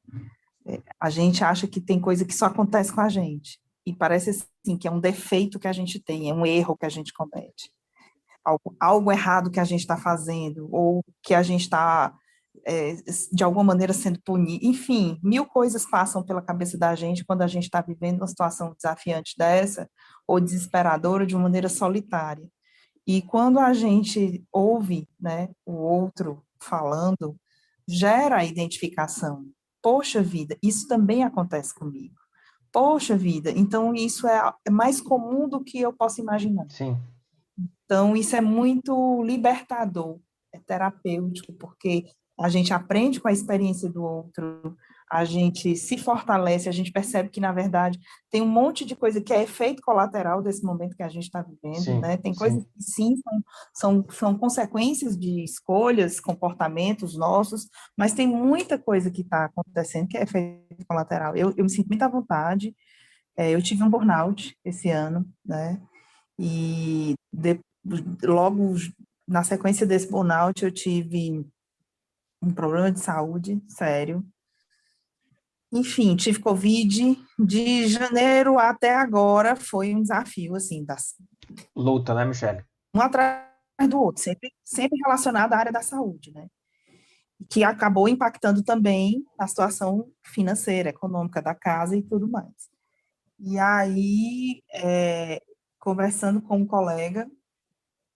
é, 0.65 0.81
a 0.99 1.11
gente 1.11 1.45
acha 1.45 1.67
que 1.67 1.81
tem 1.81 2.01
coisa 2.01 2.25
que 2.25 2.35
só 2.35 2.47
acontece 2.47 2.91
com 2.95 3.03
a 3.03 3.11
gente, 3.11 3.61
e 3.85 3.95
parece 3.95 4.31
assim 4.31 4.79
que 4.79 4.89
é 4.89 4.91
um 4.91 5.01
defeito 5.01 5.59
que 5.59 5.69
a 5.69 5.73
gente 5.73 6.01
tem, 6.01 6.31
é 6.31 6.35
um 6.35 6.47
erro 6.47 6.79
que 6.79 6.87
a 6.87 6.91
gente 6.91 7.13
comete. 7.13 7.71
Algo, 8.43 8.75
algo 8.81 9.13
errado 9.13 9.51
que 9.51 9.61
a 9.61 9.65
gente 9.65 9.81
está 9.81 9.99
fazendo, 9.99 10.67
ou 10.73 11.05
que 11.23 11.35
a 11.35 11.43
gente 11.43 11.63
está 11.63 12.17
é, 12.67 12.95
de 13.33 13.43
alguma 13.43 13.65
maneira 13.65 13.93
sendo 13.93 14.21
punido. 14.23 14.65
Enfim, 14.65 15.19
mil 15.23 15.47
coisas 15.47 15.85
passam 15.85 16.23
pela 16.23 16.43
cabeça 16.43 16.79
da 16.79 16.95
gente 16.95 17.25
quando 17.25 17.43
a 17.43 17.47
gente 17.47 17.65
está 17.65 17.81
vivendo 17.81 18.19
uma 18.19 18.27
situação 18.27 18.75
desafiante 18.75 19.35
dessa, 19.37 19.89
ou 20.27 20.41
desesperadora, 20.41 21.27
de 21.27 21.35
uma 21.35 21.45
maneira 21.45 21.69
solitária. 21.69 22.47
E 23.07 23.23
quando 23.23 23.59
a 23.59 23.73
gente 23.73 24.45
ouve 24.53 25.09
né, 25.21 25.49
o 25.67 25.75
outro 25.75 26.43
falando, 26.61 27.37
gera 27.89 28.37
a 28.37 28.45
identificação. 28.45 29.45
Poxa 29.83 30.23
vida, 30.23 30.57
isso 30.63 30.87
também 30.87 31.25
acontece 31.25 31.75
comigo. 31.75 32.15
Poxa 32.71 33.17
vida, 33.17 33.51
então 33.51 33.95
isso 33.95 34.27
é, 34.27 34.53
é 34.65 34.71
mais 34.71 35.01
comum 35.01 35.49
do 35.49 35.63
que 35.63 35.81
eu 35.81 35.93
posso 35.93 36.21
imaginar. 36.21 36.67
Sim. 36.71 36.97
Então, 37.85 38.17
isso 38.17 38.35
é 38.35 38.41
muito 38.41 39.23
libertador, 39.23 40.19
é 40.51 40.59
terapêutico, 40.59 41.53
porque 41.53 42.07
a 42.43 42.49
gente 42.49 42.75
aprende 42.75 43.21
com 43.21 43.29
a 43.29 43.33
experiência 43.33 43.89
do 43.89 44.03
outro, 44.03 44.77
a 45.11 45.25
gente 45.25 45.77
se 45.77 45.99
fortalece, 45.99 46.69
a 46.69 46.73
gente 46.73 46.91
percebe 46.91 47.29
que, 47.29 47.41
na 47.41 47.53
verdade, 47.53 48.01
tem 48.31 48.41
um 48.41 48.49
monte 48.49 48.85
de 48.85 48.97
coisa 48.97 49.21
que 49.21 49.33
é 49.33 49.43
efeito 49.43 49.83
colateral 49.83 50.43
desse 50.43 50.65
momento 50.65 50.97
que 50.97 51.03
a 51.03 51.09
gente 51.09 51.25
está 51.25 51.43
vivendo, 51.43 51.85
Sim, 51.85 52.01
né? 52.01 52.17
Tem 52.17 52.33
sim. 52.33 52.39
coisas 52.39 52.65
que, 52.65 52.83
sim, 52.83 53.17
são, 53.23 53.43
são, 53.75 54.07
são 54.11 54.39
consequências 54.39 55.17
de 55.17 55.45
escolhas, 55.45 56.19
comportamentos 56.19 57.15
nossos, 57.17 57.69
mas 57.97 58.15
tem 58.15 58.27
muita 58.27 58.79
coisa 58.79 59.11
que 59.11 59.21
está 59.21 59.45
acontecendo 59.45 60.09
que 60.09 60.17
é 60.17 60.23
efeito 60.23 60.87
colateral. 60.89 61.37
Eu, 61.37 61.53
eu 61.59 61.65
me 61.65 61.71
sinto 61.71 61.89
muito 61.89 62.03
à 62.03 62.09
vontade, 62.09 62.75
é, 63.37 63.51
eu 63.51 63.63
tive 63.63 63.83
um 63.83 63.91
burnout 63.91 64.57
esse 64.65 64.89
ano, 64.89 65.29
né? 65.45 65.79
E 66.39 67.15
de, 67.31 67.61
logo 68.25 68.77
na 69.29 69.45
sequência 69.45 69.87
desse 69.87 70.11
burnout 70.11 70.65
eu 70.65 70.73
tive 70.73 71.47
um 72.43 72.53
problema 72.53 72.91
de 72.91 73.01
saúde 73.01 73.63
sério. 73.69 74.27
Enfim, 75.73 76.17
tive 76.17 76.39
Covid 76.39 77.17
de 77.39 77.89
janeiro 77.89 78.59
até 78.59 78.95
agora, 78.95 79.57
foi 79.57 79.95
um 79.95 80.03
desafio, 80.03 80.55
assim, 80.55 80.85
das, 80.85 81.15
Luta, 81.75 82.15
né, 82.15 82.25
Michele? 82.25 82.65
um 82.95 83.01
atrás 83.01 83.49
do 83.89 83.99
outro, 83.99 84.23
sempre, 84.23 84.53
sempre 84.65 84.99
relacionado 85.03 85.53
à 85.55 85.59
área 85.59 85.73
da 85.73 85.83
saúde, 85.83 86.33
né? 86.33 86.49
Que 87.51 87.65
acabou 87.65 88.09
impactando 88.09 88.63
também 88.63 89.25
a 89.39 89.47
situação 89.47 90.11
financeira, 90.23 90.91
econômica 90.91 91.41
da 91.41 91.55
casa 91.55 91.97
e 91.97 92.03
tudo 92.03 92.31
mais. 92.31 92.71
E 93.39 93.59
aí, 93.59 94.63
é, 94.73 95.43
conversando 95.79 96.41
com 96.41 96.59
um 96.59 96.67
colega, 96.67 97.29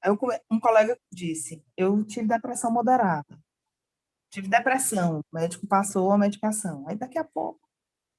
eu 0.05 0.17
um 0.51 0.61
colega 0.61 0.97
disse: 1.11 1.65
Eu 1.77 2.05
tive 2.05 2.29
depressão 2.29 2.71
moderada, 2.71 3.27
tive 4.31 4.49
depressão, 4.49 5.21
o 5.21 5.37
médico 5.37 5.67
passou 5.67 6.11
a 6.13 6.19
medicação. 6.19 6.85
Aí, 6.89 6.97
daqui 6.97 7.19
a 7.19 7.25
pouco, 7.25 7.61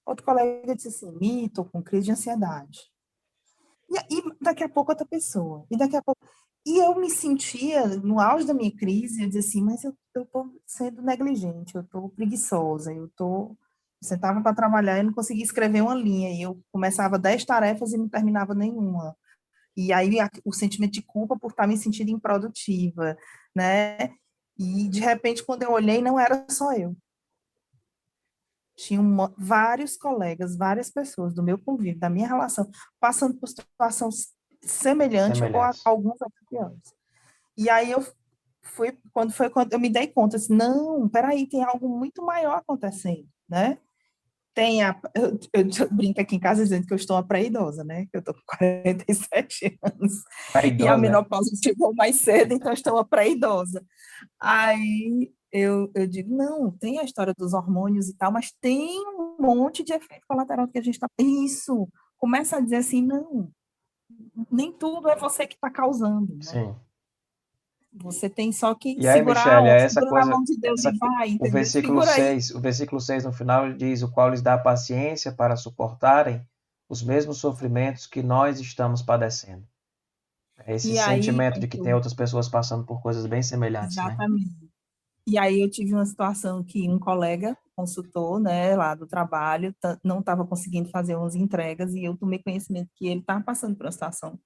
outro 0.05 0.26
colega 0.26 0.76
disse 0.76 0.89
assim: 0.89 1.18
Mi, 1.20 1.45
estou 1.45 1.66
com 1.66 1.82
crise 1.84 2.05
de 2.05 2.12
ansiedade. 2.12 2.80
E, 3.89 4.16
e 4.18 4.24
daqui 4.41 4.64
a 4.64 4.70
pouco 4.70 4.91
outra 4.91 5.05
pessoa, 5.05 5.66
e 5.72 5.78
daqui 5.78 5.95
a 5.95 6.01
pouco. 6.01 6.20
E 6.66 6.78
eu 6.80 6.99
me 6.99 7.10
sentia, 7.10 7.86
no 7.88 8.20
auge 8.20 8.45
da 8.45 8.53
minha 8.53 8.76
crise, 8.76 9.22
eu 9.24 9.28
dizia 9.28 9.39
assim, 9.39 9.64
mas 9.64 9.84
eu 9.86 9.95
estou 10.18 10.51
sendo 10.66 11.01
negligente, 11.01 11.74
eu 11.76 11.82
estou 11.82 12.10
preguiçosa, 12.10 12.93
eu 12.93 13.05
estou... 13.05 13.58
Sentava 14.03 14.41
para 14.41 14.53
trabalhar 14.53 14.99
e 14.99 15.03
não 15.03 15.14
conseguia 15.14 15.43
escrever 15.43 15.82
uma 15.82 15.95
linha, 15.95 16.30
e 16.30 16.41
eu 16.41 16.62
começava 16.72 17.18
dez 17.18 17.43
tarefas 17.45 17.93
e 17.93 17.97
não 17.97 18.08
terminava 18.10 18.53
nenhuma. 18.53 19.16
E 19.78 19.93
aí 19.93 20.20
a- 20.20 20.30
o 20.45 20.53
sentimento 20.53 20.93
de 20.93 21.01
culpa 21.01 21.38
por 21.39 21.51
estar 21.51 21.66
me 21.68 21.78
sentindo 21.78 22.12
improdutiva, 22.12 23.18
né? 23.55 24.10
E 24.60 24.88
de 24.89 24.99
repente, 24.99 25.43
quando 25.43 25.64
eu 25.64 25.72
olhei, 25.72 26.01
não 26.01 26.20
era 26.20 26.45
só 26.49 26.74
eu. 26.74 26.95
Tinha 28.76 29.01
uma- 29.01 29.34
vários 29.38 29.97
colegas, 29.97 30.55
várias 30.55 30.89
pessoas 30.91 31.34
do 31.34 31.41
meu 31.41 31.58
convívio, 31.58 31.99
da 31.99 32.10
minha 32.10 32.28
relação, 32.28 32.70
passando 32.99 33.36
por 33.36 33.47
situação 33.49 34.10
s- 34.10 34.30
semelhante 34.62 35.41
ou 35.43 35.62
a- 35.62 35.72
alguns 35.86 36.18
piores. 36.49 36.80
E 37.58 37.70
aí 37.70 37.91
eu 37.91 38.05
fui, 38.62 38.97
quando 39.12 39.32
foi 39.34 39.49
quando 39.49 39.74
eu 39.74 39.80
me 39.80 39.89
dei 39.89 40.08
conta, 40.08 40.38
assim, 40.38 40.53
não, 40.55 41.08
peraí, 41.10 41.47
tem 41.47 41.64
algo 41.64 41.89
muito 41.89 42.24
maior 42.24 42.58
acontecendo, 42.58 43.28
né? 43.49 43.80
Tem 44.58 44.82
a, 44.82 44.99
eu, 45.14 45.39
eu 45.53 45.89
brinco 45.91 46.20
aqui 46.20 46.36
em 46.36 46.39
casa 46.39 46.64
dizendo 46.64 46.88
que 46.88 46.91
eu 46.91 46.95
estou 46.95 47.16
uma 47.16 47.22
pré-idosa, 47.22 47.84
né? 47.84 48.08
Que 48.08 48.18
eu 48.18 48.22
estou 48.22 48.34
com 48.34 48.41
47 48.58 49.78
anos. 49.84 50.24
E 50.84 50.88
a 50.88 50.97
menopausa 50.97 51.51
chegou 51.64 51.93
mais 51.93 52.16
cedo, 52.16 52.55
então 52.55 52.74
estou 52.74 52.93
uma 52.93 53.05
pré-idosa. 53.05 53.86
Aí 54.41 55.32
eu, 55.51 55.91
eu 55.93 56.08
digo, 56.08 56.36
não, 56.36 56.72
tem 56.72 56.97
a 56.97 57.03
história 57.03 57.36
dos 57.38 57.53
hormônios 57.53 58.10
e 58.10 58.18
tal, 58.18 58.32
mas 58.32 58.51
tem 58.60 58.99
um 59.16 59.38
monte 59.39 59.84
de 59.84 59.93
efeito 59.93 60.26
colateral 60.28 60.68
que 60.68 60.80
a 60.80 60.82
gente 60.82 60.95
está. 60.95 61.08
Isso, 61.20 61.88
começa 62.18 62.58
a 62.58 62.60
dizer 62.60 62.78
assim, 62.78 63.05
não, 63.05 63.51
nem 64.51 64.72
tudo 64.72 65.08
é 65.08 65.16
você 65.16 65.45
que 65.45 65.53
está 65.53 65.70
causando, 65.70 66.34
né? 66.34 66.41
Sim. 66.41 66.76
Você 68.04 68.30
tem 68.30 68.52
só 68.52 68.74
que 68.76 68.98
E 69.00 69.08
aí, 69.08 69.20
segurar 69.20 69.62
Michele, 69.62 69.68
é 69.70 69.82
essa 69.84 70.02
coisa, 70.02 70.30
mão 70.30 70.43
de 70.43 70.58
Deus 70.58 70.80
essa, 70.80 70.95
e 70.95 70.98
vai, 70.98 71.28
o 71.28 71.32
entendeu? 71.32 71.52
versículo 71.52 72.02
Segura 72.02 72.28
aí. 72.28 72.41
6, 72.41 72.52
o 72.56 72.60
versículo 72.60 73.02
6 73.02 73.26
no 73.26 73.34
final 73.34 73.74
diz, 73.74 74.02
o 74.02 74.12
qual 74.12 74.30
lhes 74.30 74.41
dá 74.41 74.58
paciência 74.58 75.32
para 75.32 75.56
suportarem 75.56 76.41
os 76.89 77.04
mesmos 77.04 77.38
sofrimentos 77.38 78.08
que 78.08 78.24
nós 78.24 78.60
estamos 78.60 79.02
padecendo. 79.02 79.68
É 80.66 80.76
esse 80.76 80.91
E 80.93 81.00
aí, 81.00 81.22
sentimento 81.22 81.60
de 81.60 81.68
que 81.68 81.78
tem 81.78 81.93
outras 81.93 82.14
pessoas 82.14 82.50
passando 82.50 82.86
por 82.86 83.02
coisas 83.02 83.26
bem 83.26 83.43
semelhantes, 83.43 83.95
né? 83.95 84.04
Exatamente. 84.04 84.68
E 85.28 85.38
aí 85.38 85.62
eu 85.62 85.70
tive 85.70 85.93
uma 85.93 86.06
situação 86.06 86.64
que 86.64 86.89
um 86.89 86.98
colega 86.98 87.58
consultor, 87.76 88.39
né, 88.39 88.76
lá 88.76 88.95
do 88.95 89.06
trabalho, 89.06 89.76
não 90.04 90.20
estava 90.20 90.48
conseguindo 90.48 90.89
fazer 90.89 91.16
umas 91.16 91.36
entregas 91.36 91.93
e 91.93 92.04
eu 92.06 92.18
tomei 92.18 92.39
conhecimento 92.39 92.89
que 92.95 93.08
ele 93.08 93.20
estava 93.20 93.43
passando 93.43 93.76
por 93.76 93.86
uma 93.86 93.91
situação 93.91 94.39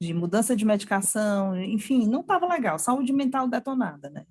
de 0.00 0.14
mudança 0.14 0.56
de 0.56 0.64
medicação, 0.64 1.60
enfim, 1.60 2.06
não 2.08 2.20
estava 2.22 2.46
legal, 2.46 2.78
saúde 2.78 3.12
mental 3.12 3.46
detonada, 3.46 4.08
né? 4.08 4.24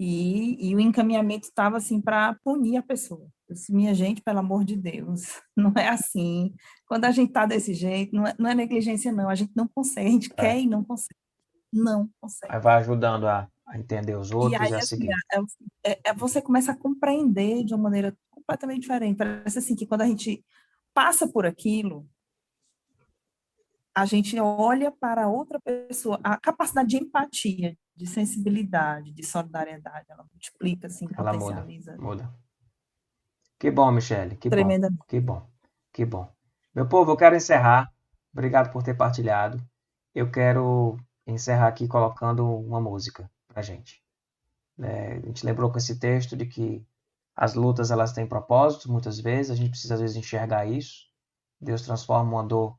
E, 0.00 0.70
e 0.70 0.74
o 0.74 0.80
encaminhamento 0.80 1.46
estava 1.46 1.76
assim 1.76 2.00
para 2.00 2.34
punir 2.42 2.78
a 2.78 2.82
pessoa. 2.82 3.28
Eu 3.48 3.54
disse, 3.54 3.72
minha 3.72 3.94
gente, 3.94 4.22
pelo 4.22 4.38
amor 4.40 4.64
de 4.64 4.76
Deus, 4.76 5.40
não 5.56 5.72
é 5.76 5.88
assim. 5.88 6.54
Quando 6.88 7.04
a 7.04 7.10
gente 7.10 7.28
está 7.28 7.46
desse 7.46 7.74
jeito, 7.74 8.16
não 8.16 8.26
é, 8.26 8.34
não 8.38 8.50
é 8.50 8.54
negligência, 8.54 9.12
não. 9.12 9.28
A 9.28 9.34
gente 9.34 9.52
não 9.54 9.68
consegue, 9.68 10.08
a 10.08 10.12
gente 10.12 10.32
É. 10.32 10.34
quer 10.34 10.58
e 10.60 10.66
não 10.66 10.82
consegue. 10.82 11.14
Não 11.72 12.08
consegue. 12.20 12.52
Aí 12.52 12.60
vai 12.60 12.76
ajudando 12.78 13.26
a, 13.28 13.48
a 13.68 13.78
entender 13.78 14.16
os 14.16 14.30
E 14.30 14.34
outros 14.34 14.60
aí, 14.60 14.70
e 14.70 14.74
a 14.74 14.78
assim, 14.78 14.86
seguir. 14.86 15.10
é- 15.12 15.92
é- 15.92 16.00
é- 16.06 16.14
você 16.14 16.40
começa 16.40 16.72
a 16.72 16.76
compreender 16.76 17.62
de 17.64 17.74
uma 17.74 17.82
maneira 17.84 18.16
completamente 18.30 18.80
diferente. 18.80 19.16
Parece 19.16 19.58
assim 19.58 19.76
que 19.76 19.86
quando 19.86 20.00
a 20.02 20.06
gente 20.06 20.44
passa 20.92 21.28
por 21.28 21.44
aquilo, 21.46 22.06
a 23.94 24.04
gente 24.04 24.38
olha 24.40 24.90
para 24.90 25.28
outra 25.28 25.60
pessoa, 25.60 26.18
a 26.22 26.36
capacidade 26.36 26.88
de 26.88 26.96
empatia, 26.96 27.78
de 27.94 28.06
sensibilidade, 28.06 29.12
de 29.12 29.22
solidariedade, 29.22 30.06
ela 30.08 30.24
multiplica, 30.32 30.88
assim, 30.88 31.06
Ela 31.16 31.32
muda, 31.32 31.44
potencializa 31.44 31.96
muda. 31.96 32.34
Que 33.58 33.70
bom, 33.70 33.90
Michele, 33.92 34.36
que 34.36 34.48
bom, 34.48 34.56
tremendamente. 34.56 35.02
que 35.06 35.20
bom, 35.20 35.48
que 35.92 36.04
bom. 36.04 36.28
Meu 36.74 36.88
povo, 36.88 37.12
eu 37.12 37.16
quero 37.16 37.36
encerrar. 37.36 37.88
Obrigado 38.32 38.72
por 38.72 38.82
ter 38.82 38.94
partilhado. 38.94 39.64
Eu 40.12 40.28
quero 40.30 40.98
encerrar 41.24 41.68
aqui 41.68 41.86
colocando 41.86 42.44
uma 42.44 42.80
música 42.80 43.30
pra 43.46 43.62
gente. 43.62 44.02
né? 44.76 45.14
a 45.14 45.20
gente 45.20 45.46
lembrou 45.46 45.70
com 45.70 45.78
esse 45.78 45.98
texto 45.98 46.36
de 46.36 46.46
que 46.46 46.84
as 47.36 47.54
lutas 47.54 47.90
elas 47.92 48.12
têm 48.12 48.26
propósitos, 48.26 48.86
muitas 48.86 49.20
vezes, 49.20 49.52
a 49.52 49.54
gente 49.54 49.70
precisa 49.70 49.94
às 49.94 50.00
vezes 50.00 50.16
enxergar 50.16 50.66
isso. 50.66 51.08
Deus 51.60 51.82
transforma 51.82 52.30
uma 52.32 52.44
dor 52.44 52.76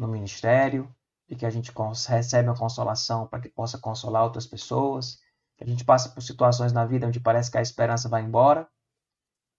no 0.00 0.08
ministério, 0.08 0.94
e 1.28 1.36
que 1.36 1.46
a 1.46 1.50
gente 1.50 1.72
recebe 2.08 2.48
a 2.48 2.54
consolação 2.54 3.26
para 3.26 3.40
que 3.40 3.48
possa 3.48 3.78
consolar 3.78 4.24
outras 4.24 4.46
pessoas. 4.46 5.20
Que 5.56 5.64
a 5.64 5.66
gente 5.66 5.84
passa 5.84 6.08
por 6.08 6.22
situações 6.22 6.72
na 6.72 6.84
vida 6.84 7.06
onde 7.06 7.20
parece 7.20 7.50
que 7.50 7.58
a 7.58 7.62
esperança 7.62 8.08
vai 8.08 8.22
embora, 8.22 8.68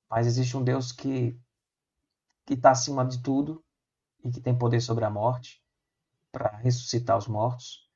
mas 0.09 0.27
existe 0.27 0.57
um 0.57 0.63
Deus 0.63 0.91
que 0.91 1.39
que 2.45 2.55
está 2.55 2.71
acima 2.71 3.05
de 3.05 3.21
tudo 3.21 3.63
e 4.23 4.31
que 4.31 4.41
tem 4.41 4.57
poder 4.57 4.81
sobre 4.81 5.05
a 5.05 5.09
morte 5.09 5.63
para 6.31 6.57
ressuscitar 6.57 7.17
os 7.17 7.27
mortos. 7.27 7.87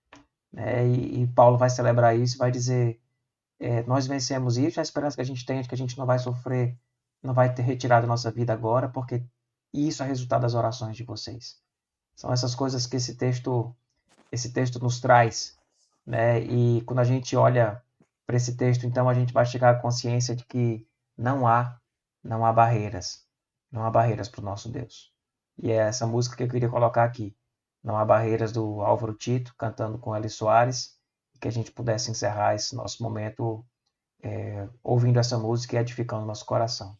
né? 0.54 0.88
E, 0.88 1.24
e 1.24 1.28
Paulo 1.28 1.58
vai 1.58 1.70
celebrar 1.70 2.18
isso, 2.18 2.38
vai 2.38 2.52
dizer 2.52 3.02
é, 3.60 3.84
nós 3.84 4.06
vencemos 4.08 4.58
isso, 4.58 4.80
a 4.80 4.84
esperança 4.84 5.16
que 5.16 5.22
a 5.22 5.26
gente 5.26 5.46
tem 5.46 5.60
é 5.60 5.64
que 5.64 5.74
a 5.74 5.78
gente 5.78 5.98
não 5.98 6.06
vai 6.06 6.20
sofrer, 6.20 6.78
não 7.24 7.34
vai 7.34 7.54
ter 7.54 7.64
retirado 7.64 8.04
da 8.04 8.08
nossa 8.08 8.32
vida 8.32 8.54
agora, 8.54 8.88
porque 8.88 9.26
isso 9.74 10.04
é 10.04 10.06
resultado 10.06 10.44
das 10.44 10.54
orações 10.54 10.96
de 10.96 11.04
vocês. 11.04 11.65
São 12.16 12.32
essas 12.32 12.56
coisas 12.56 12.88
que 12.88 12.96
esse 12.96 13.16
texto, 13.16 13.76
esse 14.32 14.52
texto 14.54 14.80
nos 14.80 15.00
traz, 15.00 15.58
né? 16.06 16.40
E 16.42 16.82
quando 16.82 17.00
a 17.00 17.04
gente 17.04 17.36
olha 17.36 17.82
para 18.26 18.38
esse 18.38 18.56
texto, 18.56 18.86
então 18.86 19.10
a 19.10 19.14
gente 19.14 19.34
vai 19.34 19.46
chegar 19.46 19.72
à 19.72 19.80
consciência 19.80 20.36
de 20.36 20.46
que 20.46 20.88
não 21.18 21.48
há, 21.48 21.80
não 22.24 22.46
há 22.46 22.54
barreiras, 22.54 23.26
não 23.72 23.84
há 23.84 23.92
barreiras 23.92 24.30
para 24.30 24.42
o 24.42 24.46
nosso 24.46 24.70
Deus. 24.70 25.12
E 25.58 25.72
é 25.72 25.76
essa 25.76 26.08
música 26.08 26.36
que 26.36 26.44
eu 26.44 26.50
queria 26.50 26.70
colocar 26.70 27.04
aqui. 27.04 27.36
Não 27.84 27.98
há 27.98 28.04
barreiras 28.04 28.52
do 28.52 28.82
Álvaro 28.82 29.14
Tito, 29.14 29.54
cantando 29.58 29.98
com 29.98 30.16
Eli 30.16 30.30
Soares, 30.30 30.98
que 31.40 31.48
a 31.48 31.52
gente 31.52 31.72
pudesse 31.72 32.10
encerrar 32.10 32.56
esse 32.56 32.76
nosso 32.76 33.04
momento 33.04 33.64
é, 34.24 34.68
ouvindo 34.84 35.20
essa 35.20 35.38
música 35.38 35.76
e 35.76 35.80
edificando 35.80 36.26
nosso 36.26 36.46
coração. 36.46 36.98